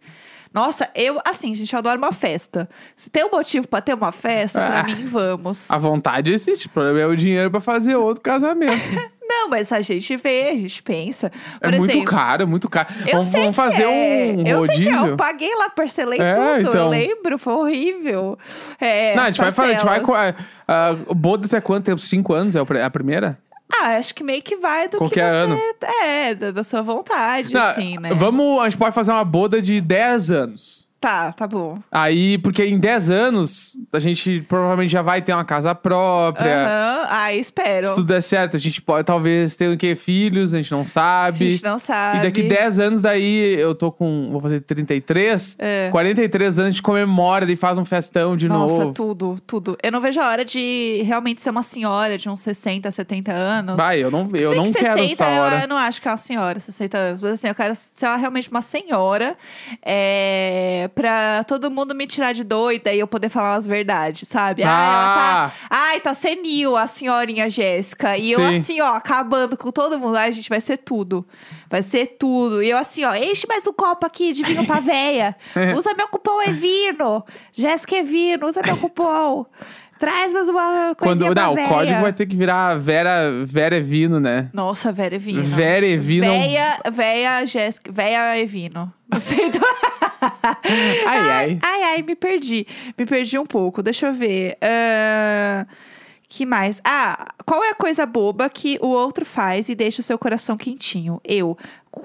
Nossa, 0.53 0.89
eu, 0.95 1.19
assim, 1.25 1.53
gente, 1.53 1.71
eu 1.73 1.79
adoro 1.79 1.97
uma 1.97 2.11
festa. 2.11 2.69
Se 2.95 3.09
tem 3.09 3.25
um 3.25 3.31
motivo 3.31 3.67
pra 3.67 3.81
ter 3.81 3.93
uma 3.93 4.11
festa, 4.11 4.59
pra 4.65 4.79
Ah. 4.79 4.83
mim, 4.83 5.05
vamos. 5.05 5.69
A 5.69 5.77
vontade 5.77 6.31
existe, 6.33 6.67
o 6.67 6.69
problema 6.69 6.99
é 7.01 7.05
o 7.05 7.15
dinheiro 7.15 7.51
pra 7.51 7.61
fazer 7.61 7.95
outro 7.95 8.21
casamento. 8.21 8.71
Não, 9.29 9.49
mas 9.49 9.73
a 9.73 9.81
gente 9.81 10.15
vê, 10.15 10.51
a 10.51 10.55
gente 10.55 10.81
pensa. 10.81 11.29
é 11.59 11.69
Por 11.69 11.77
muito 11.79 11.91
exemplo, 11.91 12.09
caro, 12.09 12.43
é 12.43 12.45
muito 12.45 12.69
caro. 12.69 12.87
Eu 13.05 13.11
vamos 13.11 13.25
sei 13.27 13.41
vamos 13.41 13.55
fazer 13.57 13.83
é. 13.83 13.87
um 13.87 13.91
Eu 13.91 14.35
sei 14.35 14.43
que 14.43 14.49
é, 14.49 14.53
rodízio. 14.93 15.07
eu 15.07 15.17
paguei 15.17 15.53
lá, 15.55 15.69
parcelei 15.69 16.19
É, 16.21 16.33
tudo. 16.33 16.47
Eu 16.47 16.59
então. 16.61 16.89
lembro, 16.89 17.37
foi 17.37 17.53
horrível. 17.53 18.39
É, 18.79 19.13
Não, 19.15 19.23
a 19.23 19.27
gente 19.27 19.41
vai 19.41 19.51
fazer, 19.51 19.71
a 19.71 19.73
gente 19.73 19.85
vai. 19.85 19.99
parcelas. 19.99 20.35
Uh, 21.09 21.13
bodas 21.13 21.53
é 21.53 21.59
quanto 21.59 21.83
tempo? 21.85 21.99
Cinco 21.99 22.33
anos 22.33 22.55
é 22.55 22.63
pre- 22.63 22.81
a 22.81 22.89
primeira? 22.89 23.37
Ah, 23.71 23.97
acho 23.97 24.15
que 24.15 24.23
meio 24.23 24.41
que 24.41 24.55
vai 24.55 24.87
do 24.87 24.97
Qualquer 24.97 25.29
que 25.29 25.53
você... 25.53 25.53
ano. 25.53 25.57
É, 26.03 26.35
da, 26.35 26.51
da 26.51 26.63
sua 26.63 26.81
vontade, 26.81 27.53
Não, 27.53 27.61
assim, 27.61 27.97
né? 27.97 28.13
Vamos, 28.13 28.61
a 28.61 28.69
gente 28.69 28.77
pode 28.77 28.95
fazer 28.95 29.11
uma 29.11 29.25
boda 29.25 29.61
de 29.61 29.81
10 29.81 30.31
anos. 30.31 30.86
Tá, 30.99 31.31
tá 31.31 31.45
bom. 31.47 31.77
Aí, 31.91 32.39
porque 32.39 32.63
em 32.65 32.79
10 32.79 33.09
anos, 33.11 33.77
a 33.93 33.99
gente 33.99 34.41
provavelmente 34.41 34.89
já 34.91 35.03
vai 35.03 35.21
ter 35.21 35.31
uma 35.31 35.45
casa 35.45 35.75
própria. 35.75 36.65
Aham, 36.65 37.05
ah, 37.09 37.33
espero. 37.35 37.89
Se 37.89 37.95
tudo 37.95 38.07
der 38.07 38.21
certo, 38.21 38.55
a 38.57 38.59
gente 38.59 38.81
pode 38.81 39.05
talvez 39.05 39.55
ter 39.55 39.69
o 39.69 39.77
quê? 39.77 39.95
Filhos, 39.95 40.53
a 40.55 40.57
gente 40.57 40.71
não 40.71 40.81
A 40.81 40.85
sabe. 40.87 41.51
gente 41.51 41.63
não 41.63 41.77
sabe. 41.77 42.17
E 42.17 42.21
daqui 42.23 42.43
10 42.43 42.79
anos, 42.79 43.01
daí 43.01 43.59
eu 43.59 43.75
tô 43.75 43.91
com. 43.91 44.29
Vou 44.31 44.41
fazer 44.41 44.59
33. 44.61 45.55
É. 45.59 45.89
43 45.91 46.57
anos, 46.59 46.67
a 46.67 46.71
gente 46.71 46.81
comemora 46.81 47.49
e 47.51 47.55
faz 47.55 47.77
um 47.77 47.85
festão 47.85 48.35
de 48.35 48.47
Nossa, 48.49 48.79
novo. 48.85 48.93
tudo, 48.93 49.37
tudo. 49.45 49.77
Eu 49.83 49.91
não 49.91 50.01
vejo 50.01 50.19
a 50.19 50.27
hora 50.27 50.43
de 50.43 51.03
realmente 51.05 51.43
ser 51.43 51.51
uma 51.51 51.63
senhora 51.63 52.17
de 52.17 52.27
uns 52.27 52.41
60, 52.41 52.89
70 52.89 53.31
anos. 53.31 53.77
Vai, 53.77 54.03
eu 54.03 54.09
não, 54.09 54.27
eu 54.33 54.55
não 54.55 54.65
que 54.65 54.73
quero 54.79 54.99
60, 54.99 55.13
essa 55.13 55.31
eu- 55.35 55.41
hora. 55.43 55.61
Eu, 55.63 55.67
não 55.67 55.77
acho 55.77 56.01
que 56.01 56.07
é 56.07 56.11
uma 56.11 56.17
senhora, 56.17 56.59
60 56.59 56.97
anos. 56.97 57.21
Mas 57.21 57.33
assim, 57.33 57.47
eu 57.47 57.55
quero 57.55 57.75
ser 57.75 58.07
realmente 58.17 58.49
uma 58.49 58.63
senhora 58.63 59.37
é, 59.85 60.86
pra 60.89 61.43
todo 61.45 61.69
mundo 61.71 61.93
me 61.95 62.05
tirar 62.07 62.33
de 62.33 62.43
doida 62.43 62.91
e 62.93 62.99
eu 62.99 63.07
poder 63.07 63.29
falar 63.29 63.55
as 63.55 63.65
verdades, 63.67 64.27
sabe? 64.27 64.63
Ah, 64.63 64.67
ela 64.67 65.15
tá, 65.15 65.53
ai, 65.69 65.99
tá 65.99 66.13
senil 66.13 66.75
a 66.75 66.87
senhorinha 66.87 67.49
Jéssica. 67.49 68.17
E 68.17 68.31
eu 68.31 68.39
Sim. 68.39 68.57
assim, 68.57 68.81
ó, 68.81 68.93
acabando 68.93 69.55
com 69.57 69.71
todo 69.71 69.99
mundo. 69.99 70.15
Ai, 70.17 70.31
gente, 70.31 70.49
vai 70.49 70.61
ser 70.61 70.77
tudo. 70.77 71.25
Vai 71.69 71.83
ser 71.83 72.15
tudo. 72.19 72.61
E 72.63 72.69
eu 72.69 72.77
assim, 72.77 73.03
ó, 73.03 73.13
enche 73.15 73.45
mais 73.47 73.65
um 73.67 73.73
copo 73.73 74.05
aqui 74.05 74.33
de 74.33 74.43
vinho 74.43 74.65
pra 74.65 74.79
véia. 74.79 75.35
Usa 75.77 75.93
meu 75.95 76.07
cupom 76.07 76.41
Evino. 76.43 77.23
Jéssica 77.51 77.95
Evino, 77.97 78.47
usa 78.47 78.61
meu 78.63 78.77
cupom. 78.77 79.45
Traz 79.99 80.31
mais 80.31 80.47
uma 80.47 80.93
Quando, 80.95 81.17
coisinha 81.19 81.31
pra 81.33 81.43
não, 81.43 81.53
o 81.55 81.67
código 81.67 82.01
vai 82.01 82.13
ter 82.13 82.27
que 82.27 82.35
virar 82.35 82.75
Vera, 82.77 83.31
Vera 83.43 83.77
Evino, 83.77 84.19
né? 84.19 84.47
Nossa, 84.53 84.91
Vera 84.91 85.15
Evino. 85.15 85.41
Vera 85.41 85.87
Evino. 85.87 86.27
Véia, 86.27 86.79
véia 86.91 87.45
Jéssica, 87.47 87.91
véia 87.91 88.37
Evino. 88.39 88.93
Não 89.11 89.19
sei. 89.19 89.49
do- 89.49 89.59
Ai, 91.05 91.29
ai. 91.29 91.59
ai, 91.61 91.83
ai, 91.83 92.01
me 92.01 92.15
perdi. 92.15 92.65
Me 92.97 93.05
perdi 93.05 93.37
um 93.37 93.45
pouco. 93.45 93.81
Deixa 93.81 94.07
eu 94.07 94.13
ver. 94.13 94.57
Ahn, 94.61 95.65
que 96.29 96.45
mais? 96.45 96.81
Ah, 96.83 97.25
qual 97.45 97.63
é 97.63 97.69
a 97.69 97.75
coisa 97.75 98.05
boba 98.05 98.49
que 98.49 98.77
o 98.81 98.87
outro 98.87 99.25
faz 99.25 99.69
e 99.69 99.75
deixa 99.75 100.01
o 100.01 100.03
seu 100.03 100.17
coração 100.17 100.57
quentinho? 100.57 101.21
Eu. 101.23 101.57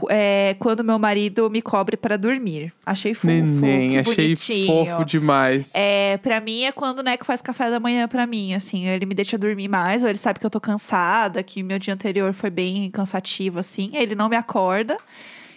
É, 0.09 0.55
quando 0.61 0.85
meu 0.85 0.99
marido 0.99 1.51
me 1.51 1.61
cobre 1.61 1.97
pra 1.97 2.17
dormir. 2.17 2.73
Achei 2.87 3.15
fofo. 3.15 3.27
Neném, 3.27 3.99
achei 3.99 4.27
bonitinho. 4.27 4.67
fofo 4.67 5.05
demais. 5.05 5.73
É, 5.75 6.19
pra 6.19 6.41
mim 6.41 6.63
é 6.63 6.73
quando 6.73 7.01
o 7.01 7.03
Neco 7.03 7.27
faz 7.27 7.43
café 7.43 7.69
da 7.69 7.81
manhã 7.81 8.07
pra 8.07 8.27
mim, 8.27 8.55
assim, 8.55 8.87
ele 8.87 9.05
me 9.05 9.15
deixa 9.15 9.37
dormir 9.37 9.69
mais, 9.69 10.03
ou 10.03 10.09
ele 10.09 10.19
sabe 10.19 10.39
que 10.39 10.47
eu 10.47 10.51
tô 10.51 10.61
cansada, 10.61 11.43
que 11.43 11.63
meu 11.63 11.79
dia 11.79 11.93
anterior 11.93 12.33
foi 12.33 12.49
bem 12.49 12.91
cansativo, 12.91 13.59
assim, 13.59 13.91
ele 13.93 14.15
não 14.15 14.31
me 14.31 14.37
acorda, 14.37 14.97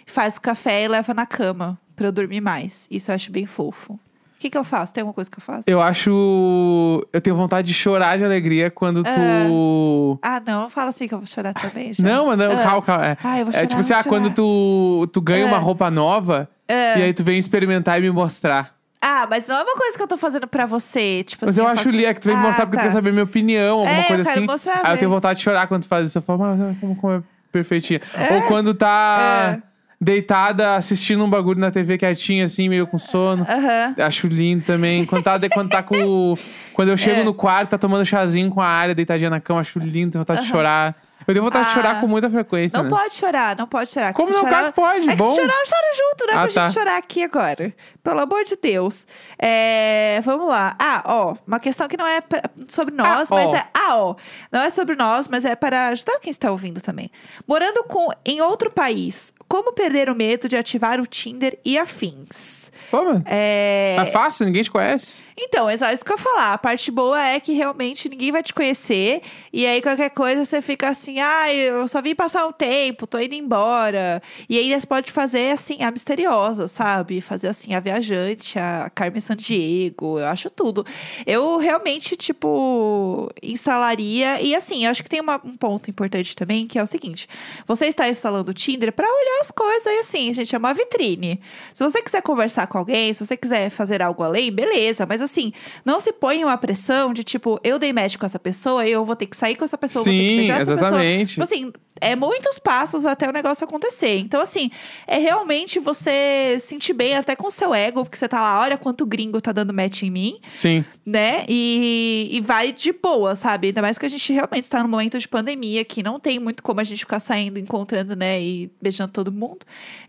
faz 0.04 0.36
o 0.36 0.40
café 0.42 0.84
e 0.84 0.88
leva 0.88 1.14
na 1.14 1.24
cama 1.24 1.78
pra 1.96 2.08
eu 2.08 2.12
dormir 2.12 2.40
mais. 2.40 2.86
Isso 2.90 3.10
eu 3.10 3.14
acho 3.14 3.32
bem 3.32 3.46
fofo. 3.46 3.94
O 3.94 4.38
que 4.38 4.50
que 4.50 4.58
eu 4.58 4.64
faço? 4.64 4.92
Tem 4.92 5.00
alguma 5.00 5.14
coisa 5.14 5.30
que 5.30 5.38
eu 5.38 5.42
faço? 5.42 5.62
Eu 5.66 5.80
acho. 5.80 7.06
Eu 7.10 7.20
tenho 7.22 7.34
vontade 7.34 7.66
de 7.68 7.74
chorar 7.74 8.18
de 8.18 8.24
alegria 8.24 8.70
quando 8.70 9.02
tu. 9.02 10.18
Ah, 10.22 10.40
não, 10.46 10.62
não 10.64 10.70
fala 10.70 10.90
assim 10.90 11.08
que 11.08 11.14
eu 11.14 11.18
vou 11.18 11.26
chorar 11.26 11.54
também, 11.54 11.92
já. 11.92 12.04
Não, 12.04 12.26
mas 12.26 12.38
não, 12.38 12.52
Ah. 12.52 12.62
calma, 12.62 12.82
calma. 12.82 13.06
É, 13.06 13.16
Ah, 13.24 13.38
eu 13.38 13.44
vou 13.46 13.50
é 13.50 13.56
chorar, 13.56 13.66
tipo 13.68 13.80
assim, 13.80 13.92
ah, 13.94 14.04
quando 14.04 14.30
tu, 14.30 15.08
tu 15.12 15.20
ganha 15.22 15.46
uma 15.46 15.56
Ah. 15.56 15.60
roupa 15.60 15.90
nova 15.90 16.48
Ah. 16.68 16.98
e 16.98 17.02
aí 17.02 17.14
tu 17.14 17.24
vem 17.24 17.38
experimentar 17.38 17.98
e 17.98 18.02
me 18.02 18.10
mostrar. 18.10 18.74
Ah, 19.00 19.26
mas 19.28 19.46
não 19.46 19.56
é 19.56 19.62
uma 19.62 19.74
coisa 19.76 19.96
que 19.96 20.02
eu 20.02 20.06
tô 20.08 20.16
fazendo 20.16 20.46
pra 20.46 20.66
você, 20.66 21.22
tipo 21.24 21.46
Mas 21.46 21.56
assim. 21.58 21.60
eu 21.66 21.72
acho 21.72 21.84
faço- 21.84 21.96
Lia 21.96 22.12
que 22.12 22.20
tu 22.20 22.24
vem 22.28 22.36
me 22.36 22.42
Ah, 22.42 22.46
mostrar 22.46 22.66
porque 22.66 22.76
tá. 22.76 22.82
tu 22.82 22.86
quer 22.88 22.92
saber 22.92 23.12
minha 23.12 23.24
opinião, 23.24 23.78
alguma 23.80 23.90
É, 23.90 24.00
eu 24.00 24.04
coisa 24.04 24.22
quero 24.24 24.38
assim. 24.38 24.46
mostrar 24.46 24.72
aí 24.74 24.78
eu 24.80 24.84
mesmo. 24.84 24.98
tenho 24.98 25.10
vontade 25.10 25.38
de 25.38 25.44
chorar 25.44 25.66
quando 25.66 25.82
tu 25.82 25.88
faz 25.88 26.08
isso. 26.08 26.18
Eu 26.18 26.22
falo, 26.22 26.40
mas 26.40 26.78
como, 26.80 26.96
como 26.96 27.12
é 27.14 27.22
perfeitinha. 27.52 28.00
Ou 28.32 28.42
quando 28.42 28.74
tá 28.74 29.58
É. 29.58 29.62
deitada 30.06 30.76
assistindo 30.76 31.24
um 31.24 31.28
bagulho 31.28 31.58
na 31.58 31.70
TV 31.72 31.98
quietinha, 31.98 32.44
assim, 32.44 32.68
meio 32.68 32.86
com 32.86 32.96
sono. 32.98 33.44
Aham. 33.48 33.94
Acho 33.98 34.28
lindo 34.28 34.64
também. 34.64 35.04
Quando 35.04 35.24
tá, 35.24 35.38
quando 35.52 35.68
tá 35.68 35.82
com. 35.82 35.96
o- 36.32 36.38
Quando 36.72 36.90
eu 36.90 36.96
chego 36.96 37.20
É. 37.20 37.24
no 37.24 37.34
quarto, 37.34 37.70
tá 37.70 37.78
tomando 37.78 38.04
chazinho 38.06 38.48
com 38.50 38.60
a 38.60 38.66
área, 38.68 38.94
deitadinha 38.94 39.30
na 39.30 39.40
cama, 39.40 39.60
acho 39.60 39.78
lindo, 39.80 40.12
tenho 40.12 40.20
vontade 40.22 40.42
de 40.42 40.48
chorar. 40.48 40.94
Eu 41.26 41.34
tenho 41.34 41.42
vontade 41.44 41.64
de 41.64 41.70
Ah. 41.72 41.74
chorar 41.74 42.00
com 42.00 42.06
muita 42.06 42.30
frequência. 42.30 42.76
Não 42.76 42.84
né? 42.84 42.90
pode 42.90 43.14
chorar, 43.14 43.56
não 43.56 43.66
pode 43.66 43.90
chorar. 43.90 44.12
Como 44.12 44.30
não? 44.30 44.38
chorar- 44.40 44.72
pode, 44.72 45.08
é 45.10 45.16
bom. 45.16 45.34
se 45.34 45.40
chorar, 45.40 45.54
eu 45.54 45.66
choro 45.66 45.96
junto, 45.96 46.26
não 46.26 46.34
é 46.34 46.36
Ah, 46.36 46.42
pra 46.42 46.52
tá. 46.52 46.66
gente 46.68 46.74
chorar 46.78 46.96
aqui 46.98 47.24
agora. 47.24 47.74
Pelo 48.04 48.20
amor 48.20 48.44
de 48.44 48.56
Deus. 48.62 49.06
É, 49.36 50.20
vamos 50.22 50.46
lá. 50.46 50.76
Ah, 50.78 51.02
ó, 51.04 51.34
uma 51.46 51.58
questão 51.58 51.88
que 51.88 51.96
não 51.96 52.06
é 52.06 52.20
pra- 52.20 52.42
sobre 52.68 52.94
nós, 52.94 53.32
Ah, 53.32 53.34
mas 53.34 53.48
ó. 53.50 53.56
é. 53.56 53.66
Ah, 53.74 53.96
ó. 53.96 54.14
Não 54.52 54.60
é 54.62 54.70
sobre 54.70 54.94
nós, 54.94 55.26
mas 55.26 55.44
é 55.44 55.56
para 55.56 55.88
ajudar 55.88 56.20
quem 56.20 56.30
está 56.30 56.50
ouvindo 56.52 56.80
também. 56.80 57.10
Morando 57.48 57.82
com, 57.84 58.08
em 58.24 58.40
outro 58.40 58.70
país, 58.70 59.32
como 59.56 59.72
perder 59.72 60.10
o 60.10 60.14
medo 60.14 60.48
de 60.50 60.56
ativar 60.56 61.00
o 61.00 61.06
Tinder 61.06 61.58
e 61.64 61.78
afins. 61.78 62.70
Mano. 62.92 63.22
É... 63.26 63.96
É 63.98 64.06
fácil, 64.06 64.44
ninguém 64.46 64.62
te 64.62 64.70
conhece. 64.70 65.24
Então, 65.38 65.68
é 65.68 65.76
só 65.76 65.90
isso 65.92 66.04
que 66.04 66.12
eu 66.12 66.16
falar. 66.16 66.52
A 66.54 66.58
parte 66.58 66.90
boa 66.90 67.20
é 67.20 67.38
que 67.40 67.52
realmente 67.52 68.08
ninguém 68.08 68.32
vai 68.32 68.42
te 68.42 68.54
conhecer. 68.54 69.20
E 69.52 69.66
aí, 69.66 69.82
qualquer 69.82 70.08
coisa, 70.10 70.44
você 70.46 70.62
fica 70.62 70.88
assim, 70.88 71.18
ah, 71.20 71.52
eu 71.52 71.86
só 71.88 72.00
vim 72.00 72.14
passar 72.14 72.46
um 72.46 72.52
tempo, 72.52 73.06
tô 73.06 73.18
indo 73.18 73.34
embora. 73.34 74.22
E 74.48 74.56
aí, 74.58 74.78
você 74.80 74.86
pode 74.86 75.10
fazer, 75.12 75.50
assim, 75.50 75.82
a 75.82 75.90
misteriosa, 75.90 76.68
sabe? 76.68 77.20
Fazer, 77.20 77.48
assim, 77.48 77.74
a 77.74 77.80
viajante, 77.80 78.58
a 78.58 78.90
Carmen 78.94 79.20
Sandiego. 79.20 80.18
Eu 80.20 80.26
acho 80.26 80.48
tudo. 80.48 80.86
Eu 81.26 81.58
realmente, 81.58 82.16
tipo, 82.16 83.30
instalaria. 83.42 84.40
E 84.40 84.54
assim, 84.54 84.84
eu 84.84 84.90
acho 84.90 85.02
que 85.02 85.10
tem 85.10 85.20
uma- 85.20 85.40
um 85.44 85.54
ponto 85.56 85.90
importante 85.90 86.34
também, 86.36 86.66
que 86.66 86.78
é 86.78 86.82
o 86.82 86.86
seguinte: 86.86 87.28
você 87.66 87.86
está 87.86 88.08
instalando 88.08 88.52
o 88.52 88.54
Tinder 88.54 88.92
pra 88.92 89.06
olhar 89.06 89.40
as 89.46 89.50
coisas 89.50 89.86
e 89.86 89.98
assim, 90.00 90.32
gente, 90.32 90.54
é 90.54 90.58
uma 90.58 90.74
vitrine. 90.74 91.40
Se 91.72 91.84
você 91.84 92.02
quiser 92.02 92.22
conversar 92.22 92.66
com 92.66 92.78
alguém, 92.78 93.14
se 93.14 93.24
você 93.24 93.36
quiser 93.36 93.70
fazer 93.70 94.02
algo 94.02 94.22
além, 94.22 94.50
beleza. 94.50 95.06
Mas 95.06 95.22
assim, 95.22 95.52
não 95.84 96.00
se 96.00 96.12
põe 96.12 96.42
uma 96.44 96.56
pressão 96.58 97.12
de 97.12 97.22
tipo, 97.22 97.60
eu 97.62 97.78
dei 97.78 97.92
match 97.92 98.16
com 98.16 98.26
essa 98.26 98.38
pessoa 98.38 98.86
eu 98.86 99.04
vou 99.04 99.16
ter 99.16 99.26
que 99.26 99.36
sair 99.36 99.56
com 99.56 99.64
essa 99.64 99.78
pessoa, 99.78 100.04
vou 100.04 100.12
ter 100.12 100.18
que 100.18 100.28
Sim, 100.28 100.36
beijar 100.36 100.60
essa 100.60 100.72
exatamente. 100.72 101.36
pessoa. 101.36 101.46
Tipo 101.46 101.54
assim, 101.70 101.72
é 102.00 102.14
muitos 102.14 102.58
passos 102.58 103.06
até 103.06 103.28
o 103.28 103.32
negócio 103.32 103.64
acontecer. 103.64 104.18
Então, 104.18 104.40
assim, 104.40 104.70
é 105.06 105.18
realmente 105.18 105.78
você 105.78 106.58
sentir 106.60 106.92
bem 106.92 107.16
até 107.16 107.34
com 107.34 107.48
o 107.48 107.50
seu 107.50 107.74
ego, 107.74 108.04
porque 108.04 108.16
você 108.16 108.28
tá 108.28 108.40
lá, 108.40 108.60
olha 108.60 108.76
quanto 108.76 109.06
gringo 109.06 109.40
tá 109.40 109.52
dando 109.52 109.72
match 109.72 110.02
em 110.02 110.10
mim 110.10 110.40
Sim. 110.50 110.84
né? 111.04 111.44
E, 111.48 112.28
e 112.32 112.40
vai 112.40 112.72
de 112.72 112.92
boa, 112.92 113.34
sabe? 113.34 113.68
Ainda 113.68 113.82
mais 113.82 113.98
que 113.98 114.06
a 114.06 114.08
gente 114.08 114.32
realmente 114.32 114.64
está 114.64 114.82
num 114.82 114.88
momento 114.88 115.18
de 115.18 115.28
pandemia 115.28 115.84
que 115.84 116.02
não 116.02 116.18
tem 116.20 116.38
muito 116.38 116.62
como 116.62 116.80
a 116.80 116.84
gente 116.84 117.00
ficar 117.00 117.20
saindo, 117.20 117.58
encontrando, 117.58 118.14
né? 118.14 118.40
E 118.40 118.70
beijando 118.80 119.12
todo 119.12 119.25
mundo. 119.32 119.60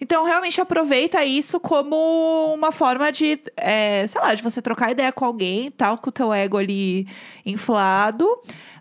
Então, 0.02 0.26
realmente 0.26 0.60
aproveita 0.62 1.24
isso 1.26 1.60
como 1.60 2.54
uma 2.54 2.72
forma 2.72 3.12
de, 3.12 3.40
é, 3.56 4.06
sei 4.08 4.22
lá, 4.22 4.34
de 4.34 4.42
você 4.44 4.62
trocar 4.62 4.92
ideia 4.92 5.12
com 5.12 5.26
alguém, 5.26 5.70
tal, 5.72 5.98
com 5.98 6.10
o 6.10 6.14
teu 6.14 6.34
ego 6.34 6.58
ali 6.58 7.08
inflado. 7.46 8.26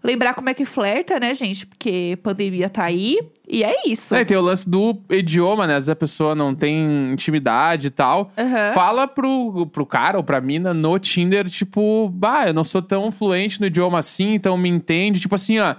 Lembrar 0.05 0.35
como 0.35 0.49
é 0.49 0.55
que 0.55 0.65
flerta, 0.65 1.19
né, 1.19 1.35
gente? 1.35 1.67
Porque 1.67 2.17
pandemia 2.23 2.69
tá 2.69 2.85
aí. 2.85 3.19
E 3.49 3.65
é 3.65 3.89
isso. 3.89 4.15
É, 4.15 4.25
tem 4.25 4.37
o 4.37 4.41
lance 4.41 4.69
do 4.69 4.97
idioma, 5.11 5.67
né? 5.67 5.73
Às 5.75 5.79
vezes 5.87 5.89
a 5.89 5.97
pessoa 5.97 6.33
não 6.35 6.55
tem 6.55 7.13
intimidade 7.13 7.89
e 7.89 7.91
tal. 7.91 8.31
Aham. 8.39 8.73
Fala 8.73 9.09
pro, 9.09 9.67
pro 9.67 9.85
cara 9.85 10.17
ou 10.17 10.23
pra 10.23 10.41
mina 10.41 10.73
no 10.73 10.97
Tinder, 10.99 11.49
tipo, 11.49 12.09
bah, 12.13 12.47
eu 12.47 12.55
não 12.55 12.63
sou 12.63 12.81
tão 12.83 13.11
fluente 13.11 13.61
no 13.61 13.67
idioma 13.67 13.99
assim, 13.99 14.35
então 14.35 14.57
me 14.57 14.69
entende. 14.69 15.19
Tipo 15.19 15.35
assim, 15.35 15.59
ó. 15.59 15.75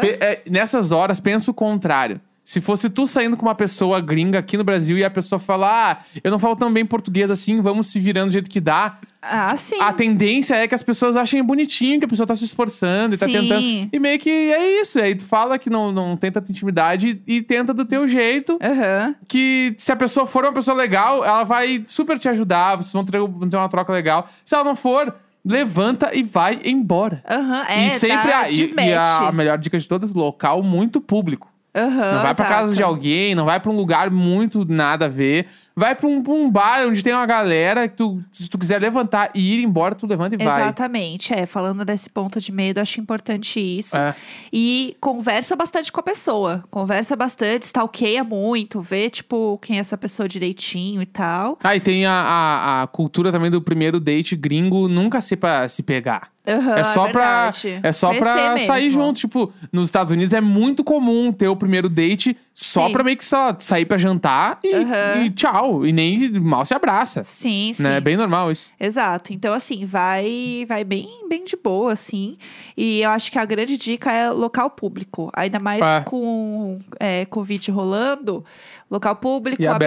Pe- 0.00 0.18
é, 0.20 0.42
nessas 0.50 0.90
horas, 0.90 1.20
pensa 1.20 1.48
o 1.50 1.54
contrário. 1.54 2.20
Se 2.48 2.62
fosse 2.62 2.88
tu 2.88 3.06
saindo 3.06 3.36
com 3.36 3.44
uma 3.44 3.54
pessoa 3.54 4.00
gringa 4.00 4.38
aqui 4.38 4.56
no 4.56 4.64
Brasil 4.64 4.96
e 4.96 5.04
a 5.04 5.10
pessoa 5.10 5.38
falar, 5.38 6.00
ah, 6.00 6.18
eu 6.24 6.30
não 6.30 6.38
falo 6.38 6.56
tão 6.56 6.72
bem 6.72 6.82
português 6.82 7.30
assim, 7.30 7.60
vamos 7.60 7.88
se 7.88 8.00
virando 8.00 8.30
do 8.30 8.32
jeito 8.32 8.48
que 8.48 8.58
dá. 8.58 9.00
Ah, 9.20 9.54
sim. 9.58 9.78
A 9.78 9.92
tendência 9.92 10.54
é 10.54 10.66
que 10.66 10.74
as 10.74 10.82
pessoas 10.82 11.14
achem 11.14 11.44
bonitinho, 11.44 11.98
que 11.98 12.06
a 12.06 12.08
pessoa 12.08 12.26
tá 12.26 12.34
se 12.34 12.46
esforçando 12.46 13.12
e 13.12 13.18
tá 13.18 13.26
Sim. 13.26 13.32
tentando. 13.32 13.90
E 13.92 13.98
meio 13.98 14.18
que 14.18 14.30
é 14.30 14.80
isso. 14.80 14.98
Aí 14.98 15.14
tu 15.14 15.26
fala 15.26 15.58
que 15.58 15.68
não, 15.68 15.92
não 15.92 16.16
tem 16.16 16.32
tanta 16.32 16.50
intimidade 16.50 17.20
e 17.26 17.42
tenta 17.42 17.74
do 17.74 17.84
teu 17.84 18.08
jeito. 18.08 18.58
Aham. 18.62 19.14
Que 19.28 19.74
se 19.76 19.92
a 19.92 19.96
pessoa 19.96 20.26
for 20.26 20.42
uma 20.42 20.54
pessoa 20.54 20.74
legal, 20.74 21.22
ela 21.22 21.44
vai 21.44 21.84
super 21.86 22.18
te 22.18 22.30
ajudar, 22.30 22.76
vocês 22.76 22.94
vão 22.94 23.04
ter, 23.04 23.18
vão 23.18 23.46
ter 23.46 23.58
uma 23.58 23.68
troca 23.68 23.92
legal. 23.92 24.26
Se 24.42 24.54
ela 24.54 24.64
não 24.64 24.74
for, 24.74 25.14
levanta 25.44 26.16
e 26.16 26.22
vai 26.22 26.60
embora. 26.64 27.22
Aham. 27.28 27.66
É, 27.68 27.88
e 27.88 27.90
sempre. 27.90 28.26
dá 28.26 28.38
ah, 28.38 28.50
e, 28.50 28.74
e 28.74 28.94
a, 28.94 29.28
a 29.28 29.32
melhor 29.32 29.58
dica 29.58 29.78
de 29.78 29.86
todas, 29.86 30.14
local 30.14 30.62
muito 30.62 30.98
público. 30.98 31.57
Aham, 31.78 32.14
Não 32.14 32.22
vai 32.22 32.34
pra 32.34 32.44
casa 32.46 32.74
de 32.74 32.82
alguém, 32.82 33.34
não 33.34 33.44
vai 33.44 33.60
pra 33.60 33.70
um 33.70 33.76
lugar 33.76 34.10
muito 34.10 34.64
nada 34.64 35.06
a 35.06 35.08
ver. 35.08 35.46
Vai 35.76 35.94
pra 35.94 36.08
um, 36.08 36.20
pra 36.20 36.32
um 36.32 36.50
bar 36.50 36.88
onde 36.88 37.04
tem 37.04 37.12
uma 37.12 37.24
galera 37.24 37.86
que 37.86 37.96
tu, 37.96 38.20
se 38.32 38.48
tu 38.50 38.58
quiser 38.58 38.80
levantar 38.80 39.30
e 39.32 39.54
ir 39.54 39.62
embora, 39.62 39.94
tu 39.94 40.08
levanta 40.08 40.34
e 40.34 40.44
vai. 40.44 40.62
Exatamente, 40.62 41.32
é. 41.32 41.46
Falando 41.46 41.84
desse 41.84 42.10
ponto 42.10 42.40
de 42.40 42.50
medo, 42.50 42.78
acho 42.78 43.00
importante 43.00 43.60
isso. 43.60 43.96
É. 43.96 44.12
E 44.52 44.96
conversa 45.00 45.54
bastante 45.54 45.92
com 45.92 46.00
a 46.00 46.02
pessoa. 46.02 46.64
Conversa 46.68 47.14
bastante, 47.14 47.62
stalkeia 47.62 48.24
muito, 48.24 48.80
vê, 48.80 49.08
tipo, 49.08 49.56
quem 49.62 49.76
é 49.76 49.80
essa 49.80 49.96
pessoa 49.96 50.28
direitinho 50.28 51.00
e 51.00 51.06
tal. 51.06 51.56
Ah, 51.62 51.76
e 51.76 51.80
tem 51.80 52.04
a, 52.06 52.12
a, 52.12 52.82
a 52.82 52.86
cultura 52.88 53.30
também 53.30 53.50
do 53.50 53.62
primeiro 53.62 54.00
date 54.00 54.34
gringo 54.34 54.88
nunca 54.88 55.20
ser 55.20 55.36
pra 55.36 55.68
se 55.68 55.84
pegar. 55.84 56.30
Aham, 56.54 56.76
é 56.76 56.84
só 56.84 57.08
pra, 57.08 57.50
verdade. 57.50 57.80
é 57.82 57.92
só 57.92 58.08
Conhecer 58.08 58.22
pra 58.24 58.52
mesmo. 58.54 58.66
sair 58.66 58.90
junto. 58.90 59.20
Tipo, 59.20 59.52
nos 59.72 59.88
Estados 59.88 60.10
Unidos 60.12 60.32
é 60.32 60.40
muito 60.40 60.82
comum 60.84 61.32
ter 61.32 61.48
o 61.48 61.56
primeiro 61.56 61.88
date 61.88 62.36
só 62.60 62.88
Sim. 62.88 62.92
pra 62.92 63.04
meio 63.04 63.16
que 63.16 63.24
lá, 63.24 63.54
sair 63.60 63.84
pra 63.84 63.96
jantar 63.96 64.58
e, 64.64 64.74
Aham. 64.74 65.24
e 65.24 65.30
tchau. 65.30 65.86
E 65.86 65.92
nem 65.92 66.28
mal 66.40 66.64
se 66.64 66.74
abraça. 66.74 67.22
Sim, 67.22 67.70
sim. 67.72 67.84
Né? 67.84 67.98
É 67.98 68.00
bem 68.00 68.16
normal 68.16 68.50
isso. 68.50 68.72
Exato. 68.80 69.32
Então, 69.32 69.54
assim, 69.54 69.86
vai 69.86 70.64
vai 70.66 70.82
bem, 70.82 71.08
bem 71.28 71.44
de 71.44 71.56
boa, 71.56 71.92
assim. 71.92 72.36
E 72.76 73.00
eu 73.00 73.10
acho 73.10 73.30
que 73.30 73.38
a 73.38 73.44
grande 73.44 73.76
dica 73.76 74.10
é 74.12 74.28
local 74.30 74.70
público. 74.70 75.30
Ainda 75.36 75.60
mais 75.60 75.80
É. 75.80 76.00
com 76.00 76.78
é, 76.98 77.24
Covid 77.26 77.70
rolando. 77.70 78.44
Local 78.90 79.14
público, 79.14 79.62
aberto. 79.68 79.84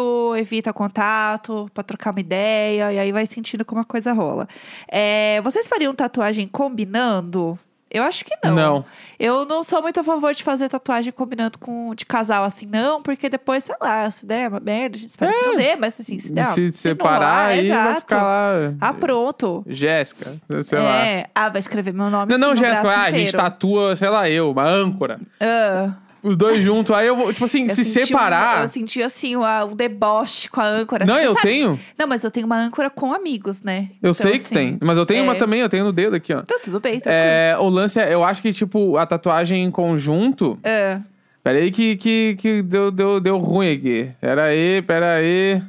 aberto, 0.00 0.34
evita 0.36 0.72
contato, 0.72 1.70
pra 1.72 1.84
trocar 1.84 2.10
uma 2.10 2.18
ideia. 2.20 2.92
E 2.92 2.98
aí 2.98 3.12
vai 3.12 3.24
sentindo 3.24 3.64
como 3.64 3.82
a 3.82 3.84
coisa 3.84 4.12
rola. 4.12 4.48
É, 4.90 5.40
vocês 5.42 5.68
fariam 5.68 5.94
tatuagem 5.94 6.48
combinando? 6.48 7.56
Eu 7.90 8.04
acho 8.04 8.24
que 8.24 8.34
não. 8.44 8.54
Não. 8.54 8.84
Eu 9.18 9.44
não 9.44 9.64
sou 9.64 9.82
muito 9.82 9.98
a 9.98 10.04
favor 10.04 10.32
de 10.32 10.42
fazer 10.42 10.68
tatuagem 10.68 11.12
combinando 11.12 11.58
com 11.58 11.92
de 11.94 12.06
casal 12.06 12.44
assim, 12.44 12.66
não, 12.66 13.02
porque 13.02 13.28
depois, 13.28 13.64
sei 13.64 13.74
lá, 13.80 14.08
se 14.10 14.24
der 14.24 14.48
uma 14.48 14.60
merda, 14.60 14.96
a 14.96 15.00
gente 15.00 15.10
espera 15.10 15.32
que 15.32 15.46
não 15.46 15.56
dê, 15.56 15.74
mas 15.76 15.98
assim, 16.00 16.18
se 16.18 16.32
der. 16.32 16.42
É. 16.42 16.44
se 16.52 16.60
não 16.60 16.72
separar, 16.72 17.46
aí 17.46 17.68
vai 17.68 17.80
exato. 17.80 18.00
ficar 18.00 18.22
lá. 18.22 18.74
Ah, 18.80 18.94
pronto. 18.94 19.64
Jéssica, 19.66 20.36
sei 20.62 20.78
lá. 20.78 21.04
É. 21.04 21.26
Ah, 21.34 21.48
vai 21.48 21.58
escrever 21.58 21.92
meu 21.92 22.08
nome 22.08 22.32
Não, 22.32 22.38
não, 22.38 22.56
Jéssica, 22.56 22.88
ah, 22.88 23.02
a 23.02 23.10
gente 23.10 23.32
tatua, 23.32 23.96
sei 23.96 24.08
lá, 24.08 24.30
eu, 24.30 24.52
uma 24.52 24.64
âncora. 24.64 25.18
Ah, 25.40 25.92
Os 26.22 26.36
dois 26.36 26.62
juntos, 26.62 26.94
aí 26.94 27.06
eu 27.06 27.16
vou, 27.16 27.32
tipo 27.32 27.44
assim, 27.46 27.62
eu 27.64 27.70
se 27.70 27.84
separar. 27.84 28.58
Um, 28.58 28.62
eu 28.62 28.68
senti 28.68 29.02
assim, 29.02 29.36
o, 29.36 29.42
o 29.42 29.74
deboche 29.74 30.48
com 30.50 30.60
a 30.60 30.64
âncora. 30.66 31.06
Não, 31.06 31.14
Você 31.14 31.26
eu 31.26 31.34
sabe- 31.34 31.46
tenho. 31.46 31.80
Não, 31.98 32.06
mas 32.06 32.22
eu 32.24 32.30
tenho 32.30 32.46
uma 32.46 32.58
âncora 32.58 32.90
com 32.90 33.12
amigos, 33.14 33.62
né? 33.62 33.88
Eu 34.02 34.10
Então, 34.10 34.14
sei 34.14 34.32
que 34.32 34.36
assim, 34.38 34.54
tem. 34.54 34.78
Mas 34.82 34.98
eu 34.98 35.06
tenho 35.06 35.22
uma 35.24 35.34
é. 35.34 35.38
também, 35.38 35.60
eu 35.60 35.68
tenho 35.68 35.84
no 35.84 35.92
dedo 35.92 36.16
aqui, 36.16 36.34
ó. 36.34 36.40
Então, 36.40 36.58
tudo 36.62 36.78
bem, 36.80 37.00
tranquilo. 37.00 37.14
É, 37.24 37.56
o 37.58 37.68
lance 37.68 37.98
é, 37.98 38.12
eu 38.12 38.22
acho 38.22 38.42
que, 38.42 38.52
tipo, 38.52 38.96
a 38.98 39.06
tatuagem 39.06 39.64
em 39.64 39.70
conjunto. 39.70 40.58
Ah, 40.62 41.00
Pera 41.42 41.58
aí 41.58 41.70
que, 41.72 41.96
que, 41.96 42.36
que 42.38 42.62
deu, 42.62 42.90
deu, 42.90 43.18
deu 43.18 43.38
ruim 43.38 43.72
aqui. 43.72 44.10
Pera 44.20 44.44
aí, 44.44 44.82
pera 44.82 45.14
aí. 45.14 45.62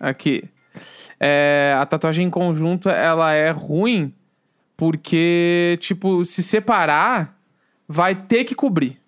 Aqui. 0.00 0.42
É, 1.20 1.76
a 1.80 1.86
tatuagem 1.86 2.26
em 2.26 2.30
conjunto, 2.30 2.88
ela 2.88 3.32
é 3.32 3.50
ruim 3.52 4.12
porque, 4.76 5.78
tipo, 5.80 6.24
se 6.24 6.42
separar, 6.42 7.38
vai 7.88 8.14
ter 8.14 8.44
que 8.44 8.54
cobrir. 8.54 8.98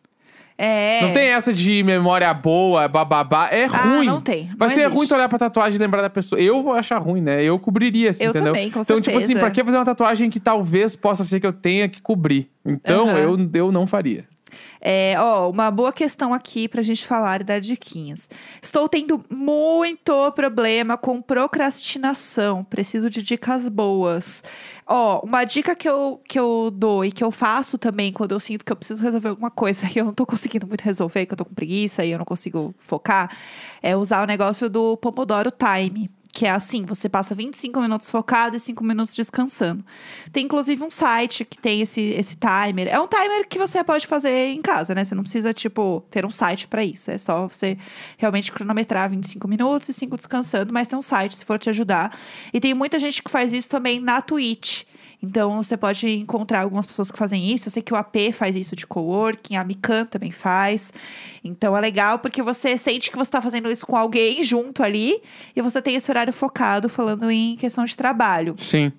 É. 0.58 1.00
Não 1.02 1.12
tem 1.12 1.28
essa 1.28 1.52
de 1.52 1.82
memória 1.82 2.32
boa, 2.32 2.88
bababá. 2.88 3.48
É 3.50 3.64
Ah, 3.64 3.96
ruim. 3.96 4.06
não 4.06 4.20
tem. 4.20 4.48
Vai 4.56 4.68
Não 4.68 4.74
ser 4.74 4.80
existe. 4.82 4.96
ruim 4.96 5.06
tu 5.06 5.14
olhar 5.14 5.28
pra 5.28 5.38
tatuagem 5.38 5.76
e 5.76 5.78
lembrar 5.78 6.02
da 6.02 6.10
pessoa. 6.10 6.40
Eu 6.40 6.62
vou 6.62 6.72
achar 6.72 6.98
ruim, 6.98 7.20
né? 7.20 7.42
Eu 7.42 7.58
cobriria, 7.58 8.10
assim, 8.10 8.24
Eu 8.24 8.30
entendeu? 8.30 8.52
também, 8.52 8.70
com 8.70 8.80
então, 8.80 9.00
tipo 9.00 9.16
assim, 9.16 9.26
certeza. 9.28 9.46
pra 9.46 9.50
que 9.50 9.64
fazer 9.64 9.76
uma 9.76 9.84
tatuagem 9.84 10.30
que 10.30 10.40
talvez 10.40 10.96
possa 10.96 11.24
ser 11.24 11.40
que 11.40 11.46
eu 11.46 11.52
tenha 11.52 11.88
que 11.88 12.00
cobrir? 12.00 12.48
Então, 12.64 13.08
Aham. 13.08 13.18
eu, 13.18 13.50
eu 13.54 13.72
não 13.72 13.86
faria. 13.86 14.24
É, 14.80 15.14
ó, 15.18 15.50
uma 15.50 15.70
boa 15.70 15.92
questão 15.92 16.32
aqui 16.32 16.68
pra 16.68 16.82
gente 16.82 17.06
falar 17.06 17.40
e 17.40 17.44
dar 17.44 17.60
diquinhas. 17.60 18.28
Estou 18.62 18.88
tendo 18.88 19.24
muito 19.30 20.30
problema 20.32 20.96
com 20.96 21.20
procrastinação. 21.20 22.62
Preciso 22.64 23.10
de 23.10 23.22
dicas 23.22 23.68
boas. 23.68 24.42
Ó, 24.86 25.20
uma 25.24 25.44
dica 25.44 25.74
que 25.74 25.88
eu, 25.88 26.20
que 26.28 26.38
eu 26.38 26.70
dou 26.72 27.04
e 27.04 27.10
que 27.10 27.24
eu 27.24 27.30
faço 27.30 27.76
também 27.76 28.12
quando 28.12 28.32
eu 28.32 28.40
sinto 28.40 28.64
que 28.64 28.70
eu 28.70 28.76
preciso 28.76 29.02
resolver 29.02 29.28
alguma 29.28 29.50
coisa 29.50 29.86
e 29.92 29.98
eu 29.98 30.04
não 30.04 30.14
tô 30.14 30.24
conseguindo 30.24 30.66
muito 30.66 30.82
resolver, 30.82 31.26
que 31.26 31.32
eu 31.32 31.36
tô 31.36 31.44
com 31.44 31.54
preguiça 31.54 32.04
e 32.04 32.12
eu 32.12 32.18
não 32.18 32.24
consigo 32.24 32.74
focar, 32.78 33.36
é 33.82 33.96
usar 33.96 34.22
o 34.22 34.26
negócio 34.26 34.70
do 34.70 34.96
Pomodoro 34.96 35.50
Time. 35.50 36.08
Que 36.36 36.44
é 36.44 36.50
assim, 36.50 36.84
você 36.84 37.08
passa 37.08 37.34
25 37.34 37.80
minutos 37.80 38.10
focado 38.10 38.58
e 38.58 38.60
5 38.60 38.84
minutos 38.84 39.14
descansando. 39.14 39.82
Tem 40.30 40.44
inclusive 40.44 40.84
um 40.84 40.90
site 40.90 41.46
que 41.46 41.56
tem 41.56 41.80
esse, 41.80 41.98
esse 41.98 42.36
timer. 42.36 42.88
É 42.88 43.00
um 43.00 43.08
timer 43.08 43.48
que 43.48 43.58
você 43.58 43.82
pode 43.82 44.06
fazer 44.06 44.48
em 44.50 44.60
casa, 44.60 44.94
né? 44.94 45.02
Você 45.02 45.14
não 45.14 45.22
precisa, 45.22 45.54
tipo, 45.54 46.04
ter 46.10 46.26
um 46.26 46.30
site 46.30 46.68
pra 46.68 46.84
isso. 46.84 47.10
É 47.10 47.16
só 47.16 47.48
você 47.48 47.78
realmente 48.18 48.52
cronometrar 48.52 49.08
25 49.08 49.48
minutos 49.48 49.88
e 49.88 49.94
5 49.94 50.14
descansando, 50.14 50.74
mas 50.74 50.86
tem 50.86 50.98
um 50.98 51.00
site 51.00 51.36
se 51.36 51.42
for 51.42 51.58
te 51.58 51.70
ajudar. 51.70 52.14
E 52.52 52.60
tem 52.60 52.74
muita 52.74 53.00
gente 53.00 53.22
que 53.22 53.30
faz 53.30 53.54
isso 53.54 53.70
também 53.70 53.98
na 53.98 54.20
Twitch. 54.20 54.82
Então 55.22 55.62
você 55.62 55.76
pode 55.76 56.08
encontrar 56.08 56.60
algumas 56.60 56.86
pessoas 56.86 57.10
que 57.10 57.18
fazem 57.18 57.50
isso. 57.52 57.68
Eu 57.68 57.72
sei 57.72 57.82
que 57.82 57.92
o 57.92 57.96
AP 57.96 58.32
faz 58.32 58.54
isso 58.54 58.76
de 58.76 58.86
coworking, 58.86 59.56
a 59.56 59.64
Mikan 59.64 60.04
também 60.04 60.30
faz. 60.30 60.92
Então 61.42 61.76
é 61.76 61.80
legal 61.80 62.18
porque 62.18 62.42
você 62.42 62.76
sente 62.76 63.10
que 63.10 63.16
você 63.16 63.28
está 63.28 63.40
fazendo 63.40 63.70
isso 63.70 63.86
com 63.86 63.96
alguém 63.96 64.42
junto 64.42 64.82
ali 64.82 65.20
e 65.54 65.62
você 65.62 65.80
tem 65.80 65.94
esse 65.96 66.10
horário 66.10 66.32
focado 66.32 66.88
falando 66.88 67.30
em 67.30 67.56
questão 67.56 67.84
de 67.84 67.96
trabalho. 67.96 68.54
Sim. 68.58 68.92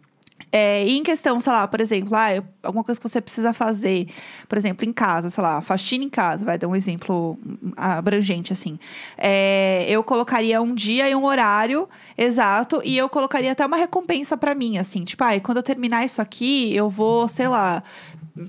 É, 0.51 0.85
e 0.87 0.95
em 0.97 1.03
questão, 1.03 1.41
sei 1.41 1.51
lá, 1.51 1.67
por 1.67 1.81
exemplo, 1.81 2.15
ah, 2.15 2.33
eu- 2.33 2.43
alguma 2.63 2.83
coisa 2.83 3.01
que 3.01 3.09
você 3.09 3.19
precisa 3.19 3.51
fazer, 3.53 4.07
por 4.47 4.57
exemplo, 4.57 4.87
em 4.87 4.93
casa, 4.93 5.29
sei 5.29 5.43
lá, 5.43 5.61
faxina 5.61 6.05
em 6.05 6.09
casa, 6.09 6.45
vai 6.45 6.57
dar 6.57 6.67
um 6.67 6.75
exemplo 6.75 7.37
hum, 7.45 7.71
abrangente, 7.75 8.53
assim. 8.53 8.79
É, 9.17 9.85
eu 9.89 10.01
colocaria 10.03 10.61
um 10.61 10.73
dia 10.73 11.09
e 11.09 11.15
um 11.15 11.25
horário 11.25 11.89
exato, 12.17 12.81
e 12.83 12.97
eu 12.97 13.07
colocaria 13.07 13.51
até 13.51 13.65
uma 13.65 13.77
recompensa 13.77 14.35
pra 14.35 14.55
mim, 14.55 14.77
assim, 14.77 15.03
tipo, 15.03 15.23
ah, 15.23 15.39
quando 15.39 15.57
eu 15.57 15.63
terminar 15.63 16.05
isso 16.05 16.21
aqui, 16.21 16.75
eu 16.75 16.89
vou, 16.89 17.27
sei 17.27 17.47
lá, 17.47 17.83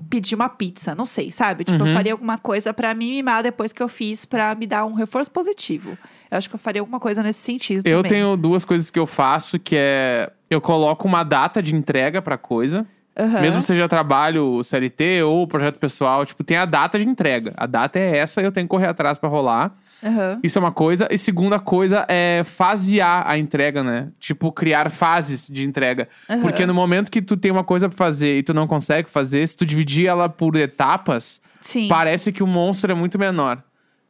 pedir 0.09 0.35
uma 0.35 0.49
pizza, 0.49 0.93
não 0.95 1.05
sei, 1.05 1.31
sabe? 1.31 1.63
Tipo, 1.63 1.85
eu 1.85 1.93
faria 1.93 2.11
alguma 2.11 2.37
coisa 2.37 2.73
pra 2.73 2.93
me 2.93 3.09
mimar 3.09 3.43
depois 3.43 3.71
que 3.73 3.81
eu 3.81 3.87
fiz, 3.87 4.25
pra 4.25 4.53
me 4.55 4.67
dar 4.67 4.85
um 4.85 4.93
reforço 4.93 5.31
positivo. 5.31 5.97
Eu 6.29 6.37
acho 6.37 6.49
que 6.49 6.55
eu 6.55 6.59
faria 6.59 6.81
alguma 6.81 6.99
coisa 6.99 7.23
nesse 7.23 7.39
sentido 7.39 7.87
Eu 7.87 7.97
também. 8.03 8.11
tenho 8.11 8.37
duas 8.37 8.63
coisas 8.63 8.89
que 8.89 8.99
eu 8.99 9.07
faço, 9.07 9.57
que 9.59 9.75
é... 9.75 10.31
Eu 10.49 10.61
coloco 10.61 11.07
uma 11.07 11.23
data 11.23 11.61
de 11.61 11.73
entrega 11.75 12.21
pra 12.21 12.37
coisa. 12.37 12.85
Aham. 13.17 13.41
Mesmo 13.41 13.61
seja 13.61 13.87
trabalho 13.87 14.63
CLT 14.63 15.23
ou 15.23 15.47
projeto 15.47 15.77
pessoal, 15.77 16.25
tipo, 16.25 16.43
tem 16.43 16.57
a 16.57 16.65
data 16.65 16.97
de 16.97 17.05
entrega. 17.05 17.53
A 17.57 17.65
data 17.65 17.99
é 17.99 18.17
essa, 18.17 18.41
eu 18.41 18.51
tenho 18.51 18.65
que 18.65 18.69
correr 18.69 18.87
atrás 18.87 19.17
pra 19.17 19.27
rolar. 19.27 19.75
Aham. 20.03 20.39
Isso 20.43 20.57
é 20.57 20.61
uma 20.61 20.71
coisa. 20.71 21.07
E 21.11 21.17
segunda 21.17 21.59
coisa 21.59 22.05
é 22.07 22.43
fasear 22.45 23.23
a 23.27 23.37
entrega, 23.37 23.83
né? 23.83 24.09
Tipo, 24.19 24.51
criar 24.51 24.89
fases 24.89 25.47
de 25.49 25.65
entrega. 25.65 26.07
Aham. 26.29 26.41
Porque 26.41 26.65
no 26.65 26.73
momento 26.73 27.11
que 27.11 27.21
tu 27.21 27.35
tem 27.35 27.51
uma 27.51 27.63
coisa 27.63 27.89
pra 27.89 27.97
fazer 27.97 28.37
e 28.39 28.43
tu 28.43 28.53
não 28.53 28.67
consegue 28.67 29.09
fazer, 29.09 29.47
se 29.47 29.55
tu 29.57 29.65
dividir 29.65 30.07
ela 30.07 30.29
por 30.29 30.55
etapas, 30.55 31.41
Sim. 31.59 31.87
parece 31.87 32.31
que 32.31 32.41
o 32.43 32.47
monstro 32.47 32.91
é 32.91 32.95
muito 32.95 33.19
menor. 33.19 33.61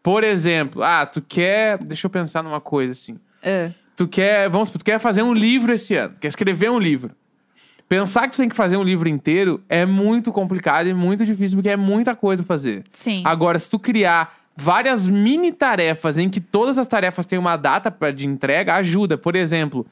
Por 0.02 0.24
exemplo, 0.24 0.84
ah, 0.84 1.06
tu 1.06 1.22
quer. 1.22 1.78
Deixa 1.80 2.08
eu 2.08 2.10
pensar 2.10 2.44
numa 2.44 2.62
coisa 2.62 2.92
assim. 2.92 3.18
É. 3.42 3.72
Tu 3.96 4.08
quer. 4.08 4.50
Vamos 4.50 4.70
tu 4.70 4.84
quer 4.84 5.00
fazer 5.00 5.24
um 5.24 5.34
livro 5.34 5.74
esse 5.74 5.96
ano, 5.96 6.16
quer 6.20 6.28
escrever 6.30 6.70
um 6.72 6.80
livro. 6.80 7.12
Pensar 7.90 8.28
que 8.28 8.34
tu 8.36 8.38
tem 8.38 8.48
que 8.48 8.56
fazer 8.56 8.78
um 8.78 8.84
livro 8.84 9.10
inteiro 9.10 9.64
é 9.68 9.84
muito 9.84 10.32
complicado 10.32 10.88
e 10.88 10.94
muito 10.94 11.26
difícil, 11.26 11.58
porque 11.58 11.70
é 11.70 11.76
muita 11.76 12.16
coisa 12.16 12.44
pra 12.44 12.56
fazer. 12.56 12.84
Sim. 12.92 13.24
Agora, 13.26 13.58
se 13.58 13.68
tu 13.68 13.80
criar 13.80 14.39
várias 14.60 15.08
mini 15.08 15.52
tarefas 15.52 16.18
em 16.18 16.30
que 16.30 16.42
todas 16.42 16.78
as 16.78 16.88
tarefas 16.88 17.26
têm 17.26 17.40
uma 17.40 17.56
data 17.56 17.94
de 18.12 18.28
entrega, 18.28 18.76
ajuda. 18.76 19.18
Por 19.18 19.36
exemplo, 19.36 19.86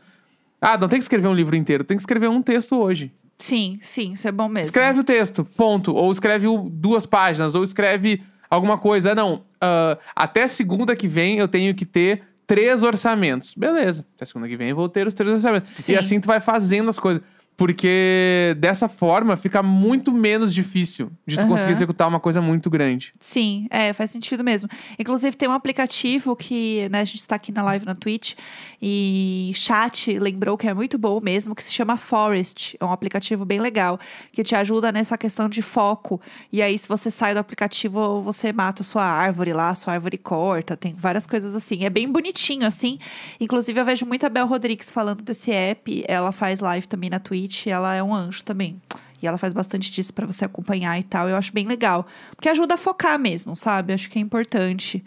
ah, 0.61 0.77
não 0.77 0.87
tem 0.87 0.99
que 0.99 1.03
escrever 1.03 1.27
um 1.27 1.33
livro 1.33 1.55
inteiro, 1.55 1.83
tem 1.83 1.95
que 1.95 2.01
escrever 2.01 2.29
um 2.29 2.41
texto 2.41 2.77
hoje. 2.77 3.11
Sim, 3.37 3.79
sim, 3.81 4.13
isso 4.13 4.27
é 4.27 4.31
bom 4.31 4.47
mesmo. 4.47 4.65
Escreve 4.65 4.99
o 4.99 5.03
texto, 5.03 5.45
ponto. 5.55 5.95
Ou 5.95 6.11
escreve 6.11 6.47
duas 6.71 7.05
páginas, 7.05 7.55
ou 7.55 7.63
escreve 7.63 8.21
alguma 8.49 8.77
coisa. 8.77 9.11
Ah, 9.11 9.15
Não, 9.15 9.43
ah, 9.61 9.97
até 10.15 10.47
segunda 10.47 10.95
que 10.95 11.07
vem 11.07 11.37
eu 11.37 11.47
tenho 11.47 11.73
que 11.73 11.85
ter 11.85 12.23
três 12.45 12.83
orçamentos. 12.83 13.53
Beleza, 13.55 14.05
até 14.15 14.25
segunda 14.25 14.47
que 14.47 14.57
vem 14.57 14.69
eu 14.69 14.75
vou 14.75 14.89
ter 14.89 15.07
os 15.07 15.13
três 15.13 15.31
orçamentos. 15.33 15.71
Sim. 15.75 15.93
E 15.93 15.95
assim 15.95 16.19
tu 16.19 16.27
vai 16.27 16.39
fazendo 16.39 16.89
as 16.89 16.99
coisas. 16.99 17.21
Porque 17.57 18.55
dessa 18.59 18.87
forma 18.87 19.35
fica 19.35 19.63
muito 19.63 20.11
menos 20.11 20.53
difícil 20.53 21.11
de 21.25 21.35
tu 21.35 21.39
Aham. 21.39 21.49
conseguir 21.49 21.71
executar 21.71 22.07
uma 22.07 22.19
coisa 22.19 22.39
muito 22.39 22.69
grande. 22.69 23.11
Sim, 23.19 23.65
é, 23.71 23.91
faz 23.93 24.11
sentido 24.11 24.43
mesmo. 24.43 24.69
Inclusive, 24.99 25.35
tem 25.35 25.49
um 25.49 25.53
aplicativo 25.53 26.35
que, 26.35 26.87
né, 26.91 27.01
a 27.01 27.05
gente 27.05 27.19
está 27.19 27.35
aqui 27.35 27.51
na 27.51 27.63
live 27.63 27.83
na 27.83 27.95
Twitch 27.95 28.35
e 28.79 29.51
chat 29.55 30.19
lembrou 30.19 30.55
que 30.55 30.67
é 30.67 30.73
muito 30.73 30.99
bom 30.99 31.19
mesmo, 31.19 31.55
que 31.55 31.63
se 31.63 31.71
chama 31.73 31.97
Forest. 31.97 32.77
É 32.79 32.85
um 32.85 32.91
aplicativo 32.91 33.43
bem 33.43 33.59
legal, 33.59 33.99
que 34.31 34.43
te 34.43 34.55
ajuda 34.55 34.91
nessa 34.91 35.17
questão 35.17 35.49
de 35.49 35.63
foco. 35.63 36.21
E 36.51 36.61
aí, 36.61 36.77
se 36.77 36.87
você 36.87 37.09
sai 37.09 37.33
do 37.33 37.39
aplicativo, 37.39 38.21
você 38.21 38.53
mata 38.53 38.83
sua 38.83 39.03
árvore 39.03 39.51
lá, 39.51 39.73
sua 39.73 39.93
árvore 39.93 40.19
corta, 40.19 40.77
tem 40.77 40.93
várias 40.93 41.25
coisas 41.25 41.55
assim. 41.55 41.85
É 41.85 41.89
bem 41.89 42.07
bonitinho, 42.07 42.67
assim. 42.67 42.99
Inclusive, 43.41 43.79
eu 43.79 43.85
vejo 43.85 44.05
muito 44.05 44.27
a 44.27 44.29
Bel 44.29 44.45
Rodrigues 44.45 44.91
falando 44.91 45.23
desse 45.23 45.51
app. 45.51 46.05
Ela 46.07 46.31
faz 46.31 46.59
live 46.59 46.87
também 46.87 47.09
na 47.09 47.19
Twitch, 47.19 47.46
ela 47.69 47.93
é 47.95 48.01
um 48.03 48.13
anjo 48.13 48.43
também. 48.43 48.77
E 49.19 49.25
ela 49.25 49.39
faz 49.39 49.51
bastante 49.51 49.91
disso 49.91 50.13
pra 50.13 50.27
você 50.27 50.45
acompanhar 50.45 50.99
e 50.99 51.01
tal. 51.01 51.27
Eu 51.27 51.35
acho 51.35 51.51
bem 51.51 51.65
legal. 51.65 52.05
Porque 52.35 52.47
ajuda 52.49 52.75
a 52.75 52.77
focar 52.77 53.17
mesmo, 53.17 53.55
sabe? 53.55 53.91
Acho 53.91 54.09
que 54.11 54.19
é 54.19 54.21
importante 54.21 55.03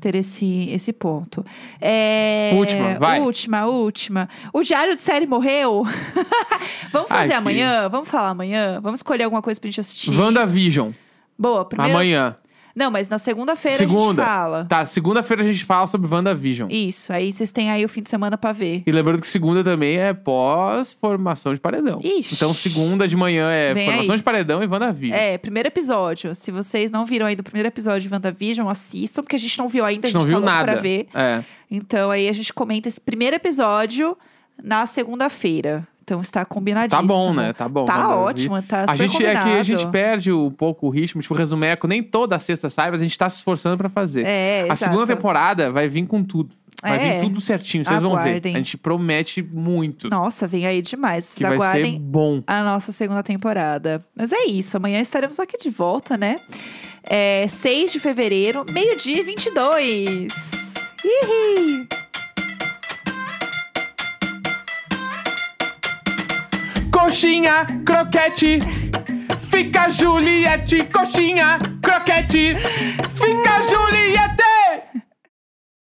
ter 0.00 0.16
esse, 0.16 0.68
esse 0.70 0.92
ponto. 0.92 1.46
É... 1.80 2.50
Última, 2.56 2.98
vai. 2.98 3.20
Última, 3.20 3.66
última. 3.66 4.28
O 4.52 4.62
diário 4.64 4.96
de 4.96 5.00
série 5.00 5.26
morreu? 5.26 5.84
Vamos 6.90 7.08
Ai, 7.10 7.18
fazer 7.18 7.28
que- 7.28 7.34
amanhã? 7.34 7.88
Vamos 7.88 8.08
falar 8.08 8.30
amanhã? 8.30 8.80
Vamos 8.82 8.98
escolher 8.98 9.24
alguma 9.24 9.40
coisa 9.42 9.60
pra 9.60 9.68
gente 9.70 9.80
assistir? 9.80 10.10
WandaVision, 10.10 10.90
Boa, 11.38 11.64
primeiro. 11.64 11.92
amanhã. 11.94 12.34
Não, 12.74 12.90
mas 12.90 13.08
na 13.08 13.18
segunda-feira 13.18 13.76
a 13.76 13.78
gente 13.80 13.88
Segunda. 13.90 14.24
fala. 14.24 14.64
Tá, 14.66 14.84
segunda-feira 14.86 15.42
a 15.42 15.46
gente 15.46 15.64
fala 15.64 15.86
sobre 15.86 16.12
WandaVision. 16.12 16.68
Isso, 16.70 17.12
aí 17.12 17.32
vocês 17.32 17.52
têm 17.52 17.70
aí 17.70 17.84
o 17.84 17.88
fim 17.88 18.02
de 18.02 18.08
semana 18.10 18.38
pra 18.38 18.52
ver. 18.52 18.82
E 18.86 18.90
lembrando 18.92 19.20
que 19.20 19.26
segunda 19.26 19.62
também 19.62 19.98
é 19.98 20.14
pós-formação 20.14 21.52
de 21.54 21.60
paredão. 21.60 22.00
Ixi. 22.02 22.34
Então 22.34 22.54
segunda 22.54 23.06
de 23.06 23.16
manhã 23.16 23.50
é 23.50 23.74
Vem 23.74 23.86
formação 23.86 24.12
aí. 24.12 24.18
de 24.18 24.24
paredão 24.24 24.62
e 24.62 24.66
WandaVision. 24.66 25.18
É, 25.18 25.36
primeiro 25.38 25.68
episódio. 25.68 26.34
Se 26.34 26.50
vocês 26.50 26.90
não 26.90 27.04
viram 27.04 27.26
ainda 27.26 27.40
o 27.40 27.44
primeiro 27.44 27.68
episódio 27.68 28.08
de 28.08 28.14
WandaVision, 28.14 28.68
assistam, 28.68 29.22
porque 29.22 29.36
a 29.36 29.38
gente 29.38 29.58
não 29.58 29.68
viu 29.68 29.84
ainda, 29.84 30.06
a 30.06 30.10
gente 30.10 30.14
não 30.14 30.22
tá 30.22 30.28
viu 30.28 30.36
louco 30.38 30.50
nada. 30.50 30.72
pra 30.72 30.80
ver. 30.80 31.06
É. 31.14 31.42
Então 31.70 32.10
aí 32.10 32.28
a 32.28 32.32
gente 32.32 32.52
comenta 32.52 32.88
esse 32.88 33.00
primeiro 33.00 33.36
episódio 33.36 34.16
na 34.62 34.86
segunda-feira. 34.86 35.86
Então 36.12 36.20
está 36.20 36.44
combinadíssimo. 36.44 37.00
Tá 37.00 37.06
bom, 37.06 37.32
né? 37.32 37.52
Tá 37.54 37.66
bom. 37.66 37.86
Tá 37.86 38.14
ótimo, 38.16 38.60
tá 38.62 38.84
A 38.86 38.94
gente 38.96 39.24
é 39.24 39.30
que 39.32 39.38
a 39.38 39.62
gente 39.62 39.76
combinado. 39.84 39.90
perde 39.92 40.30
um 40.30 40.50
pouco 40.50 40.86
o 40.86 40.90
ritmo, 40.90 41.22
tipo, 41.22 41.32
resumeco, 41.34 41.86
nem 41.88 42.02
toda 42.02 42.38
sexta 42.38 42.68
sai, 42.68 42.90
mas 42.90 43.00
a 43.00 43.04
gente 43.04 43.16
tá 43.16 43.30
se 43.30 43.38
esforçando 43.38 43.78
pra 43.78 43.88
fazer. 43.88 44.26
É, 44.26 44.60
a 44.62 44.64
exato. 44.74 44.76
segunda 44.92 45.06
temporada 45.06 45.70
vai 45.72 45.88
vir 45.88 46.06
com 46.06 46.22
tudo. 46.22 46.54
Vai 46.82 46.96
É. 46.96 47.12
vir 47.12 47.20
tudo 47.20 47.40
certinho, 47.40 47.82
vocês 47.82 48.02
vão 48.02 48.10
ver. 48.16 48.28
Aguardem. 48.28 48.54
A 48.54 48.58
gente 48.58 48.76
promete 48.76 49.40
muito 49.42 50.10
Nossa, 50.10 50.46
vem 50.46 50.66
aí 50.66 50.82
demais. 50.82 51.24
Vocês 51.26 51.36
que 51.36 51.42
vai 51.44 51.52
ser 51.58 51.64
aguardem 51.78 51.98
bom. 51.98 52.42
a 52.46 52.62
nossa 52.62 52.92
segunda 52.92 53.22
temporada. 53.22 54.04
Mas 54.14 54.32
é 54.32 54.44
isso, 54.44 54.76
amanhã 54.76 55.00
estaremos 55.00 55.40
aqui 55.40 55.56
de 55.56 55.70
volta, 55.70 56.18
né? 56.18 56.40
É 57.04 57.46
6 57.48 57.92
de 57.92 58.00
fevereiro, 58.00 58.66
meio-dia 58.70 59.20
e 59.20 59.22
22. 59.22 60.28
Ih! 61.04 61.86
Coxinha, 67.02 67.66
croquete. 67.84 68.60
Fica 69.50 69.90
Juliette, 69.90 70.84
coxinha, 70.84 71.58
croquete. 71.82 72.54
Fica 73.10 73.60
Juliette. 73.68 74.51